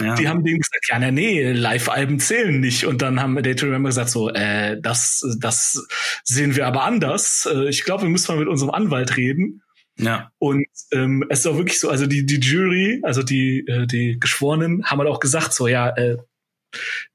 ja. 0.00 0.14
die 0.14 0.28
haben 0.28 0.44
denen 0.44 0.58
gesagt, 0.58 0.86
ja, 0.88 0.98
nee, 1.10 1.52
Live-Alben 1.52 2.18
zählen 2.18 2.58
nicht. 2.58 2.86
Und 2.86 3.02
dann 3.02 3.20
haben 3.20 3.40
Day 3.42 3.54
to 3.54 3.66
Remember 3.66 3.88
gesagt, 3.88 4.10
so, 4.10 4.30
äh, 4.30 4.80
das, 4.80 5.24
das 5.38 5.86
sehen 6.24 6.56
wir 6.56 6.66
aber 6.66 6.82
anders. 6.84 7.48
Äh, 7.50 7.68
ich 7.68 7.84
glaube, 7.84 8.02
wir 8.02 8.10
müssen 8.10 8.32
mal 8.32 8.40
mit 8.40 8.48
unserem 8.48 8.70
Anwalt 8.70 9.16
reden. 9.16 9.62
Ja. 9.96 10.30
Und 10.38 10.66
ähm, 10.92 11.24
es 11.28 11.40
ist 11.40 11.46
auch 11.46 11.56
wirklich 11.56 11.78
so, 11.78 11.88
also 11.88 12.06
die, 12.06 12.26
die 12.26 12.40
Jury, 12.40 13.00
also 13.04 13.22
die, 13.22 13.60
äh, 13.66 13.86
die 13.86 14.18
Geschworenen 14.18 14.84
haben 14.84 14.98
halt 14.98 15.08
auch 15.08 15.20
gesagt, 15.20 15.52
so, 15.52 15.68
ja, 15.68 15.90
äh, 15.90 16.16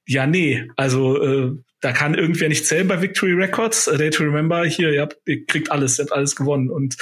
ja, 0.08 0.26
nee, 0.26 0.66
also 0.78 1.22
äh, 1.22 1.52
da 1.82 1.94
kann 1.94 2.14
irgendwer 2.14 2.50
nicht 2.50 2.66
zählen 2.66 2.88
bei 2.88 3.02
Victory 3.02 3.34
Records. 3.34 3.88
A 3.88 3.96
Day 3.96 4.10
to 4.10 4.24
Remember, 4.24 4.66
hier, 4.66 4.92
ihr, 4.92 5.02
habt, 5.02 5.18
ihr 5.26 5.46
kriegt 5.46 5.72
alles, 5.72 5.98
ihr 5.98 6.04
habt 6.04 6.14
alles 6.14 6.36
gewonnen. 6.36 6.70
Und 6.70 6.98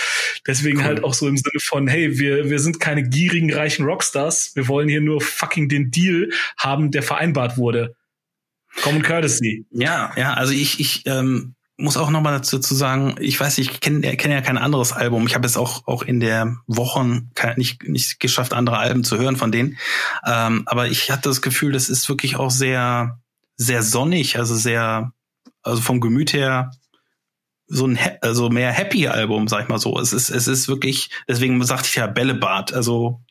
deswegen 0.46 0.80
cool. 0.80 0.86
halt 0.86 1.04
auch 1.04 1.14
so 1.14 1.28
im 1.28 1.38
Sinne 1.38 1.60
von, 1.60 1.88
hey, 1.88 2.20
wir, 2.20 2.50
wir 2.50 2.60
sind 2.60 2.80
keine 2.80 3.04
gierigen, 3.04 3.52
reichen 3.52 3.86
Rockstars. 3.86 4.56
Wir 4.56 4.68
wollen 4.68 4.88
hier 4.88 5.02
nur 5.02 5.22
fucking 5.22 5.68
den 5.68 5.90
Deal 5.90 6.30
haben, 6.58 6.92
der 6.92 7.02
vereinbart 7.02 7.58
wurde. 7.58 7.96
Common 8.84 9.02
Courtesy. 9.02 9.66
Ja, 9.72 10.12
ja, 10.16 10.34
also 10.34 10.54
ich, 10.54 10.80
ich 10.80 11.04
ähm, 11.08 11.56
muss 11.78 11.98
auch 11.98 12.12
nochmal 12.12 12.40
dazu 12.40 12.60
sagen, 12.60 13.16
ich 13.20 13.40
weiß, 13.40 13.58
ich 13.58 13.80
kenne 13.80 14.16
kenn 14.18 14.32
ja 14.32 14.42
kein 14.42 14.60
anderes 14.60 14.94
Album. 14.94 15.26
Ich 15.26 15.34
habe 15.34 15.48
es 15.48 15.58
auch, 15.58 15.88
auch 15.88 16.04
in 16.04 16.20
der 16.20 16.58
Wochen 16.68 17.32
nicht, 17.56 17.88
nicht 17.88 18.20
geschafft, 18.20 18.54
andere 18.54 18.78
Alben 18.78 19.04
zu 19.04 19.18
hören 19.18 19.38
von 19.38 19.52
denen. 19.52 19.78
Ähm, 20.26 20.64
aber 20.68 20.88
ich 20.88 21.10
hatte 21.10 21.30
das 21.30 21.42
Gefühl, 21.42 21.72
das 21.72 21.90
ist 21.90 22.10
wirklich 22.10 22.36
auch 22.36 22.52
sehr 22.52 23.20
sehr 23.58 23.84
sonnig, 23.84 24.38
also 24.38 24.56
sehr, 24.56 25.12
also 25.64 25.82
vom 25.82 26.00
Gemüt 26.00 26.34
her 26.34 26.72
so 27.68 27.86
ein 27.86 28.00
also 28.22 28.50
mehr 28.50 28.72
Happy 28.72 29.08
Album, 29.08 29.48
sag 29.48 29.64
ich 29.64 29.68
mal 29.68 29.78
so. 29.78 30.00
Es 30.00 30.14
ist 30.14 30.30
es 30.30 30.48
ist 30.48 30.68
wirklich, 30.68 31.10
deswegen 31.28 31.62
sagte 31.64 31.90
ich 31.90 31.96
ja 31.96 32.08
Bällebad. 32.08 32.74
Also 32.74 33.22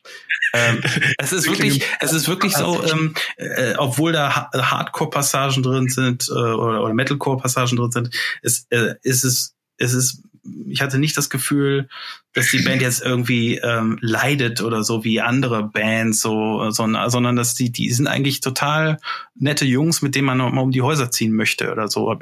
ähm, 0.53 0.81
es 1.17 1.33
ist 1.33 1.47
wirklich 1.47 1.83
es 1.99 2.13
ist 2.13 2.27
wirklich 2.27 2.55
so, 2.55 2.83
ähm, 2.83 3.15
äh, 3.37 3.73
obwohl 3.77 4.11
da 4.11 4.49
Hardcore 4.53 5.09
Passagen 5.09 5.63
drin 5.63 5.89
sind 5.89 6.29
äh, 6.29 6.33
oder, 6.33 6.83
oder 6.83 6.93
Metalcore 6.93 7.37
Passagen 7.37 7.77
drin 7.77 7.91
sind, 7.91 8.15
ist 8.43 8.71
äh, 8.71 8.95
ist 9.01 9.23
es 9.23 9.55
es 9.77 9.93
ist 9.93 10.21
ich 10.67 10.81
hatte 10.81 10.99
nicht 10.99 11.17
das 11.17 11.29
Gefühl, 11.29 11.87
dass 12.33 12.51
die 12.51 12.59
Band 12.59 12.81
jetzt 12.81 13.01
irgendwie 13.01 13.57
ähm, 13.57 13.97
leidet 14.01 14.61
oder 14.61 14.83
so 14.83 15.03
wie 15.03 15.21
andere 15.21 15.63
Bands, 15.63 16.21
so, 16.21 16.69
sondern, 16.69 17.09
sondern 17.09 17.35
dass 17.35 17.55
die, 17.55 17.71
die 17.71 17.91
sind 17.91 18.07
eigentlich 18.07 18.41
total 18.41 18.99
nette 19.35 19.65
Jungs, 19.65 20.01
mit 20.01 20.15
denen 20.15 20.25
man 20.25 20.37
mal 20.37 20.61
um 20.61 20.71
die 20.71 20.81
Häuser 20.81 21.11
ziehen 21.11 21.33
möchte 21.33 21.71
oder 21.71 21.87
so. 21.87 22.13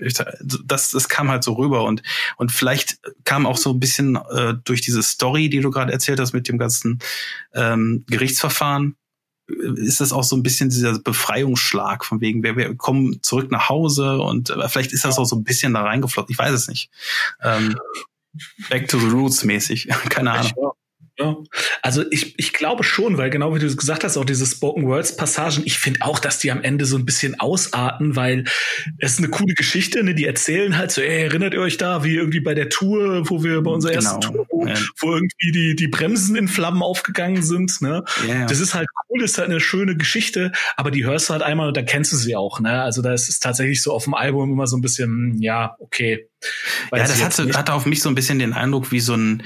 Das, 0.66 0.92
das 0.92 1.10
kam 1.10 1.30
halt 1.30 1.44
so 1.44 1.54
rüber 1.54 1.84
und, 1.84 2.02
und 2.38 2.52
vielleicht 2.52 3.00
kam 3.24 3.46
auch 3.46 3.58
so 3.58 3.72
ein 3.72 3.80
bisschen 3.80 4.16
äh, 4.16 4.56
durch 4.64 4.82
diese 4.82 5.04
Story, 5.04 5.50
die 5.50 5.60
du 5.60 5.72
gerade 5.72 5.92
erzählt 5.92 6.20
hast 6.20 6.34
mit 6.34 6.48
dem 6.48 6.58
ganzen 6.58 7.00
ähm, 7.54 8.06
Gerichtsverfahren, 8.08 8.96
ist 9.48 10.02
das 10.02 10.12
auch 10.12 10.24
so 10.24 10.36
ein 10.36 10.44
bisschen 10.44 10.70
dieser 10.70 10.98
Befreiungsschlag 11.00 12.04
von 12.04 12.20
wegen, 12.20 12.42
wir, 12.44 12.58
wir 12.58 12.76
kommen 12.76 13.22
zurück 13.22 13.52
nach 13.52 13.70
Hause 13.70 14.20
und 14.20 14.50
äh, 14.50 14.68
vielleicht 14.70 14.92
ist 14.92 15.06
das 15.06 15.20
auch 15.20 15.26
so 15.26 15.36
ein 15.36 15.44
bisschen 15.44 15.74
da 15.74 15.84
reingeflossen. 15.84 16.32
Ich 16.32 16.40
weiß 16.40 16.52
es 16.52 16.68
nicht. 16.68 16.90
Ähm, 17.44 17.76
Back 18.70 18.88
to 18.90 19.00
the 19.00 19.08
Roots 19.08 19.44
mäßig. 19.44 19.88
Keine 20.10 20.32
Ahnung. 20.32 20.74
Ja. 21.18 21.38
Also 21.82 22.04
ich, 22.12 22.38
ich 22.38 22.52
glaube 22.52 22.84
schon, 22.84 23.18
weil 23.18 23.30
genau 23.30 23.56
wie 23.56 23.60
du 23.60 23.74
gesagt 23.74 24.04
hast, 24.04 24.18
auch 24.18 24.26
diese 24.26 24.46
Spoken 24.46 24.86
Words 24.86 25.16
Passagen, 25.16 25.64
ich 25.66 25.80
finde 25.80 26.02
auch, 26.02 26.20
dass 26.20 26.40
die 26.40 26.52
am 26.52 26.62
Ende 26.62 26.86
so 26.86 26.98
ein 26.98 27.06
bisschen 27.06 27.40
ausarten, 27.40 28.18
weil 28.18 28.44
es 28.98 29.14
ist 29.14 29.20
eine 29.20 29.30
coole 29.30 29.54
Geschichte, 29.54 30.04
ne? 30.04 30.14
Die 30.14 30.26
erzählen 30.26 30.78
halt 30.78 30.92
so, 30.92 31.02
ey, 31.02 31.24
erinnert 31.24 31.54
ihr 31.54 31.62
euch 31.62 31.78
da, 31.78 32.04
wie 32.04 32.16
irgendwie 32.16 32.42
bei 32.42 32.54
der 32.54 32.68
Tour, 32.68 33.30
wo 33.30 33.44
wir 33.44 33.62
bei 33.62 33.72
unserer 33.72 33.94
genau. 33.94 34.04
ersten 34.04 34.22
Tour, 34.22 34.46
wo, 34.50 34.68
ja. 34.68 34.76
wo, 35.00 35.14
irgendwie 35.14 35.52
die, 35.54 35.76
die 35.78 35.88
Bremsen 35.88 36.36
in 36.36 36.50
Flammen 36.50 36.84
aufgegangen 36.84 37.44
sind, 37.44 37.82
ne? 37.82 38.04
Ja. 38.28 38.46
Das 38.48 38.60
ist 38.60 38.74
halt 38.74 38.90
cool, 39.10 39.24
ist 39.24 39.38
halt 39.38 39.50
eine 39.50 39.62
schöne 39.62 39.96
Geschichte, 39.96 40.52
aber 40.76 40.92
die 40.92 41.06
hörst 41.06 41.30
du 41.30 41.34
halt 41.34 41.44
einmal 41.44 41.70
und 41.70 41.78
da 41.78 41.82
kennst 41.82 42.12
du 42.12 42.18
sie 42.18 42.36
auch, 42.36 42.60
ne? 42.60 42.82
Also 42.82 43.02
da 43.02 43.14
ist 43.14 43.30
es 43.30 43.40
tatsächlich 43.40 43.82
so 43.82 43.94
auf 43.94 44.04
dem 44.04 44.16
Album 44.16 44.52
immer 44.52 44.68
so 44.68 44.76
ein 44.76 44.82
bisschen, 44.82 45.06
hm, 45.06 45.42
ja, 45.42 45.78
okay. 45.80 46.28
ja, 46.92 46.98
das 46.98 47.24
hatte, 47.24 47.54
hatte 47.54 47.74
auf 47.74 47.86
mich 47.86 48.02
so 48.02 48.10
ein 48.10 48.16
bisschen 48.16 48.38
den 48.38 48.52
Eindruck 48.52 48.92
wie 48.92 49.00
so 49.00 49.14
ein 49.14 49.44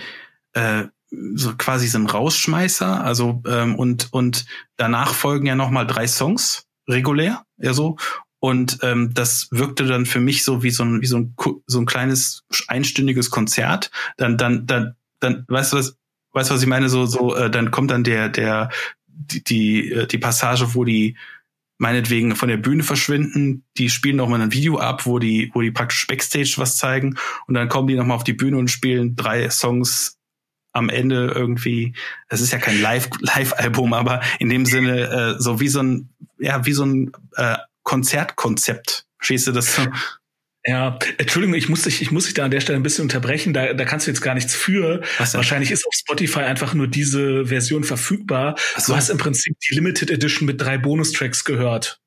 äh, 0.53 0.85
so 1.11 1.55
quasi 1.57 1.87
so 1.87 1.97
ein 1.97 2.07
Rausschmeißer. 2.07 3.03
Also 3.03 3.41
ähm, 3.47 3.75
und 3.75 4.09
und 4.11 4.45
danach 4.77 5.13
folgen 5.13 5.45
ja 5.45 5.55
noch 5.55 5.69
mal 5.69 5.85
drei 5.85 6.07
Songs 6.07 6.65
regulär, 6.87 7.43
ja 7.57 7.73
so. 7.73 7.97
Und 8.39 8.79
ähm, 8.83 9.13
das 9.13 9.49
wirkte 9.51 9.85
dann 9.85 10.05
für 10.05 10.21
mich 10.21 10.43
so 10.43 10.63
wie 10.63 10.71
so 10.71 10.83
ein 10.83 11.01
wie 11.01 11.07
so 11.07 11.17
ein 11.17 11.35
so 11.67 11.79
ein 11.79 11.85
kleines 11.85 12.43
einstündiges 12.67 13.29
Konzert. 13.29 13.91
Dann 14.17 14.37
dann 14.37 14.65
dann 14.65 14.95
dann 15.19 15.45
weißt 15.47 15.73
du 15.73 15.77
was 15.77 15.97
weißt 16.33 16.49
du 16.49 16.53
was 16.55 16.61
ich 16.61 16.67
meine 16.67 16.89
so 16.89 17.05
so 17.05 17.35
äh, 17.35 17.49
dann 17.49 17.71
kommt 17.71 17.91
dann 17.91 18.03
der 18.03 18.29
der 18.29 18.69
die 19.07 19.43
die, 19.43 19.91
äh, 19.91 20.07
die 20.07 20.17
Passage 20.17 20.73
wo 20.73 20.85
die 20.85 21.17
meinetwegen 21.79 22.35
von 22.35 22.49
der 22.49 22.57
Bühne 22.57 22.83
verschwinden, 22.83 23.63
die 23.77 23.89
spielen 23.89 24.17
noch 24.17 24.27
mal 24.27 24.41
ein 24.41 24.51
Video 24.51 24.77
ab, 24.77 25.05
wo 25.05 25.17
die, 25.17 25.49
wo 25.53 25.61
die 25.61 25.71
praktisch 25.71 26.05
Backstage 26.07 26.55
was 26.57 26.75
zeigen 26.75 27.15
und 27.47 27.53
dann 27.53 27.69
kommen 27.69 27.87
die 27.87 27.95
noch 27.95 28.05
mal 28.05 28.15
auf 28.15 28.25
die 28.25 28.33
Bühne 28.33 28.57
und 28.57 28.69
spielen 28.69 29.15
drei 29.15 29.49
Songs 29.49 30.18
am 30.79 30.89
Ende 30.89 31.31
irgendwie, 31.35 31.93
es 32.29 32.41
ist 32.41 32.51
ja 32.51 32.57
kein 32.57 32.81
Live 32.81 33.09
Live-Album, 33.19 33.93
aber 33.93 34.21
in 34.39 34.49
dem 34.49 34.65
Sinne 34.65 35.35
äh, 35.37 35.41
so 35.41 35.59
wie 35.59 35.67
so 35.67 35.81
ein 35.81 36.09
ja 36.39 36.65
wie 36.65 36.73
so 36.73 36.85
ein 36.85 37.11
äh, 37.35 37.57
Konzertkonzept. 37.83 39.05
Verstehst 39.17 39.47
du 39.47 39.51
das? 39.51 39.79
Ja, 40.65 40.99
Entschuldigung, 41.17 41.55
ich 41.55 41.69
muss 41.69 41.83
dich, 41.83 42.01
ich 42.01 42.11
muss 42.11 42.25
dich 42.25 42.33
da 42.33 42.45
an 42.45 42.51
der 42.51 42.59
Stelle 42.59 42.77
ein 42.77 42.83
bisschen 42.83 43.03
unterbrechen. 43.03 43.53
Da, 43.53 43.73
da 43.73 43.85
kannst 43.85 44.07
du 44.07 44.11
jetzt 44.11 44.21
gar 44.21 44.35
nichts 44.35 44.55
für. 44.55 45.01
Wahrscheinlich 45.17 45.71
ist 45.71 45.87
auf 45.87 45.93
Spotify 45.93 46.41
einfach 46.41 46.73
nur 46.73 46.87
diese 46.87 47.45
Version 47.45 47.83
verfügbar. 47.83 48.55
So. 48.77 48.93
Du 48.93 48.97
hast 48.97 49.09
im 49.09 49.17
Prinzip 49.17 49.57
die 49.59 49.75
Limited 49.75 50.11
Edition 50.11 50.45
mit 50.45 50.59
drei 50.61 50.77
Bonustracks 50.77 51.45
gehört. 51.45 52.01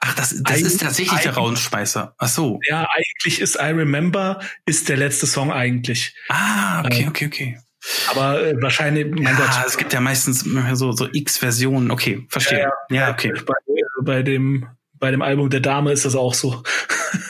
Ach, 0.00 0.14
das, 0.14 0.40
das 0.42 0.60
ist 0.60 0.80
tatsächlich 0.80 1.20
der 1.20 1.34
Raunschmeißer. 1.34 2.14
Ach 2.18 2.28
so. 2.28 2.60
Ja, 2.68 2.86
eigentlich 2.94 3.40
ist 3.40 3.56
I 3.56 3.70
Remember 3.72 4.40
ist 4.66 4.88
der 4.88 4.98
letzte 4.98 5.26
Song 5.26 5.50
eigentlich. 5.50 6.14
Ah, 6.28 6.84
okay, 6.84 7.02
ähm, 7.02 7.08
okay, 7.08 7.26
okay. 7.26 7.58
Aber 8.10 8.42
äh, 8.42 8.60
wahrscheinlich, 8.60 9.06
mein 9.10 9.22
ja, 9.22 9.32
Gott. 9.34 9.66
Es 9.66 9.76
gibt 9.76 9.92
ja 9.92 10.00
meistens 10.00 10.44
so, 10.74 10.92
so 10.92 11.08
X-Versionen. 11.12 11.90
Okay, 11.90 12.26
verstehe. 12.28 12.70
Ja, 12.90 12.96
ja, 12.96 13.10
okay. 13.10 13.32
Bei, 13.46 13.54
bei, 14.02 14.22
dem, 14.22 14.66
bei 14.94 15.10
dem 15.10 15.22
Album 15.22 15.50
der 15.50 15.60
Dame 15.60 15.92
ist 15.92 16.04
das 16.04 16.16
auch 16.16 16.34
so. 16.34 16.62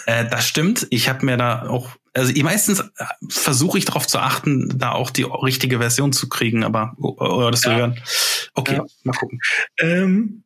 Äh, 0.06 0.28
das 0.28 0.46
stimmt. 0.46 0.86
Ich 0.90 1.08
habe 1.08 1.24
mir 1.24 1.36
da 1.36 1.68
auch, 1.68 1.90
also 2.14 2.32
meistens 2.42 2.80
äh, 2.80 2.84
versuche 3.28 3.78
ich 3.78 3.84
darauf 3.84 4.06
zu 4.06 4.18
achten, 4.18 4.78
da 4.78 4.92
auch 4.92 5.10
die 5.10 5.24
richtige 5.24 5.78
Version 5.78 6.12
zu 6.12 6.28
kriegen, 6.28 6.64
aber 6.64 6.94
oder 6.98 7.50
das 7.50 7.64
ja. 7.64 7.70
zu 7.70 7.76
hören. 7.76 8.02
Okay, 8.54 8.76
ja. 8.76 8.84
mal 9.04 9.12
gucken. 9.12 9.38
Ähm, 9.78 10.44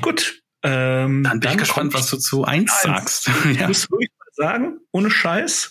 gut. 0.00 0.42
Ähm, 0.62 1.24
dann 1.24 1.40
bin 1.40 1.40
dann 1.40 1.52
ich 1.52 1.58
gespannt, 1.58 1.94
was 1.94 2.08
du 2.08 2.18
zu 2.18 2.44
eins 2.44 2.72
sagst. 2.82 3.30
Ich 3.50 3.58
ja. 3.58 3.68
muss 3.68 3.90
wirklich 3.90 4.10
mal 4.18 4.46
sagen, 4.46 4.80
ohne 4.92 5.10
Scheiß, 5.10 5.70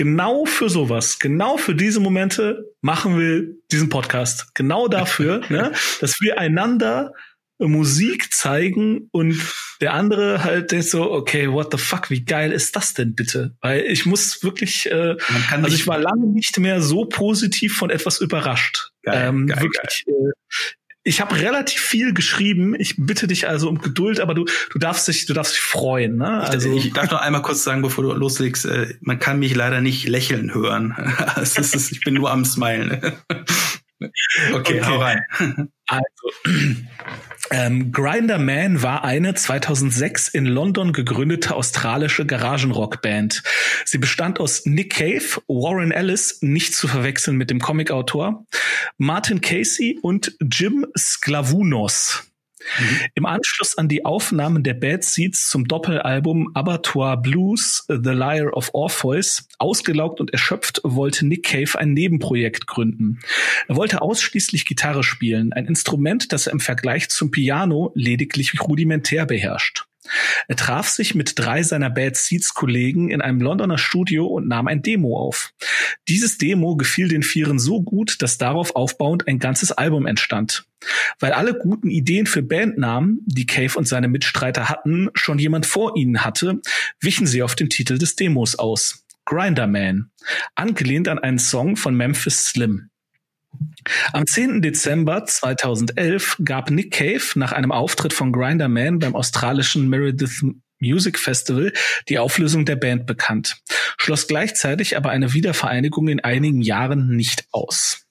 genau 0.00 0.46
für 0.46 0.70
sowas, 0.70 1.18
genau 1.18 1.58
für 1.58 1.74
diese 1.74 2.00
Momente 2.00 2.64
machen 2.80 3.18
wir 3.18 3.54
diesen 3.70 3.90
Podcast. 3.90 4.54
Genau 4.54 4.88
dafür, 4.88 5.42
ne, 5.50 5.72
dass 6.00 6.22
wir 6.22 6.38
einander 6.38 7.12
Musik 7.58 8.32
zeigen 8.32 9.10
und 9.12 9.38
der 9.82 9.92
andere 9.92 10.42
halt 10.42 10.72
denkt 10.72 10.86
so, 10.86 11.12
okay, 11.12 11.52
what 11.52 11.70
the 11.70 11.76
fuck, 11.76 12.08
wie 12.08 12.24
geil 12.24 12.50
ist 12.50 12.76
das 12.76 12.94
denn 12.94 13.14
bitte? 13.14 13.54
Weil 13.60 13.82
ich 13.82 14.06
muss 14.06 14.42
wirklich, 14.42 14.90
äh, 14.90 15.16
also 15.50 15.66
ich 15.76 15.86
war 15.86 15.98
lange 15.98 16.28
nicht 16.28 16.58
mehr 16.58 16.80
so 16.80 17.04
positiv 17.04 17.76
von 17.76 17.90
etwas 17.90 18.22
überrascht. 18.22 18.92
Geil, 19.02 19.28
ähm, 19.28 19.48
geil, 19.48 19.60
wirklich, 19.64 20.06
geil. 20.06 20.14
Äh, 20.16 20.79
ich 21.02 21.20
habe 21.20 21.36
relativ 21.36 21.80
viel 21.80 22.12
geschrieben. 22.12 22.74
Ich 22.78 22.96
bitte 22.98 23.26
dich 23.26 23.48
also 23.48 23.68
um 23.68 23.78
Geduld, 23.78 24.20
aber 24.20 24.34
du, 24.34 24.44
du 24.70 24.78
darfst 24.78 25.08
dich, 25.08 25.26
du 25.26 25.32
darfst 25.32 25.54
dich 25.54 25.60
freuen. 25.60 26.16
Ne? 26.16 26.28
Also 26.28 26.70
ich, 26.72 26.86
ich 26.86 26.92
darf 26.92 27.10
noch 27.10 27.20
einmal 27.20 27.42
kurz 27.42 27.64
sagen, 27.64 27.80
bevor 27.80 28.04
du 28.04 28.12
loslegst, 28.12 28.66
äh, 28.66 28.94
man 29.00 29.18
kann 29.18 29.38
mich 29.38 29.54
leider 29.54 29.80
nicht 29.80 30.06
lächeln 30.08 30.52
hören. 30.52 30.94
ist, 31.40 31.92
ich 31.92 32.00
bin 32.00 32.14
nur 32.14 32.30
am 32.30 32.44
Smilen. 32.44 33.00
okay, 34.52 34.80
okay, 34.80 34.82
hau 34.82 34.96
rein. 34.96 35.22
Also 35.86 36.06
ähm, 37.50 37.92
Grinder 37.92 38.38
Man 38.38 38.82
war 38.82 39.04
eine 39.04 39.34
2006 39.34 40.28
in 40.28 40.46
London 40.46 40.92
gegründete 40.92 41.54
australische 41.54 42.24
Garagenrockband. 42.24 43.42
Sie 43.84 43.98
bestand 43.98 44.40
aus 44.40 44.66
Nick 44.66 44.94
Cave, 44.94 45.42
Warren 45.48 45.90
Ellis, 45.90 46.38
nicht 46.42 46.74
zu 46.74 46.88
verwechseln 46.88 47.36
mit 47.36 47.50
dem 47.50 47.58
Comicautor, 47.58 48.46
Martin 48.98 49.40
Casey 49.40 49.98
und 50.00 50.36
Jim 50.40 50.86
Sklavounos. 50.96 52.29
Mhm. 52.78 53.00
Im 53.14 53.26
Anschluss 53.26 53.76
an 53.76 53.88
die 53.88 54.04
Aufnahmen 54.04 54.62
der 54.62 54.74
Bad 54.74 55.04
Seeds 55.04 55.48
zum 55.48 55.66
Doppelalbum 55.66 56.50
Abattoir 56.54 57.16
Blues, 57.16 57.84
The 57.88 58.10
Liar 58.10 58.56
of 58.56 58.70
Orpheus, 58.72 59.48
ausgelaugt 59.58 60.20
und 60.20 60.32
erschöpft, 60.32 60.80
wollte 60.84 61.26
Nick 61.26 61.46
Cave 61.46 61.78
ein 61.78 61.92
Nebenprojekt 61.92 62.66
gründen. 62.66 63.20
Er 63.68 63.76
wollte 63.76 64.02
ausschließlich 64.02 64.66
Gitarre 64.66 65.02
spielen, 65.02 65.52
ein 65.52 65.66
Instrument, 65.66 66.32
das 66.32 66.46
er 66.46 66.52
im 66.52 66.60
Vergleich 66.60 67.08
zum 67.08 67.30
Piano 67.30 67.92
lediglich 67.94 68.60
rudimentär 68.60 69.26
beherrscht. 69.26 69.86
Er 70.48 70.56
traf 70.56 70.88
sich 70.88 71.14
mit 71.14 71.38
drei 71.38 71.62
seiner 71.62 71.90
Bad 71.90 72.16
Seeds 72.16 72.54
Kollegen 72.54 73.10
in 73.10 73.20
einem 73.20 73.40
Londoner 73.40 73.78
Studio 73.78 74.26
und 74.26 74.48
nahm 74.48 74.66
ein 74.66 74.82
Demo 74.82 75.18
auf. 75.18 75.52
Dieses 76.08 76.38
Demo 76.38 76.76
gefiel 76.76 77.08
den 77.08 77.22
Vieren 77.22 77.58
so 77.58 77.82
gut, 77.82 78.22
dass 78.22 78.38
darauf 78.38 78.74
aufbauend 78.74 79.28
ein 79.28 79.38
ganzes 79.38 79.72
Album 79.72 80.06
entstand. 80.06 80.66
Weil 81.18 81.32
alle 81.32 81.54
guten 81.54 81.90
Ideen 81.90 82.26
für 82.26 82.42
Bandnamen, 82.42 83.20
die 83.26 83.46
Cave 83.46 83.78
und 83.78 83.86
seine 83.86 84.08
Mitstreiter 84.08 84.68
hatten, 84.68 85.10
schon 85.14 85.38
jemand 85.38 85.66
vor 85.66 85.96
ihnen 85.96 86.24
hatte, 86.24 86.60
wichen 87.00 87.26
sie 87.26 87.42
auf 87.42 87.54
den 87.54 87.68
Titel 87.68 87.98
des 87.98 88.16
Demos 88.16 88.58
aus. 88.58 89.04
Grinder 89.26 89.66
Man, 89.66 90.10
angelehnt 90.54 91.06
an 91.06 91.18
einen 91.18 91.38
Song 91.38 91.76
von 91.76 91.94
Memphis 91.94 92.46
Slim. 92.46 92.89
Am 94.12 94.26
10. 94.26 94.62
Dezember 94.62 95.24
2011 95.24 96.38
gab 96.44 96.70
Nick 96.70 96.92
Cave 96.92 97.22
nach 97.34 97.52
einem 97.52 97.72
Auftritt 97.72 98.12
von 98.12 98.32
Grinder 98.32 98.68
Man 98.68 98.98
beim 98.98 99.14
australischen 99.14 99.88
Meredith 99.88 100.44
Music 100.80 101.18
Festival 101.18 101.72
die 102.08 102.18
Auflösung 102.18 102.64
der 102.64 102.76
Band 102.76 103.06
bekannt, 103.06 103.60
schloss 103.98 104.26
gleichzeitig 104.26 104.96
aber 104.96 105.10
eine 105.10 105.32
Wiedervereinigung 105.34 106.08
in 106.08 106.20
einigen 106.20 106.62
Jahren 106.62 107.14
nicht 107.16 107.44
aus. 107.52 108.06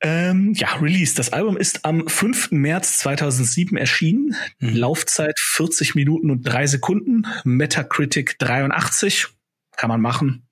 Ähm, 0.00 0.52
ja, 0.54 0.74
Release. 0.74 1.14
Das 1.14 1.32
Album 1.32 1.56
ist 1.56 1.84
am 1.84 2.08
5. 2.08 2.50
März 2.50 2.98
2007 2.98 3.76
erschienen. 3.76 4.34
Mhm. 4.58 4.74
Laufzeit 4.74 5.38
40 5.38 5.94
Minuten 5.94 6.30
und 6.30 6.42
3 6.42 6.66
Sekunden. 6.66 7.22
Metacritic 7.44 8.36
83. 8.40 9.28
Kann 9.76 9.88
man 9.88 10.00
machen. 10.00 10.48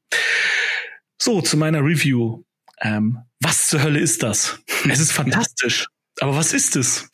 So, 1.18 1.42
zu 1.42 1.56
meiner 1.56 1.84
Review. 1.84 2.44
Ähm, 2.80 3.18
was 3.40 3.68
zur 3.68 3.82
Hölle 3.82 4.00
ist 4.00 4.22
das? 4.22 4.58
Es 4.88 5.00
ist 5.00 5.12
fantastisch. 5.12 5.88
Aber 6.20 6.36
was 6.36 6.52
ist 6.52 6.76
es? 6.76 7.08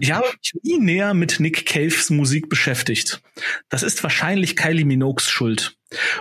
Ich 0.00 0.12
habe 0.12 0.26
mich 0.26 0.52
nie 0.62 0.78
näher 0.78 1.14
mit 1.14 1.40
Nick 1.40 1.66
Caves 1.66 2.10
Musik 2.10 2.48
beschäftigt. 2.48 3.20
Das 3.68 3.82
ist 3.82 4.02
wahrscheinlich 4.02 4.56
Kylie 4.56 4.84
Minogues 4.84 5.28
Schuld. 5.28 5.78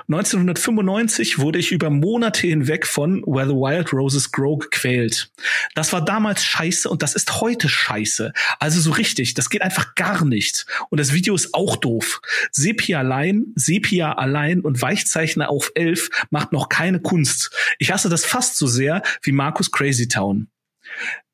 1995 0.08 1.40
wurde 1.40 1.60
ich 1.60 1.74
über 1.74 1.90
Monate 1.90 2.48
hinweg 2.48 2.88
von 2.88 3.22
Where 3.24 3.48
the 3.48 3.54
Wild 3.54 3.92
Roses 3.92 4.32
Grow 4.32 4.58
gequält. 4.58 5.30
Das 5.76 5.92
war 5.92 6.04
damals 6.04 6.44
scheiße 6.44 6.90
und 6.90 7.04
das 7.04 7.16
ist 7.16 7.42
heute 7.42 7.68
scheiße. 7.68 8.32
Also 8.60 8.80
so 8.80 8.92
richtig, 8.92 9.34
das 9.34 9.50
geht 9.50 9.62
einfach 9.62 9.96
gar 9.96 10.24
nicht. 10.24 10.66
Und 10.90 11.00
das 11.00 11.14
Video 11.14 11.36
ist 11.36 11.54
auch 11.54 11.76
doof. 11.76 12.22
Sepia 12.52 13.00
allein, 13.00 13.48
Sepia 13.56 14.14
allein 14.14 14.62
und 14.62 14.82
Weichzeichner 14.82 15.50
auf 15.50 15.72
elf 15.76 16.10
macht 16.30 16.54
noch 16.54 16.70
keine 16.70 17.02
Kunst. 17.02 17.52
Ich 17.78 17.92
hasse 17.92 18.08
das 18.08 18.26
fast 18.26 18.58
so 18.58 18.68
sehr 18.68 19.02
wie 19.22 19.34
Markus 19.34 19.72
Crazy 19.72 20.08
Town. 20.08 20.48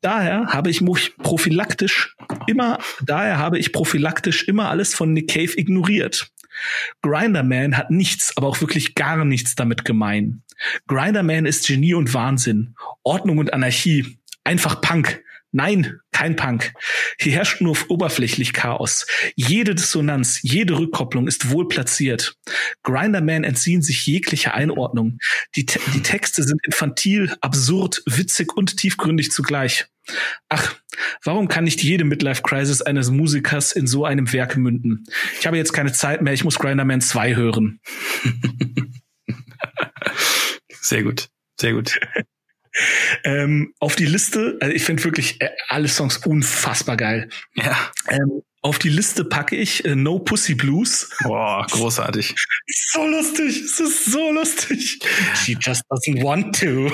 Daher 0.02 0.48
habe 0.48 0.70
ich 0.70 0.82
prophylaktisch 1.22 2.16
immer, 2.48 2.80
daher 3.06 3.38
habe 3.38 3.58
ich 3.58 3.72
prophylaktisch 3.72 4.44
immer 4.48 4.70
alles 4.70 4.94
von 4.94 5.14
Nick 5.14 5.30
Cave 5.30 5.58
ignoriert. 5.58 6.32
Grinderman 7.02 7.78
hat 7.78 7.90
nichts, 7.90 8.36
aber 8.38 8.48
auch 8.48 8.62
wirklich 8.62 8.96
gar 8.96 9.24
nichts 9.26 9.56
damit 9.56 9.86
gemein. 9.86 10.44
Grinderman 10.88 11.46
ist 11.46 11.68
Genie 11.68 11.94
und 11.94 12.14
Wahnsinn, 12.14 12.76
Ordnung 13.04 13.38
und 13.40 13.54
Anarchie, 13.54 14.18
einfach 14.44 14.82
Punk. 14.82 15.24
Nein, 15.56 16.00
kein 16.12 16.36
Punk. 16.36 16.74
Hier 17.20 17.34
herrscht 17.34 17.62
nur 17.62 17.78
oberflächlich 17.88 18.54
Chaos. 18.54 19.06
Jede 19.36 19.76
Dissonanz, 19.76 20.40
jede 20.42 20.80
Rückkopplung 20.80 21.28
ist 21.28 21.52
wohl 21.52 21.68
platziert. 21.68 22.36
Grinderman 22.82 23.44
entziehen 23.44 23.84
sich 23.84 24.08
jeglicher 24.08 24.56
Einordnung. 24.56 25.20
Die, 25.56 25.68
Te 25.68 25.80
die 25.94 26.02
Texte 26.02 26.42
sind 26.42 26.60
infantil, 26.66 27.36
absurd, 27.40 28.02
witzig 28.08 28.58
und 28.58 28.78
tiefgründig 28.78 29.32
zugleich. 29.32 29.86
Ach, 30.50 30.76
warum 31.24 31.48
kann 31.48 31.66
nicht 31.66 31.84
jede 31.84 32.04
Midlife-Crisis 32.04 32.82
eines 32.82 33.12
Musikers 33.12 33.74
in 33.74 33.86
so 33.86 34.06
einem 34.06 34.34
Werk 34.34 34.58
münden? 34.58 35.06
Ich 35.40 35.46
habe 35.46 35.58
jetzt 35.58 35.72
keine 35.72 35.94
Zeit 35.94 36.24
mehr, 36.24 36.34
ich 36.34 36.44
muss 36.44 36.58
Grinderman 36.58 37.00
2 37.00 37.36
hören. 37.36 37.80
Sehr 40.82 41.04
gut, 41.04 41.30
sehr 41.58 41.74
gut. 41.74 41.98
Ähm, 43.24 43.74
auf 43.80 43.96
die 43.96 44.06
Liste, 44.06 44.58
also 44.62 44.74
ich 44.74 44.84
finde 44.84 45.04
wirklich 45.04 45.42
äh, 45.42 45.50
alle 45.70 45.88
Songs 45.88 46.18
unfassbar 46.18 46.98
geil. 46.98 47.30
Ja. 47.56 47.78
Ähm, 48.10 48.42
auf 48.62 48.80
die 48.80 48.90
Liste 48.90 49.26
packe 49.26 49.56
ich 49.56 49.84
äh, 49.86 49.96
No 49.96 50.20
Pussy 50.20 50.56
Blues. 50.56 51.10
Boah, 51.24 51.68
großartig. 51.70 52.34
so 52.92 53.06
lustig, 53.06 53.62
es 53.62 53.80
ist 53.80 54.06
so 54.06 54.32
lustig. 54.32 55.00
She 55.44 55.58
just 55.60 55.84
doesn't 55.90 56.24
want 56.24 56.58
to. 56.60 56.90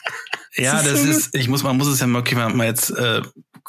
ja, 0.56 0.82
das, 0.82 1.00
ist, 1.00 1.04
so 1.04 1.10
ist 1.10 1.34
ich 1.34 1.48
muss, 1.48 1.62
man 1.62 1.76
muss 1.76 1.86
es 1.86 2.00
ja 2.00 2.08
wirklich 2.08 2.36
mal, 2.36 2.52
mal 2.52 2.66
jetzt 2.66 2.90
äh, 2.90 3.22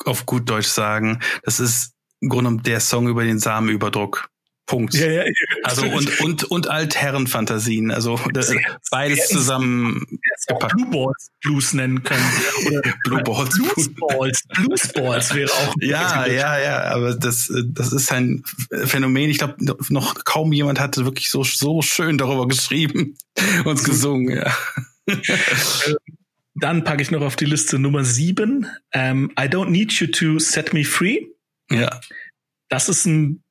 auf 0.06 0.26
gut 0.26 0.50
Deutsch 0.50 0.68
sagen. 0.68 1.20
Das 1.44 1.60
ist 1.60 1.94
im 2.22 2.30
Grunde 2.30 2.62
der 2.64 2.80
Song 2.80 3.08
über 3.08 3.24
den 3.24 3.40
Samenüberdruck. 3.40 4.30
Punkt. 4.68 4.94
Ja, 4.94 5.08
ja, 5.08 5.24
ja. 5.24 5.32
Also 5.64 5.86
und 5.86 6.20
und 6.20 6.44
und 6.44 6.68
Altherrenfantasien, 6.68 7.90
also 7.90 8.20
das, 8.34 8.54
beides 8.92 9.30
zusammen 9.30 10.06
gepackt. 10.48 10.74
Blue 10.76 10.90
Balls 10.92 11.30
Blues 11.42 11.74
nennen 11.74 12.04
können 12.04 12.26
oder 12.68 12.82
Blue 13.06 13.24
Balls 13.24 13.58
Blues 13.58 13.90
Balls 13.96 14.44
Blues 14.50 14.94
Balls 14.94 15.34
wäre 15.34 15.50
auch 15.52 15.74
Ja, 15.82 16.28
ja, 16.28 16.60
ja, 16.60 16.84
aber 16.84 17.16
das 17.16 17.52
das 17.68 17.94
ist 17.94 18.12
ein 18.12 18.44
Phänomen, 18.86 19.30
ich 19.30 19.38
glaube 19.38 19.56
noch 19.90 20.24
kaum 20.26 20.52
jemand 20.52 20.80
hatte 20.80 21.06
wirklich 21.06 21.30
so 21.30 21.44
so 21.44 21.82
schön 21.82 22.18
darüber 22.18 22.48
geschrieben 22.48 23.18
und 23.66 23.84
gesungen, 23.84 24.36
ja. 24.36 24.56
Dann 26.56 26.84
packe 26.84 27.02
ich 27.02 27.12
noch 27.12 27.22
auf 27.22 27.36
die 27.36 27.46
Liste 27.46 27.80
Nummer 27.80 28.04
sieben. 28.04 28.68
Ähm, 28.92 29.32
I 29.40 29.44
don't 29.44 29.70
need 29.70 29.94
you 29.94 30.08
to 30.08 30.40
set 30.40 30.74
me 30.74 30.84
free. 30.84 31.28
Ja. 31.70 32.02
Das 32.68 32.90
ist 32.90 33.06
ein 33.06 33.44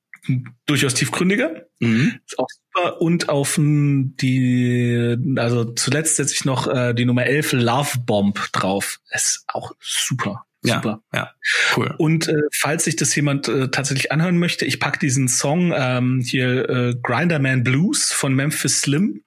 durchaus 0.67 0.95
tiefgründiger. 0.95 1.67
Mhm. 1.81 2.21
Ist 2.27 2.39
auch 2.39 2.49
super. 2.49 3.01
Und 3.01 3.29
auf 3.29 3.57
die, 3.59 5.17
also 5.37 5.65
zuletzt 5.65 6.17
setze 6.17 6.35
ich 6.35 6.45
noch 6.45 6.67
äh, 6.69 6.95
die 6.95 7.05
Nummer 7.05 7.27
11 7.27 7.53
Love 7.53 7.99
Bomb 8.05 8.53
drauf. 8.53 9.01
Ist 9.13 9.45
auch 9.49 9.73
super. 9.81 10.45
Super. 10.63 11.03
Ja, 11.13 11.21
ja, 11.21 11.31
cool. 11.77 11.95
Und 11.99 12.29
äh, 12.29 12.35
falls 12.53 12.85
sich 12.85 12.97
das 12.97 13.15
jemand 13.15 13.47
äh, 13.47 13.69
tatsächlich 13.69 14.11
anhören 14.11 14.39
möchte, 14.39 14.65
ich 14.65 14.81
pack 14.81 14.99
diesen 14.99 15.29
Song 15.29 15.73
ähm, 15.77 16.21
hier 16.25 16.69
äh, 16.69 16.95
Grinderman 17.03 17.63
Blues 17.63 18.13
von 18.13 18.35
Memphis 18.35 18.81
Slim. 18.81 19.23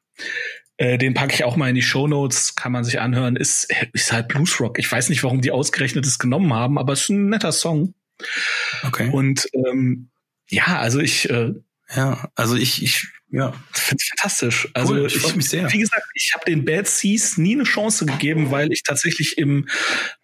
Äh, 0.78 0.98
den 0.98 1.14
packe 1.14 1.34
ich 1.34 1.44
auch 1.44 1.56
mal 1.56 1.70
in 1.70 1.76
die 1.76 1.82
Show 1.82 2.08
Notes, 2.08 2.56
kann 2.56 2.72
man 2.72 2.84
sich 2.84 3.00
anhören. 3.00 3.36
Ist, 3.36 3.68
ist 3.94 4.12
halt 4.12 4.28
Bluesrock. 4.28 4.80
Ich 4.80 4.92
weiß 4.92 5.10
nicht, 5.10 5.24
warum 5.24 5.42
die 5.42 5.52
ausgerechnet 5.52 6.06
es 6.06 6.20
genommen 6.20 6.54
haben, 6.54 6.78
aber 6.78 6.94
es 6.94 7.04
ist 7.04 7.10
ein 7.10 7.30
netter 7.30 7.52
Song. 7.52 7.94
Okay. 8.84 9.10
Und 9.12 9.48
ähm, 9.54 10.10
ja, 10.50 10.80
also 10.80 11.00
ich. 11.00 11.30
Äh, 11.30 11.54
ja, 11.96 12.30
also 12.36 12.56
ich, 12.56 12.84
ich 12.84 13.08
ja, 13.32 13.52
finde 13.72 14.02
ich 14.02 14.10
fantastisch. 14.10 14.68
Also 14.74 14.94
cool, 14.94 15.08
ich, 15.08 15.16
ich 15.16 15.36
mich 15.36 15.50
sehr. 15.50 15.72
Wie 15.72 15.80
gesagt, 15.80 16.06
ich 16.14 16.32
habe 16.34 16.46
den 16.46 16.66
Bad 16.66 16.88
Seas 16.88 17.38
nie 17.38 17.56
eine 17.56 17.64
Chance 17.64 18.06
gegeben, 18.06 18.52
weil 18.52 18.72
ich 18.72 18.84
tatsächlich 18.84 19.38
im 19.38 19.68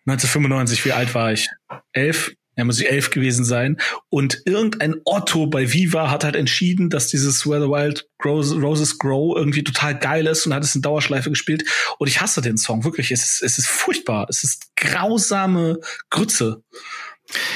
1995, 0.05 0.85
wie 0.85 0.91
alt 0.91 1.13
war 1.13 1.31
ich? 1.31 1.49
Elf? 1.91 2.33
Ja, 2.57 2.63
muss 2.63 2.79
ich 2.79 2.89
elf 2.89 3.09
gewesen 3.09 3.43
sein. 3.43 3.77
Und 4.09 4.41
irgendein 4.45 4.95
Otto 5.03 5.47
bei 5.47 5.73
Viva 5.73 6.09
hat 6.09 6.23
halt 6.23 6.37
entschieden, 6.37 6.89
dass 6.89 7.07
dieses 7.07 7.45
Where 7.45 7.61
the 7.61 7.67
Wild 7.67 8.07
Grows, 8.17 8.53
Roses 8.53 8.97
Grow 8.97 9.35
irgendwie 9.35 9.63
total 9.63 9.99
geil 9.99 10.25
ist 10.25 10.45
und 10.45 10.53
hat 10.53 10.63
es 10.63 10.73
in 10.73 10.81
Dauerschleife 10.81 11.29
gespielt. 11.29 11.65
Und 11.99 12.07
ich 12.07 12.21
hasse 12.21 12.41
den 12.41 12.57
Song, 12.57 12.85
wirklich. 12.85 13.11
Es 13.11 13.23
ist, 13.23 13.41
es 13.43 13.57
ist 13.57 13.67
furchtbar. 13.67 14.27
Es 14.29 14.43
ist 14.45 14.73
grausame 14.77 15.79
Grütze. 16.09 16.63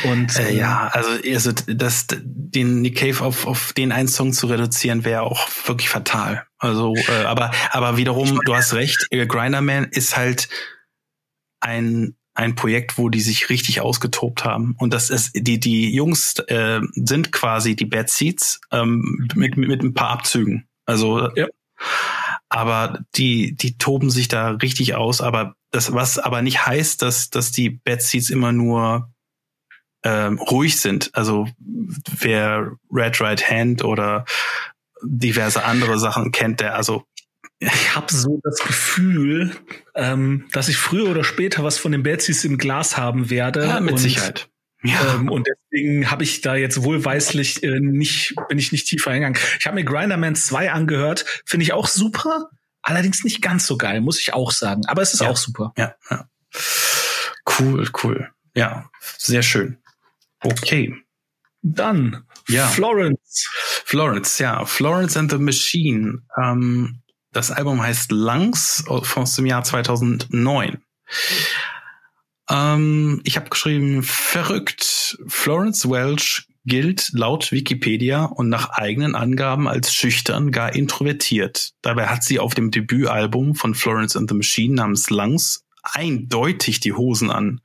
Und 0.04 0.38
äh, 0.38 0.52
ja, 0.54 0.88
also, 0.88 1.10
also 1.26 1.52
das, 1.68 2.08
den 2.10 2.82
Nick 2.82 2.98
Cave 2.98 3.24
auf, 3.24 3.46
auf 3.46 3.74
den 3.74 3.92
einen 3.92 4.08
Song 4.08 4.34
zu 4.34 4.48
reduzieren, 4.48 5.06
wäre 5.06 5.22
auch 5.22 5.48
wirklich 5.66 5.90
fatal. 5.90 6.46
Also, 6.58 6.96
äh, 6.96 7.26
aber, 7.26 7.52
aber 7.72 7.98
wiederum, 7.98 8.40
du 8.46 8.56
hast 8.56 8.74
recht, 8.74 9.08
äh, 9.12 9.26
Grinderman 9.26 9.86
ist 9.86 10.18
halt 10.18 10.50
ein 11.60 12.16
ein 12.40 12.56
Projekt, 12.56 12.98
wo 12.98 13.10
die 13.10 13.20
sich 13.20 13.50
richtig 13.50 13.82
ausgetobt 13.82 14.46
haben. 14.46 14.76
Und 14.80 14.94
das 14.94 15.10
ist, 15.10 15.32
die, 15.36 15.60
die 15.60 15.94
Jungs 15.94 16.36
äh, 16.48 16.80
sind 16.94 17.34
quasi 17.34 17.76
die 17.76 17.86
Bad 17.86 18.10
Seeds 18.10 18.62
ähm, 18.72 19.28
mit, 19.36 19.58
mit, 19.58 19.58
mit 19.58 19.84
ein 19.84 19.94
paar 19.94 20.10
Abzügen. 20.12 20.66
Also 20.86 21.30
ja. 21.36 21.48
aber 22.48 23.00
die, 23.16 23.56
die 23.56 23.78
toben 23.78 24.10
sich 24.10 24.30
da 24.30 24.52
richtig 24.52 24.96
aus, 24.96 25.20
aber 25.20 25.56
das, 25.72 25.94
was 25.94 26.18
aber 26.18 26.42
nicht 26.42 26.66
heißt, 26.66 27.02
dass, 27.02 27.30
dass 27.30 27.52
die 27.52 27.70
Bad 27.70 28.02
Seeds 28.02 28.30
immer 28.30 28.54
nur 28.54 29.12
ähm, 30.04 30.40
ruhig 30.40 30.80
sind. 30.80 31.10
Also 31.14 31.48
wer 31.58 32.72
Red 32.92 33.20
Right 33.22 33.50
Hand 33.50 33.84
oder 33.84 34.26
diverse 35.04 35.64
andere 35.64 36.00
Sachen 36.00 36.32
kennt, 36.32 36.60
der 36.60 36.76
also 36.76 37.04
ich 37.60 37.96
habe 37.96 38.14
so 38.14 38.40
das 38.44 38.60
Gefühl, 38.60 39.52
ähm, 39.94 40.46
dass 40.54 40.70
ich 40.70 40.78
früher 40.78 41.10
oder 41.10 41.26
später 41.26 41.64
was 41.64 41.78
von 41.78 41.92
den 41.92 42.04
Betsies 42.04 42.46
im 42.46 42.58
Glas 42.58 42.96
haben 42.96 43.30
werde. 43.30 43.66
Ja, 43.66 43.80
mit 43.82 43.94
und, 43.94 43.98
Sicherheit. 43.98 44.50
Ja. 44.82 45.16
Ähm, 45.16 45.30
und 45.30 45.46
deswegen 45.46 46.10
habe 46.10 46.24
ich 46.24 46.40
da 46.40 46.56
jetzt 46.56 46.84
wohlweislich 46.84 47.62
äh, 47.64 47.82
nicht, 47.82 48.34
bin 48.48 48.58
ich 48.58 48.72
nicht 48.72 48.88
tiefer 48.88 49.12
hingegangen. 49.12 49.40
Ich 49.60 49.66
habe 49.66 49.76
mir 49.76 49.84
Grinderman 49.84 50.36
2 50.36 50.72
angehört, 50.72 51.26
finde 51.46 51.64
ich 51.64 51.74
auch 51.74 51.88
super, 51.88 52.50
allerdings 52.82 53.26
nicht 53.26 53.42
ganz 53.42 53.68
so 53.68 53.78
geil, 53.78 54.00
muss 54.00 54.22
ich 54.22 54.34
auch 54.34 54.52
sagen. 54.52 54.84
Aber 54.88 55.02
es 55.02 55.14
ist 55.14 55.20
ja. 55.20 55.30
auch 55.30 55.38
super. 55.38 55.74
Ja, 55.78 55.96
ja. 56.10 56.30
Cool, 57.60 57.90
cool. 58.04 58.30
Ja, 58.56 58.90
sehr 59.18 59.42
schön. 59.42 59.78
Okay. 60.42 60.94
Dann 61.62 62.24
ja. 62.48 62.68
Florence. 62.68 63.48
Florence, 63.86 64.40
ja. 64.40 64.66
Florence 64.66 65.18
and 65.18 65.32
the 65.32 65.38
Machine. 65.38 66.24
Ähm, 66.42 67.02
das 67.32 67.52
Album 67.52 67.82
heißt 67.82 68.12
Lungs 68.12 68.86
aus 68.88 69.36
dem 69.36 69.46
Jahr 69.46 69.64
2009. 69.64 70.82
Ähm, 72.50 73.22
ich 73.24 73.36
habe 73.36 73.50
geschrieben, 73.50 74.02
verrückt. 74.04 75.18
Florence 75.28 75.90
Welch 75.90 76.48
gilt 76.66 77.10
laut 77.14 77.52
Wikipedia 77.52 78.26
und 78.26 78.50
nach 78.50 78.70
eigenen 78.70 79.16
Angaben 79.16 79.68
als 79.68 79.94
schüchtern, 79.94 80.52
gar 80.52 80.74
introvertiert. 80.74 81.72
Dabei 81.82 82.08
hat 82.08 82.24
sie 82.24 82.40
auf 82.40 82.54
dem 82.54 82.72
Debütalbum 82.72 83.56
von 83.56 83.76
Florence 83.76 84.16
and 84.16 84.30
the 84.30 84.36
Machine 84.36 84.76
namens 84.76 85.10
Lungs 85.10 85.66
eindeutig 85.84 86.80
die 86.80 86.94
Hosen 86.94 87.32
an. 87.32 87.62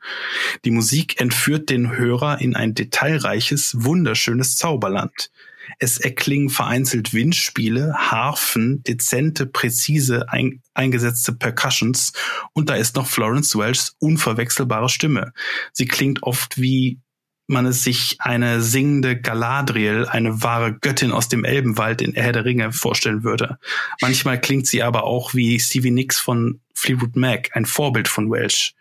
Die 0.64 0.70
Musik 0.70 1.20
entführt 1.20 1.70
den 1.70 1.96
Hörer 1.96 2.40
in 2.40 2.56
ein 2.56 2.74
detailreiches, 2.74 3.76
wunderschönes 3.78 4.56
Zauberland. 4.56 5.30
Es 5.78 5.98
erklingen 5.98 6.50
vereinzelt 6.50 7.12
Windspiele, 7.12 7.94
Harfen, 7.96 8.82
dezente, 8.82 9.46
präzise 9.46 10.28
ein, 10.30 10.62
eingesetzte 10.74 11.32
Percussions 11.32 12.12
und 12.52 12.68
da 12.68 12.74
ist 12.74 12.96
noch 12.96 13.06
Florence 13.06 13.56
Welchs 13.56 13.96
unverwechselbare 13.98 14.88
Stimme. 14.88 15.32
Sie 15.72 15.86
klingt 15.86 16.22
oft 16.22 16.60
wie 16.60 17.00
man 17.46 17.66
es 17.66 17.82
sich 17.82 18.16
eine 18.20 18.62
singende 18.62 19.20
Galadriel, 19.20 20.06
eine 20.06 20.42
wahre 20.42 20.74
Göttin 20.74 21.12
aus 21.12 21.28
dem 21.28 21.44
Elbenwald 21.44 22.00
in 22.00 22.14
Herr 22.14 22.32
der 22.32 22.44
Ringe 22.44 22.72
vorstellen 22.72 23.22
würde. 23.22 23.58
Manchmal 24.00 24.40
klingt 24.40 24.66
sie 24.66 24.82
aber 24.82 25.04
auch 25.04 25.34
wie 25.34 25.60
Stevie 25.60 25.90
Nicks 25.90 26.18
von 26.18 26.60
Fleetwood 26.74 27.16
Mac, 27.16 27.50
ein 27.52 27.66
Vorbild 27.66 28.08
von 28.08 28.30
Welch. 28.30 28.74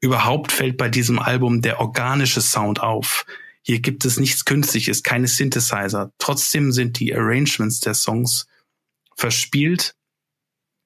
Überhaupt 0.00 0.52
fällt 0.52 0.76
bei 0.76 0.88
diesem 0.88 1.18
Album 1.18 1.62
der 1.62 1.80
organische 1.80 2.40
Sound 2.40 2.80
auf. 2.80 3.24
Hier 3.62 3.80
gibt 3.80 4.04
es 4.04 4.18
nichts 4.18 4.44
Künstliches, 4.44 5.02
keine 5.02 5.28
Synthesizer. 5.28 6.12
Trotzdem 6.18 6.72
sind 6.72 6.98
die 6.98 7.14
Arrangements 7.14 7.80
der 7.80 7.94
Songs 7.94 8.46
verspielt, 9.16 9.94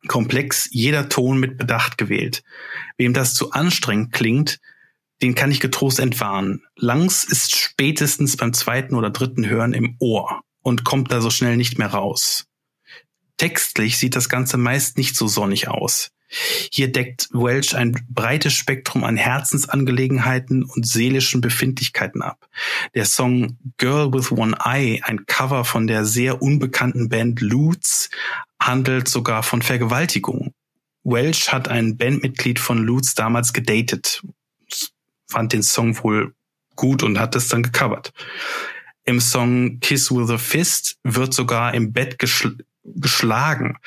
komplex, 0.06 0.68
jeder 0.70 1.08
Ton 1.08 1.40
mit 1.40 1.58
Bedacht 1.58 1.98
gewählt. 1.98 2.44
Wem 2.96 3.14
das 3.14 3.34
zu 3.34 3.50
anstrengend 3.50 4.12
klingt, 4.12 4.60
den 5.22 5.34
kann 5.34 5.50
ich 5.50 5.60
getrost 5.60 5.98
entwarnen. 5.98 6.62
Langs 6.76 7.24
ist 7.24 7.56
spätestens 7.56 8.36
beim 8.36 8.52
zweiten 8.52 8.94
oder 8.94 9.10
dritten 9.10 9.48
Hören 9.48 9.72
im 9.72 9.96
Ohr 9.98 10.40
und 10.62 10.84
kommt 10.84 11.10
da 11.10 11.20
so 11.20 11.30
schnell 11.30 11.56
nicht 11.56 11.78
mehr 11.78 11.88
raus. 11.88 12.46
Textlich 13.36 13.98
sieht 13.98 14.16
das 14.16 14.28
Ganze 14.28 14.56
meist 14.56 14.98
nicht 14.98 15.16
so 15.16 15.28
sonnig 15.28 15.68
aus. 15.68 16.10
Hier 16.70 16.92
deckt 16.92 17.28
Welch 17.32 17.74
ein 17.74 18.04
breites 18.10 18.52
Spektrum 18.52 19.02
an 19.04 19.16
Herzensangelegenheiten 19.16 20.62
und 20.62 20.86
seelischen 20.86 21.40
Befindlichkeiten 21.40 22.20
ab. 22.20 22.48
Der 22.94 23.06
Song 23.06 23.56
Girl 23.78 24.12
with 24.12 24.30
One 24.30 24.56
Eye, 24.62 25.00
ein 25.04 25.24
Cover 25.24 25.64
von 25.64 25.86
der 25.86 26.04
sehr 26.04 26.42
unbekannten 26.42 27.08
Band 27.08 27.40
Lutz, 27.40 28.10
handelt 28.60 29.08
sogar 29.08 29.42
von 29.42 29.62
Vergewaltigung. 29.62 30.52
Welch 31.02 31.50
hat 31.50 31.68
ein 31.68 31.96
Bandmitglied 31.96 32.58
von 32.58 32.78
Lutz 32.78 33.14
damals 33.14 33.54
gedatet, 33.54 34.22
fand 35.28 35.52
den 35.52 35.62
Song 35.62 36.02
wohl 36.02 36.34
gut 36.76 37.02
und 37.02 37.18
hat 37.18 37.36
es 37.36 37.48
dann 37.48 37.62
gecovert. 37.62 38.12
Im 39.04 39.20
Song 39.20 39.80
Kiss 39.80 40.10
with 40.10 40.30
a 40.30 40.38
Fist 40.38 40.98
wird 41.02 41.32
sogar 41.34 41.74
im 41.74 41.92
Bett 41.92 42.18
geschl 42.18 42.56
geschlagen 42.84 43.78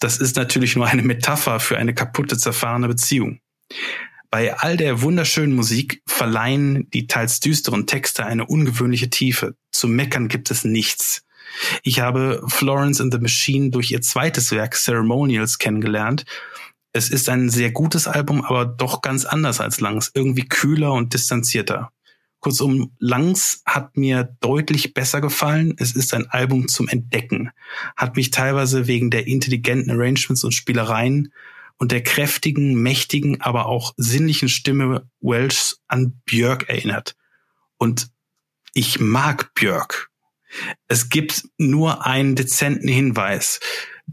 das 0.00 0.18
ist 0.18 0.36
natürlich 0.36 0.76
nur 0.76 0.86
eine 0.86 1.02
Metapher 1.02 1.60
für 1.60 1.76
eine 1.76 1.94
kaputte, 1.94 2.38
zerfahrene 2.38 2.88
Beziehung. 2.88 3.40
Bei 4.30 4.56
all 4.56 4.76
der 4.76 5.02
wunderschönen 5.02 5.54
Musik 5.54 6.02
verleihen 6.06 6.88
die 6.90 7.06
teils 7.06 7.40
düsteren 7.40 7.86
Texte 7.86 8.24
eine 8.24 8.46
ungewöhnliche 8.46 9.10
Tiefe. 9.10 9.56
Zu 9.72 9.88
meckern 9.88 10.28
gibt 10.28 10.50
es 10.50 10.64
nichts. 10.64 11.24
Ich 11.82 12.00
habe 12.00 12.42
Florence 12.46 13.00
and 13.00 13.12
the 13.12 13.18
Machine 13.18 13.70
durch 13.70 13.90
ihr 13.90 14.02
zweites 14.02 14.52
Werk 14.52 14.74
Ceremonials 14.74 15.58
kennengelernt. 15.58 16.24
Es 16.98 17.10
ist 17.10 17.28
ein 17.28 17.48
sehr 17.48 17.70
gutes 17.70 18.08
Album, 18.08 18.44
aber 18.44 18.66
doch 18.66 19.02
ganz 19.02 19.24
anders 19.24 19.60
als 19.60 19.80
Langs, 19.80 20.10
irgendwie 20.14 20.48
kühler 20.48 20.92
und 20.92 21.14
distanzierter. 21.14 21.92
Kurzum, 22.40 22.90
Langs 22.98 23.62
hat 23.64 23.96
mir 23.96 24.36
deutlich 24.40 24.94
besser 24.94 25.20
gefallen. 25.20 25.76
Es 25.78 25.92
ist 25.92 26.12
ein 26.12 26.26
Album 26.26 26.66
zum 26.66 26.88
Entdecken. 26.88 27.52
Hat 27.96 28.16
mich 28.16 28.32
teilweise 28.32 28.88
wegen 28.88 29.10
der 29.10 29.28
intelligenten 29.28 29.92
Arrangements 29.92 30.42
und 30.42 30.50
Spielereien 30.50 31.32
und 31.76 31.92
der 31.92 32.02
kräftigen, 32.02 32.74
mächtigen, 32.74 33.42
aber 33.42 33.66
auch 33.66 33.94
sinnlichen 33.96 34.48
Stimme 34.48 35.08
Welsh 35.20 35.76
an 35.86 36.20
Björk 36.24 36.68
erinnert. 36.68 37.14
Und 37.76 38.10
ich 38.74 38.98
mag 38.98 39.54
Björk. 39.54 40.10
Es 40.88 41.10
gibt 41.10 41.44
nur 41.58 42.06
einen 42.06 42.34
dezenten 42.34 42.88
Hinweis. 42.88 43.60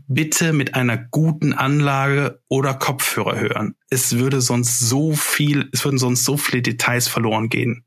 Bitte 0.07 0.53
mit 0.53 0.75
einer 0.75 0.97
guten 0.97 1.53
Anlage 1.53 2.41
oder 2.47 2.73
Kopfhörer 2.73 3.39
hören. 3.39 3.75
Es 3.89 4.17
würde 4.17 4.41
sonst 4.41 4.79
so 4.79 5.13
viel, 5.13 5.69
es 5.71 5.83
würden 5.83 5.97
sonst 5.97 6.25
so 6.25 6.37
viele 6.37 6.61
Details 6.61 7.07
verloren 7.07 7.49
gehen. 7.49 7.85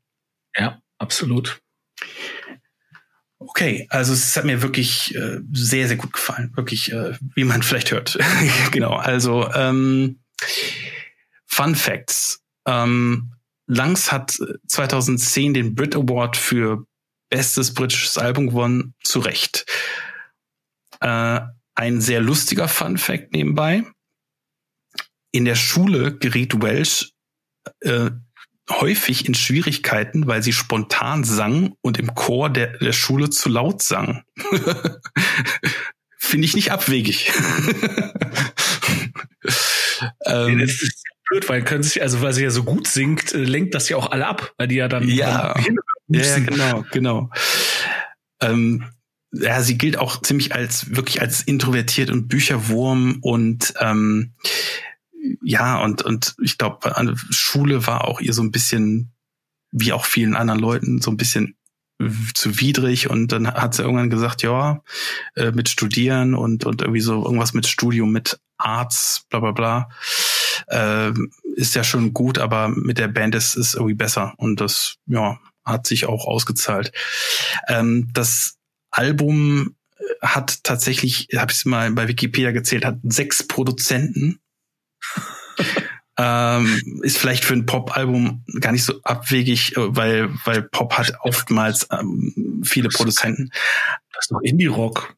Ja, 0.55 0.81
absolut. 0.97 1.61
Okay, 3.39 3.87
also 3.89 4.11
es 4.11 4.35
hat 4.35 4.43
mir 4.43 4.61
wirklich 4.61 5.15
äh, 5.15 5.39
sehr, 5.53 5.87
sehr 5.87 5.95
gut 5.95 6.11
gefallen. 6.11 6.51
Wirklich, 6.55 6.91
äh, 6.91 7.13
wie 7.35 7.45
man 7.45 7.63
vielleicht 7.63 7.91
hört. 7.91 8.19
genau, 8.71 8.93
also 8.93 9.49
ähm, 9.53 10.19
Fun 11.45 11.75
Facts. 11.75 12.43
Ähm, 12.65 13.33
Langs 13.65 14.11
hat 14.11 14.37
2010 14.67 15.53
den 15.53 15.75
Brit 15.75 15.95
Award 15.95 16.35
für 16.35 16.85
bestes 17.29 17.73
britisches 17.73 18.17
Album 18.17 18.47
gewonnen, 18.47 18.95
zu 19.03 19.19
Recht. 19.19 19.65
Äh, 20.99 21.41
ein 21.79 22.01
sehr 22.01 22.19
lustiger 22.19 22.67
Fun 22.67 22.97
Fact 22.97 23.31
nebenbei. 23.31 23.83
In 25.31 25.45
der 25.45 25.55
Schule 25.55 26.17
geriet 26.17 26.61
Welsh 26.61 27.13
äh, 27.79 28.11
häufig 28.69 29.25
in 29.27 29.33
Schwierigkeiten, 29.33 30.27
weil 30.27 30.43
sie 30.43 30.51
spontan 30.51 31.23
sang 31.23 31.75
und 31.81 31.97
im 31.97 32.13
Chor 32.15 32.49
der, 32.49 32.77
der 32.79 32.91
Schule 32.91 33.29
zu 33.29 33.47
laut 33.47 33.81
sang. 33.81 34.23
Finde 36.17 36.45
ich 36.45 36.53
nicht 36.53 36.73
abwegig. 36.73 37.31
ähm, 40.25 40.59
das 40.59 40.81
ist 40.81 41.03
blöd, 41.29 41.47
weil 41.47 41.63
können 41.63 41.83
sich, 41.83 42.01
also 42.01 42.21
weil 42.21 42.33
sie 42.33 42.43
ja 42.43 42.49
so 42.49 42.65
gut 42.65 42.87
singt, 42.87 43.33
äh, 43.33 43.37
lenkt 43.37 43.73
das 43.73 43.87
ja 43.87 43.95
auch 43.95 44.11
alle 44.11 44.27
ab, 44.27 44.53
weil 44.57 44.67
die 44.67 44.75
ja 44.75 44.89
dann, 44.89 45.07
ja, 45.07 45.53
dann 45.53 45.77
ja, 46.09 46.39
genau, 46.39 46.83
genau. 46.91 47.29
Ähm, 48.41 48.83
ja, 49.31 49.61
sie 49.61 49.77
gilt 49.77 49.97
auch 49.97 50.21
ziemlich 50.21 50.53
als 50.53 50.95
wirklich 50.95 51.21
als 51.21 51.41
introvertiert 51.41 52.09
und 52.09 52.27
Bücherwurm 52.27 53.19
und 53.21 53.73
ähm, 53.79 54.33
ja, 55.43 55.81
und, 55.81 56.01
und 56.01 56.35
ich 56.41 56.57
glaube, 56.57 56.93
Schule 57.29 57.85
war 57.85 58.05
auch 58.05 58.21
ihr 58.21 58.33
so 58.33 58.41
ein 58.41 58.51
bisschen, 58.51 59.11
wie 59.71 59.91
auch 59.91 60.05
vielen 60.05 60.35
anderen 60.35 60.59
Leuten, 60.59 61.01
so 61.01 61.11
ein 61.11 61.17
bisschen 61.17 61.55
zu 62.33 62.59
widrig 62.61 63.09
und 63.09 63.31
dann 63.33 63.51
hat 63.53 63.75
sie 63.75 63.83
irgendwann 63.83 64.09
gesagt, 64.09 64.41
ja, 64.41 64.81
äh, 65.35 65.51
mit 65.51 65.67
Studieren 65.67 66.33
und, 66.33 66.65
und 66.65 66.81
irgendwie 66.81 67.01
so 67.01 67.23
irgendwas 67.23 67.53
mit 67.53 67.67
Studium, 67.67 68.11
mit 68.11 68.39
Arts, 68.57 69.25
bla 69.29 69.41
bla 69.41 69.51
bla. 69.51 69.89
Äh, 70.67 71.11
ist 71.55 71.75
ja 71.75 71.83
schon 71.83 72.13
gut, 72.13 72.37
aber 72.37 72.69
mit 72.69 72.97
der 72.97 73.09
Band 73.09 73.35
ist 73.35 73.57
es 73.57 73.73
irgendwie 73.73 73.95
besser 73.95 74.33
und 74.37 74.61
das 74.61 74.95
ja 75.07 75.39
hat 75.65 75.85
sich 75.85 76.05
auch 76.05 76.25
ausgezahlt. 76.25 76.93
Ähm, 77.67 78.07
das 78.13 78.58
Album 78.91 79.75
hat 80.21 80.63
tatsächlich, 80.63 81.27
habe 81.35 81.51
ich 81.51 81.59
es 81.59 81.65
mal 81.65 81.91
bei 81.91 82.07
Wikipedia 82.07 82.51
gezählt, 82.51 82.85
hat 82.85 82.97
sechs 83.03 83.45
Produzenten. 83.47 84.39
ähm, 86.17 87.01
ist 87.03 87.17
vielleicht 87.17 87.45
für 87.45 87.53
ein 87.53 87.65
Pop-Album 87.65 88.43
gar 88.59 88.71
nicht 88.71 88.83
so 88.83 89.01
abwegig, 89.03 89.77
äh, 89.77 89.95
weil, 89.95 90.29
weil 90.43 90.63
Pop 90.63 90.97
hat 90.97 91.13
oftmals 91.21 91.87
ähm, 91.91 92.61
viele 92.65 92.89
Produzenten. 92.89 93.51
Das 94.13 94.25
ist 94.25 94.31
doch 94.31 94.41
Indie-Rock. 94.41 95.15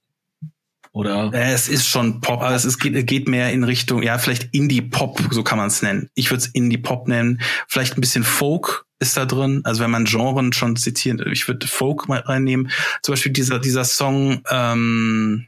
Oder? 0.94 1.32
Es 1.34 1.70
ist 1.70 1.88
schon 1.88 2.20
Pop, 2.20 2.42
aber 2.42 2.54
es 2.54 2.66
ist, 2.66 2.78
geht, 2.78 3.08
geht 3.08 3.28
mehr 3.28 3.52
in 3.54 3.64
Richtung, 3.64 4.04
ja, 4.04 4.18
vielleicht 4.18 4.54
Indie-Pop, 4.54 5.30
so 5.32 5.42
kann 5.42 5.58
man 5.58 5.68
es 5.68 5.82
nennen. 5.82 6.10
Ich 6.16 6.30
würde 6.30 6.44
es 6.44 6.48
Indie-Pop 6.48 7.08
nennen. 7.08 7.42
Vielleicht 7.68 7.98
ein 7.98 8.02
bisschen 8.02 8.24
Folk 8.24 8.86
ist 9.02 9.18
da 9.18 9.26
drin. 9.26 9.62
Also 9.64 9.82
wenn 9.84 9.92
man 9.92 10.06
Genren 10.06 10.54
schon 10.54 10.76
zitiert, 10.76 11.22
ich 11.28 11.48
würde 11.48 11.68
Folk 11.68 12.08
mal 12.08 12.20
reinnehmen. 12.20 12.72
Zum 13.02 13.14
Beispiel 13.14 13.34
dieser, 13.34 13.60
dieser 13.60 13.84
Song 13.84 14.42
ähm, 14.50 15.48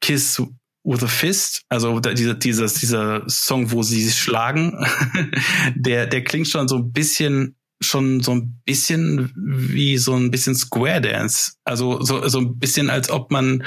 Kiss 0.00 0.42
with 0.84 1.02
a 1.02 1.06
Fist, 1.06 1.62
also 1.68 1.98
dieser, 2.00 2.34
dieser, 2.34 2.66
dieser 2.66 3.28
Song, 3.28 3.72
wo 3.72 3.82
sie 3.82 4.10
schlagen, 4.10 4.84
der, 5.74 6.06
der 6.06 6.24
klingt 6.24 6.48
schon 6.48 6.68
so 6.68 6.76
ein 6.76 6.92
bisschen 6.92 7.56
schon 7.80 8.22
so 8.22 8.32
ein 8.32 8.62
bisschen 8.64 9.32
wie 9.36 9.98
so 9.98 10.14
ein 10.14 10.30
bisschen 10.30 10.54
Square 10.54 11.02
Dance. 11.02 11.52
Also 11.64 12.02
so, 12.02 12.26
so 12.26 12.38
ein 12.38 12.58
bisschen, 12.58 12.88
als 12.88 13.10
ob 13.10 13.30
man 13.30 13.64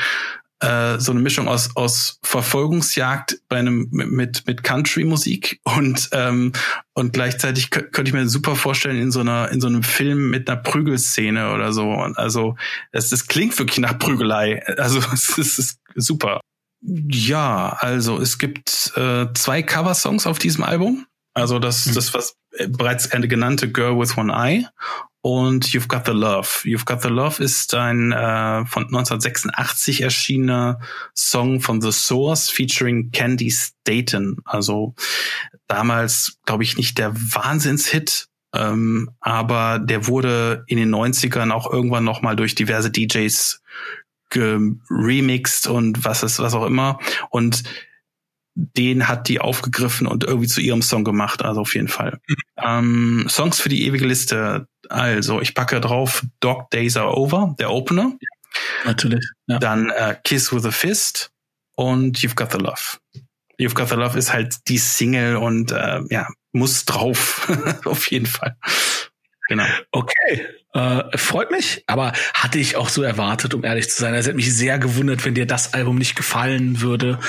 äh, 0.62 1.00
so 1.00 1.12
eine 1.12 1.22
Mischung 1.22 1.48
aus, 1.48 1.76
aus 1.76 2.20
Verfolgungsjagd 2.24 3.40
bei 3.48 3.58
einem 3.58 3.88
mit, 3.92 4.46
mit 4.46 4.64
Country-Musik 4.64 5.62
und, 5.64 6.10
ähm, 6.12 6.52
und 6.94 7.14
gleichzeitig 7.14 7.70
könnte 7.70 8.04
ich 8.04 8.14
mir 8.14 8.28
super 8.28 8.56
vorstellen 8.56 9.02
in 9.02 9.12
so 9.12 9.22
einer, 9.22 9.50
in 9.52 9.62
so 9.62 9.68
einem 9.68 9.84
Film 9.84 10.30
mit 10.30 10.50
einer 10.50 10.60
Prügelszene 10.60 11.54
oder 11.54 11.72
so. 11.72 11.90
Und 11.90 12.18
also 12.18 12.56
es, 12.92 13.10
das 13.10 13.28
klingt 13.28 13.58
wirklich 13.58 13.80
nach 13.80 13.98
Prügelei. 13.98 14.62
Also 14.78 15.00
es 15.14 15.38
ist, 15.38 15.60
ist 15.60 15.80
super. 15.96 16.42
Ja, 16.82 17.78
also 17.80 18.20
es 18.20 18.38
gibt 18.38 18.94
äh, 18.96 19.28
zwei 19.34 19.64
Coversongs 19.64 20.28
auf 20.28 20.40
diesem 20.40 20.64
Album. 20.64 21.06
Also 21.34 21.60
das, 21.60 21.86
mhm. 21.86 21.94
das 21.94 22.14
was 22.14 22.36
bereits 22.68 23.12
eine 23.12 23.28
genannte 23.28 23.72
Girl 23.72 24.00
with 24.00 24.18
One 24.18 24.34
Eye 24.34 24.66
und 25.22 25.68
You've 25.68 25.88
Got 25.88 26.06
the 26.06 26.14
Love. 26.14 26.48
You've 26.64 26.86
Got 26.86 27.02
the 27.02 27.10
Love 27.10 27.44
ist 27.44 27.74
ein 27.74 28.12
äh, 28.12 28.66
von 28.66 28.86
1986 28.86 30.02
erschienener 30.02 30.80
Song 31.14 31.60
von 31.60 31.82
The 31.82 31.92
Source 31.92 32.50
featuring 32.50 33.12
Candy 33.12 33.52
Staten. 33.52 34.38
Also 34.46 34.96
damals, 35.68 36.38
glaube 36.46 36.64
ich, 36.64 36.78
nicht 36.78 36.98
der 36.98 37.14
Wahnsinnshit, 37.16 38.28
ähm, 38.56 39.12
aber 39.20 39.80
der 39.80 40.08
wurde 40.08 40.64
in 40.68 40.78
den 40.78 40.94
90ern 40.94 41.52
auch 41.52 41.72
irgendwann 41.72 42.06
nochmal 42.06 42.36
durch 42.36 42.56
diverse 42.56 42.90
DJs 42.90 43.62
remixed 44.36 45.68
und 45.68 46.06
was 46.06 46.24
ist, 46.24 46.40
was 46.40 46.54
auch 46.54 46.66
immer. 46.66 47.00
Und 47.30 47.64
den 48.60 49.08
hat 49.08 49.28
die 49.30 49.40
aufgegriffen 49.40 50.08
und 50.08 50.24
irgendwie 50.24 50.48
zu 50.48 50.62
ihrem 50.62 50.82
Song 50.82 51.04
gemacht, 51.04 51.44
also 51.44 51.62
auf 51.62 51.76
jeden 51.76 51.88
Fall. 51.88 52.20
Ähm, 52.58 53.26
Songs 53.30 53.60
für 53.60 53.70
die 53.70 53.86
ewige 53.86 54.06
Liste. 54.06 54.68
Also, 54.90 55.42
ich 55.42 55.56
packe 55.56 55.80
drauf 55.80 56.26
Dog 56.40 56.70
Days 56.72 56.98
Are 56.98 57.16
Over, 57.16 57.56
der 57.60 57.72
Opener. 57.72 58.14
Natürlich. 58.86 59.26
Ja. 59.48 59.60
Dann 59.60 59.90
äh, 59.90 60.16
Kiss 60.24 60.54
with 60.54 60.66
a 60.66 60.72
Fist 60.72 61.32
und 61.76 62.18
You've 62.20 62.36
Got 62.36 62.52
the 62.52 62.58
Love. 62.58 62.98
You've 63.60 63.76
Got 63.76 63.90
the 63.90 63.96
Love 63.96 64.18
ist 64.18 64.34
halt 64.34 64.68
die 64.68 64.78
Single 64.78 65.38
und 65.38 65.72
äh, 65.72 66.02
ja, 66.10 66.28
muss 66.52 66.86
drauf. 66.86 67.48
auf 67.86 68.10
jeden 68.12 68.26
Fall. 68.26 68.56
Genau. 69.50 69.66
Okay. 69.92 70.48
Äh, 70.74 71.18
freut 71.18 71.50
mich, 71.50 71.84
aber 71.88 72.14
hatte 72.36 72.60
ich 72.60 72.76
auch 72.76 72.88
so 72.88 73.02
erwartet, 73.02 73.56
um 73.56 73.64
ehrlich 73.64 73.90
zu 73.90 74.00
sein. 74.00 74.14
Es 74.14 74.28
hätte 74.28 74.36
mich 74.36 74.56
sehr 74.56 74.78
gewundert, 74.78 75.26
wenn 75.26 75.34
dir 75.34 75.48
das 75.48 75.74
Album 75.74 75.98
nicht 75.98 76.16
gefallen 76.16 76.82
würde, 76.82 77.20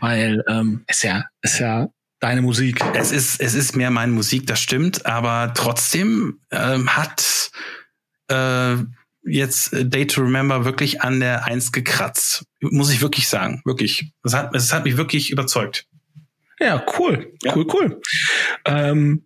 weil 0.00 0.44
ähm, 0.48 0.84
ist 0.86 1.02
ja 1.02 1.24
ist 1.40 1.58
ja 1.58 1.88
deine 2.20 2.42
Musik. 2.42 2.84
Es 2.94 3.10
ist 3.10 3.40
es 3.40 3.54
ist 3.54 3.74
mehr 3.74 3.90
meine 3.90 4.12
Musik, 4.12 4.46
das 4.46 4.60
stimmt, 4.60 5.06
aber 5.06 5.54
trotzdem 5.54 6.40
ähm, 6.50 6.94
hat 6.94 7.50
äh, 8.28 8.76
jetzt 9.24 9.70
Day 9.72 10.06
to 10.06 10.20
Remember 10.20 10.66
wirklich 10.66 11.00
an 11.00 11.20
der 11.20 11.46
Eins 11.46 11.72
gekratzt, 11.72 12.44
muss 12.60 12.92
ich 12.92 13.00
wirklich 13.00 13.28
sagen, 13.28 13.62
wirklich. 13.64 14.12
Es 14.22 14.34
hat 14.34 14.54
es 14.54 14.74
hat 14.74 14.84
mich 14.84 14.98
wirklich 14.98 15.30
überzeugt. 15.30 15.86
Ja, 16.60 16.84
cool, 16.98 17.32
ja. 17.42 17.56
cool, 17.56 17.66
cool. 17.72 18.00
Ähm, 18.66 19.24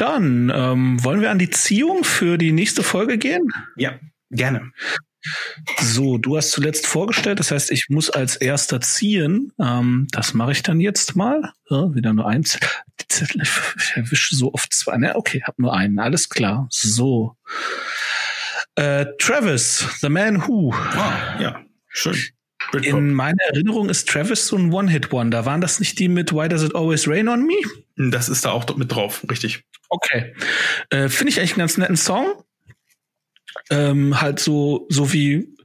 dann 0.00 0.52
ähm, 0.54 1.02
wollen 1.04 1.20
wir 1.20 1.30
an 1.30 1.38
die 1.38 1.50
Ziehung 1.50 2.04
für 2.04 2.38
die 2.38 2.52
nächste 2.52 2.82
Folge 2.82 3.18
gehen? 3.18 3.48
Ja, 3.76 3.98
gerne. 4.30 4.72
So, 5.80 6.16
du 6.16 6.36
hast 6.36 6.52
zuletzt 6.52 6.86
vorgestellt, 6.86 7.40
das 7.40 7.50
heißt, 7.50 7.70
ich 7.70 7.86
muss 7.90 8.08
als 8.08 8.36
erster 8.36 8.80
ziehen. 8.80 9.52
Ähm, 9.60 10.06
das 10.12 10.32
mache 10.32 10.52
ich 10.52 10.62
dann 10.62 10.80
jetzt 10.80 11.14
mal. 11.14 11.52
Ja, 11.68 11.94
wieder 11.94 12.14
nur 12.14 12.26
eins. 12.26 12.58
Die 13.00 13.08
Zettel, 13.08 13.42
ich 13.42 13.92
erwische 13.96 14.34
so 14.34 14.54
oft 14.54 14.72
zwei. 14.72 14.96
Ne, 14.96 15.14
okay, 15.16 15.42
hab 15.44 15.58
nur 15.58 15.74
einen. 15.76 15.98
Alles 15.98 16.30
klar. 16.30 16.66
So. 16.70 17.36
Äh, 18.76 19.06
Travis, 19.18 19.86
The 20.00 20.08
Man 20.08 20.46
Who. 20.46 20.72
Ah, 20.72 21.38
ja, 21.40 21.60
schön. 21.88 22.16
In 22.82 23.14
meiner 23.14 23.42
Erinnerung 23.48 23.88
ist 23.88 24.08
Travis 24.08 24.46
so 24.46 24.56
ein 24.56 24.72
One-Hit-Wonder. 24.72 25.44
Waren 25.44 25.60
das 25.60 25.80
nicht 25.80 25.98
die 25.98 26.08
mit 26.08 26.32
Why 26.32 26.48
Does 26.48 26.62
It 26.62 26.74
Always 26.74 27.08
Rain 27.08 27.28
on 27.28 27.44
Me? 27.46 27.56
Das 27.96 28.28
ist 28.28 28.44
da 28.44 28.50
auch 28.52 28.76
mit 28.76 28.92
drauf, 28.92 29.24
richtig. 29.30 29.64
Okay. 29.88 30.34
Äh, 30.90 31.08
Finde 31.08 31.32
ich 31.32 31.38
eigentlich 31.38 31.52
einen 31.52 31.60
ganz 31.60 31.78
netten 31.78 31.96
Song. 31.96 32.44
Ähm, 33.70 34.20
halt 34.20 34.38
so, 34.38 34.86
so 34.88 35.12
wie 35.12 35.56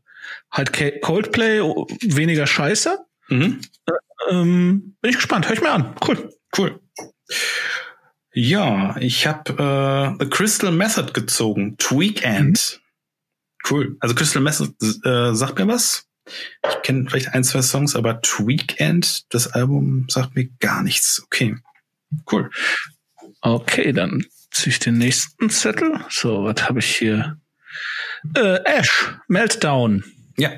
halt 0.52 0.72
Coldplay, 1.02 1.60
weniger 1.60 2.48
Scheiße. 2.48 3.06
Mhm. 3.30 3.62
Äh, 3.86 4.32
ähm, 4.32 4.96
bin 5.02 5.10
ich 5.10 5.18
gespannt. 5.18 5.48
Hör 5.48 5.54
ich 5.54 5.62
mir 5.62 5.72
an. 5.72 5.96
Cool. 6.06 6.30
Cool. 6.58 6.80
Ja, 8.34 8.98
ich 9.00 9.28
habe 9.28 10.18
äh, 10.20 10.24
The 10.24 10.30
Crystal 10.30 10.72
Method 10.72 11.14
gezogen. 11.14 11.78
Tweekend. 11.78 12.82
Mhm. 12.82 13.70
Cool. 13.70 13.98
Also 14.00 14.16
Crystal 14.16 14.42
Method 14.42 14.74
äh, 14.82 15.34
sagt 15.34 15.60
mir 15.60 15.68
was. 15.68 16.08
Ich 16.28 16.82
kenne 16.84 17.08
vielleicht 17.10 17.34
ein, 17.34 17.44
zwei 17.44 17.62
Songs, 17.62 17.96
aber 17.96 18.22
Tweekend, 18.22 19.26
das 19.30 19.48
Album, 19.48 20.08
sagt 20.10 20.36
mir 20.36 20.50
gar 20.60 20.84
nichts. 20.84 21.22
Okay. 21.26 21.56
Cool. 22.32 22.50
Okay, 23.42 23.92
dann 23.94 24.26
ziehe 24.52 24.72
ich 24.72 24.80
den 24.80 24.98
nächsten 24.98 25.50
Zettel. 25.50 26.00
So, 26.10 26.44
was 26.44 26.68
habe 26.68 26.80
ich 26.80 26.96
hier? 26.96 27.40
Äh, 28.36 28.60
Ash, 28.66 29.14
Meltdown. 29.28 30.04
Ja. 30.38 30.52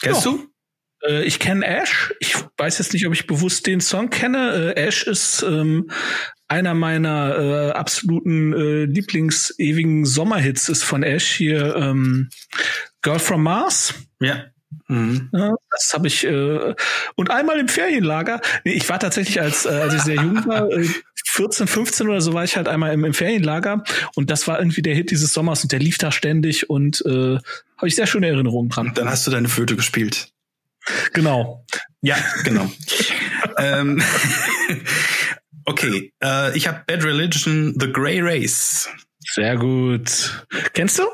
Kennst 0.00 0.24
ja. 0.24 0.30
du? 0.30 0.50
Äh, 1.06 1.24
ich 1.24 1.38
kenne 1.38 1.66
Ash. 1.66 2.14
Ich 2.20 2.34
weiß 2.56 2.78
jetzt 2.78 2.92
nicht, 2.92 3.06
ob 3.06 3.12
ich 3.12 3.26
bewusst 3.26 3.66
den 3.66 3.80
Song 3.80 4.10
kenne. 4.10 4.74
Äh, 4.76 4.80
Ash 4.80 5.04
ist 5.04 5.42
ähm, 5.42 5.90
einer 6.48 6.74
meiner 6.74 7.38
äh, 7.38 7.70
absoluten 7.72 8.52
äh, 8.52 8.84
Lieblings-ewigen 8.84 10.04
Sommerhits 10.04 10.68
ist 10.68 10.82
von 10.82 11.02
Ash 11.02 11.30
hier 11.36 11.76
ähm, 11.76 12.28
Girl 13.02 13.18
from 13.18 13.42
Mars. 13.42 13.94
Ja. 14.20 14.44
Mhm. 14.88 15.30
Ja, 15.32 15.54
das 15.70 15.92
habe 15.94 16.06
ich 16.06 16.24
äh, 16.24 16.74
und 17.16 17.30
einmal 17.30 17.58
im 17.58 17.68
Ferienlager. 17.68 18.40
Nee, 18.64 18.72
ich 18.72 18.88
war 18.88 19.00
tatsächlich 19.00 19.40
als 19.40 19.66
äh, 19.66 19.70
als 19.70 19.94
ich 19.94 20.02
sehr 20.02 20.16
jung 20.16 20.46
war, 20.46 20.70
äh, 20.70 20.88
14, 21.26 21.66
15 21.66 22.08
oder 22.08 22.20
so 22.20 22.32
war 22.32 22.44
ich 22.44 22.56
halt 22.56 22.68
einmal 22.68 22.92
im, 22.92 23.04
im 23.04 23.14
Ferienlager 23.14 23.84
und 24.14 24.30
das 24.30 24.48
war 24.48 24.58
irgendwie 24.58 24.82
der 24.82 24.94
Hit 24.94 25.10
dieses 25.10 25.32
Sommers 25.32 25.62
und 25.62 25.72
der 25.72 25.78
lief 25.78 25.98
da 25.98 26.12
ständig 26.12 26.70
und 26.70 27.04
äh, 27.06 27.38
habe 27.76 27.88
ich 27.88 27.94
sehr 27.94 28.06
schöne 28.06 28.28
Erinnerungen 28.28 28.68
dran. 28.68 28.88
Und 28.88 28.98
dann 28.98 29.08
hast 29.08 29.26
du 29.26 29.30
deine 29.30 29.48
Flöte 29.48 29.76
gespielt. 29.76 30.32
Genau. 31.12 31.64
Ja, 32.02 32.16
genau. 32.44 32.70
ähm, 33.58 34.02
okay, 35.64 36.12
äh, 36.22 36.56
ich 36.56 36.66
habe 36.66 36.82
Bad 36.86 37.04
Religion, 37.04 37.74
The 37.78 37.92
Grey 37.92 38.20
Race. 38.20 38.88
Sehr 39.34 39.56
gut. 39.56 40.46
Kennst 40.72 40.98
du? 40.98 41.04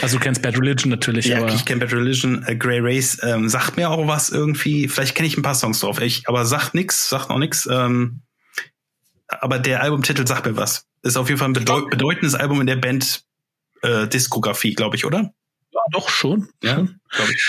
Also 0.00 0.16
du 0.18 0.22
kennst 0.22 0.42
Bad 0.42 0.58
Religion 0.58 0.90
natürlich. 0.90 1.26
Ja, 1.26 1.38
aber 1.38 1.54
ich 1.54 1.64
kenne 1.64 1.80
Bad 1.80 1.92
Religion. 1.92 2.42
Äh, 2.46 2.56
Grey 2.56 2.80
Race 2.80 3.18
ähm, 3.22 3.48
sagt 3.48 3.76
mir 3.76 3.90
auch 3.90 4.06
was 4.06 4.30
irgendwie. 4.30 4.88
Vielleicht 4.88 5.14
kenne 5.14 5.26
ich 5.26 5.36
ein 5.36 5.42
paar 5.42 5.54
Songs 5.54 5.80
drauf. 5.80 6.00
Ich, 6.00 6.28
aber 6.28 6.44
sagt 6.46 6.74
nix, 6.74 7.08
sagt 7.08 7.28
noch 7.28 7.38
nix. 7.38 7.68
Ähm, 7.70 8.22
aber 9.28 9.58
der 9.58 9.82
Albumtitel 9.82 10.26
sagt 10.26 10.46
mir 10.46 10.56
was. 10.56 10.86
Ist 11.02 11.16
auf 11.16 11.28
jeden 11.28 11.38
Fall 11.38 11.48
ein 11.48 11.54
bedeut 11.54 11.90
bedeutendes 11.90 12.34
Album 12.34 12.60
in 12.60 12.66
der 12.66 12.76
Band 12.76 13.24
äh, 13.82 14.08
Diskografie, 14.08 14.74
glaube 14.74 14.96
ich, 14.96 15.04
oder? 15.04 15.34
Ja, 15.70 15.80
doch 15.92 16.08
schon. 16.08 16.48
Ja, 16.62 16.76
glaube 16.76 17.32
ich. 17.32 17.48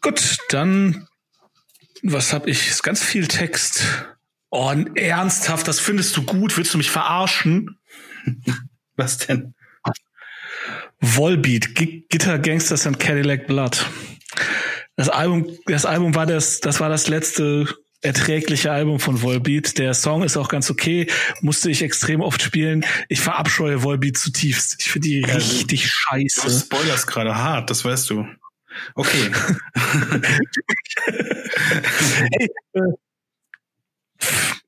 Gut, 0.00 0.38
dann 0.48 1.06
was 2.02 2.32
habe 2.32 2.50
ich? 2.50 2.68
Ist 2.68 2.82
ganz 2.82 3.02
viel 3.02 3.26
Text. 3.26 3.84
Oh, 4.50 4.72
ernsthaft, 4.94 5.66
das 5.66 5.80
findest 5.80 6.16
du 6.16 6.22
gut? 6.22 6.56
Willst 6.56 6.72
du 6.72 6.78
mich 6.78 6.90
verarschen? 6.90 7.78
was 8.96 9.18
denn? 9.18 9.54
Volbeat, 11.00 11.74
G 11.74 12.04
Guitar 12.10 12.38
Gangsters 12.38 12.86
and 12.86 12.98
Cadillac 12.98 13.46
Blood. 13.46 13.84
Das 14.96 15.08
Album, 15.08 15.46
das 15.66 15.84
Album 15.84 16.14
war 16.14 16.26
das, 16.26 16.60
das 16.60 16.80
war 16.80 16.88
das 16.88 17.08
letzte 17.08 17.68
erträgliche 18.02 18.70
Album 18.70 19.00
von 19.00 19.20
Volbeat. 19.22 19.78
Der 19.78 19.94
Song 19.94 20.22
ist 20.22 20.36
auch 20.36 20.48
ganz 20.48 20.70
okay, 20.70 21.08
musste 21.40 21.70
ich 21.70 21.82
extrem 21.82 22.20
oft 22.20 22.42
spielen. 22.42 22.84
Ich 23.08 23.20
verabscheue 23.20 23.82
Volbeat 23.82 24.16
zutiefst. 24.16 24.76
Ich 24.80 24.90
finde 24.90 25.08
die 25.08 25.20
ja, 25.20 25.34
richtig 25.34 25.90
scheiße. 25.90 26.42
Du 26.42 26.50
spoilerst 26.50 27.06
gerade 27.06 27.36
hart, 27.36 27.70
das 27.70 27.84
weißt 27.84 28.10
du. 28.10 28.26
Okay. 28.94 29.30
hey, 32.30 32.48
äh, 32.74 32.80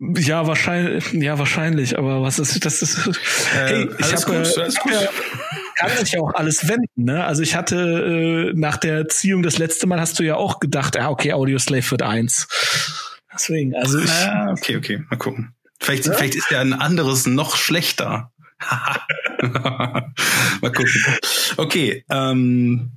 ja, 0.00 0.46
wahrscheinlich, 0.46 1.12
ja, 1.12 1.38
wahrscheinlich, 1.38 1.98
aber 1.98 2.22
was 2.22 2.38
ist, 2.38 2.64
das 2.64 2.82
ist, 2.82 2.98
äh, 2.98 3.12
hey, 3.52 3.88
ich 3.98 4.14
habe, 4.14 4.36
äh, 4.36 4.68
ja, 4.92 5.08
kann 5.78 5.96
sich 5.96 6.12
ja 6.12 6.20
auch 6.20 6.34
alles 6.34 6.68
wenden, 6.68 7.04
ne? 7.04 7.24
Also 7.24 7.42
ich 7.42 7.54
hatte, 7.54 7.76
äh, 7.76 8.52
nach 8.58 8.76
der 8.76 8.96
Erziehung 8.96 9.42
das 9.42 9.58
letzte 9.58 9.86
Mal 9.86 10.00
hast 10.00 10.18
du 10.18 10.24
ja 10.24 10.36
auch 10.36 10.58
gedacht, 10.60 10.96
ja, 10.96 11.08
okay, 11.08 11.32
Audio 11.32 11.58
Slave 11.58 11.88
wird 11.90 12.02
eins. 12.02 12.48
Deswegen, 13.32 13.74
also 13.76 13.98
ich. 13.98 14.10
Ah, 14.10 14.50
okay, 14.50 14.76
okay, 14.76 15.04
mal 15.08 15.16
gucken. 15.16 15.54
Vielleicht, 15.80 16.06
ja? 16.06 16.12
vielleicht 16.12 16.34
ist 16.34 16.50
ja 16.50 16.60
ein 16.60 16.72
anderes 16.72 17.26
noch 17.26 17.56
schlechter. 17.56 18.32
mal 19.40 20.12
gucken. 20.62 20.90
Okay, 21.56 22.04
ähm, 22.10 22.92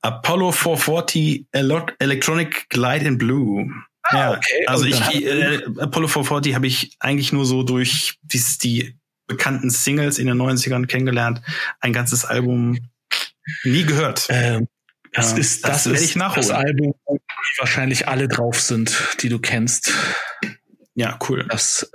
Apollo 0.00 0.52
440 0.52 1.46
Electronic 1.52 2.68
Glide 2.70 3.04
in 3.04 3.18
Blue. 3.18 3.70
Ah, 4.04 4.16
ja, 4.16 4.30
okay. 4.32 4.66
Also 4.66 4.84
ich, 4.86 5.00
äh, 5.24 5.62
Apollo 5.78 6.08
440 6.08 6.54
habe 6.54 6.66
ich 6.66 6.96
eigentlich 7.00 7.32
nur 7.32 7.44
so 7.44 7.62
durch 7.62 8.18
die, 8.22 8.42
die 8.62 8.96
bekannten 9.26 9.70
Singles 9.70 10.18
in 10.18 10.26
den 10.26 10.40
90ern 10.40 10.86
kennengelernt. 10.86 11.42
Ein 11.80 11.92
ganzes 11.92 12.24
Album 12.24 12.78
nie 13.64 13.84
gehört. 13.84 14.26
Ähm, 14.30 14.68
das 15.12 15.32
ja, 15.32 15.38
ist 15.38 15.64
das, 15.64 15.84
das 15.84 15.92
werde 15.92 16.04
ich 16.04 16.16
nachholen. 16.16 16.48
Das 16.48 16.50
Album, 16.50 16.94
wo 17.06 17.18
wahrscheinlich 17.58 18.08
alle 18.08 18.28
drauf 18.28 18.60
sind, 18.60 19.16
die 19.20 19.28
du 19.28 19.38
kennst. 19.38 19.92
Ja, 20.96 21.18
cool. 21.28 21.46
Das 21.48 21.90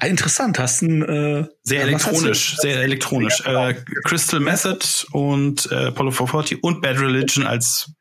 äh, 0.00 0.08
interessant. 0.08 0.58
Hast 0.58 0.82
ein 0.82 1.02
äh, 1.02 1.46
sehr 1.62 1.82
elektronisch, 1.82 2.56
sehr 2.58 2.82
elektronisch. 2.82 3.42
Äh, 3.44 3.74
Crystal 4.04 4.40
Method 4.40 4.84
und 5.12 5.70
äh, 5.70 5.86
Apollo 5.86 6.12
440 6.12 6.62
und 6.62 6.80
Bad 6.80 7.00
Religion 7.00 7.46
als 7.46 7.92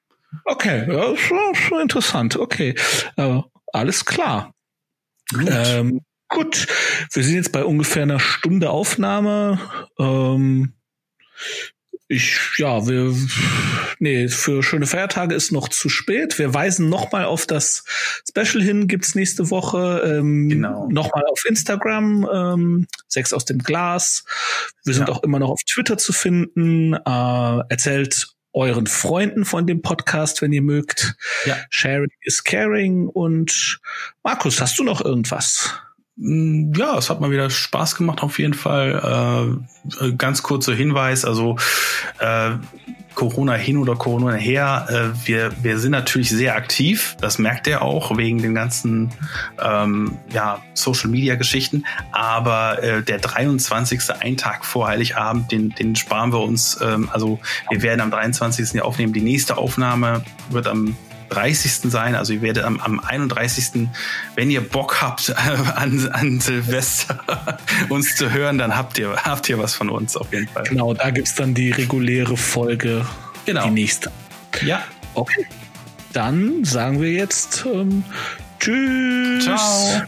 Okay, 0.46 0.86
ja, 0.92 1.16
schon, 1.16 1.56
schon 1.56 1.82
interessant. 1.82 2.38
Okay, 2.38 2.76
äh, 3.16 3.42
alles 3.74 4.06
klar. 4.06 4.54
Gut. 5.34 5.50
Ähm, 5.50 6.02
gut, 6.30 6.68
wir 7.12 7.24
sind 7.24 7.36
jetzt 7.36 7.52
bei 7.52 7.64
ungefähr 7.64 8.04
einer 8.04 8.20
Stunde 8.20 8.70
Aufnahme. 8.70 9.60
Ähm, 10.00 10.74
ich, 12.10 12.40
ja, 12.58 12.88
wir, 12.88 13.14
nee, 14.00 14.30
für 14.30 14.64
schöne 14.64 14.88
Feiertage 14.88 15.36
ist 15.36 15.52
noch 15.52 15.68
zu 15.68 15.90
spät. 15.90 16.40
Wir 16.40 16.54
weisen 16.54 16.88
nochmal 16.88 17.26
auf 17.26 17.46
das 17.46 17.84
Special 18.30 18.64
hin, 18.64 18.88
gibt's 18.88 19.14
nächste 19.14 19.50
Woche. 19.50 20.02
Ähm, 20.06 20.48
genau. 20.48 20.88
Nochmal 20.90 21.26
auf 21.30 21.44
Instagram, 21.46 22.28
ähm, 22.34 22.88
Sechs 23.08 23.34
aus 23.34 23.44
dem 23.44 23.60
Glas. 23.60 24.24
Wir 24.86 24.94
sind 24.94 25.10
ja. 25.10 25.14
auch 25.14 25.24
immer 25.24 25.40
noch 25.40 25.50
auf 25.50 25.64
Twitter 25.64 25.98
zu 25.98 26.14
finden. 26.14 26.94
Äh, 26.94 27.60
erzählt 27.70 28.28
euren 28.54 28.88
Freunden 28.88 29.44
von 29.44 29.68
dem 29.68 29.82
Podcast, 29.82 30.42
wenn 30.42 30.54
ihr 30.54 30.62
mögt. 30.62 31.16
Ja. 31.46 31.58
Sharing 31.70 32.10
is 32.22 32.44
caring. 32.44 33.08
Und 33.08 33.80
Markus, 34.24 34.62
hast 34.62 34.80
du 34.80 34.84
noch 34.84 35.04
irgendwas? 35.04 35.74
Mm, 36.18 36.74
ja, 36.74 36.98
es 36.98 37.10
hat 37.10 37.22
mal 37.22 37.32
wieder 37.32 37.50
Spaß 37.50 37.96
gemacht 37.96 38.24
auf 38.24 38.40
jeden 38.40 38.54
Fall. 38.56 39.60
Äh, 40.02 40.12
ganz 40.14 40.44
kurzer 40.44 40.74
Hinweis, 40.74 41.24
also 41.24 41.58
äh, 42.20 42.52
Corona 43.18 43.54
hin 43.54 43.78
oder 43.78 43.96
Corona 43.96 44.34
her, 44.34 44.86
äh, 44.90 45.28
wir, 45.28 45.52
wir 45.64 45.80
sind 45.80 45.92
natürlich 45.92 46.30
sehr 46.30 46.56
aktiv. 46.56 47.16
Das 47.20 47.40
merkt 47.40 47.66
ihr 47.66 47.82
auch 47.82 48.16
wegen 48.16 48.40
den 48.40 48.54
ganzen 48.54 49.12
ähm, 49.60 50.20
ja, 50.32 50.60
Social-Media-Geschichten. 50.76 51.84
Aber 52.12 52.84
äh, 52.84 53.02
der 53.02 53.18
23. 53.18 54.02
ein 54.20 54.38
Tag 54.38 54.66
vor 54.66 54.88
Heiligabend, 54.88 55.52
den, 55.52 55.70
den 55.72 55.96
sparen 55.96 56.32
wir 56.32 56.42
uns. 56.42 56.80
Ähm, 56.80 57.10
also 57.12 57.40
wir 57.72 57.82
werden 57.82 58.02
am 58.02 58.12
23. 58.12 58.74
ja 58.74 58.84
aufnehmen. 58.84 59.14
Die 59.14 59.22
nächste 59.22 59.58
Aufnahme 59.58 60.24
wird 60.52 60.68
am 60.68 60.96
30. 61.30 61.92
sein. 61.92 62.16
Also 62.16 62.34
ihr 62.34 62.42
werdet 62.42 62.64
am, 62.64 62.80
am 62.80 63.00
31. 63.00 63.88
Wenn 64.36 64.50
ihr 64.50 64.62
Bock 64.62 65.02
habt, 65.02 65.34
an, 65.76 66.10
an 66.12 66.40
Silvester 66.40 67.58
uns 67.90 68.16
zu 68.16 68.32
hören, 68.32 68.58
dann 68.58 68.76
habt 68.76 68.98
ihr, 68.98 69.16
habt 69.16 69.50
ihr 69.50 69.60
was 69.60 69.76
von 69.76 69.90
uns 69.90 70.16
auf 70.16 70.32
jeden 70.32 70.48
Fall. 70.48 70.64
Genau, 70.64 70.94
da 70.94 71.10
gibt 71.10 71.28
es 71.28 71.36
dann 71.36 71.54
die 71.54 71.72
reguläre 71.72 72.38
Folge. 72.38 73.06
Genau. 73.46 73.66
Die 73.66 73.72
nächste. 73.72 74.12
Ja. 74.66 74.84
Okay. 75.14 75.46
Dann 76.14 76.64
sagen 76.64 77.02
wir 77.02 77.12
jetzt 77.12 77.66
ähm, 77.66 78.04
Tschüss. 78.60 79.44
Ciao. 79.44 80.08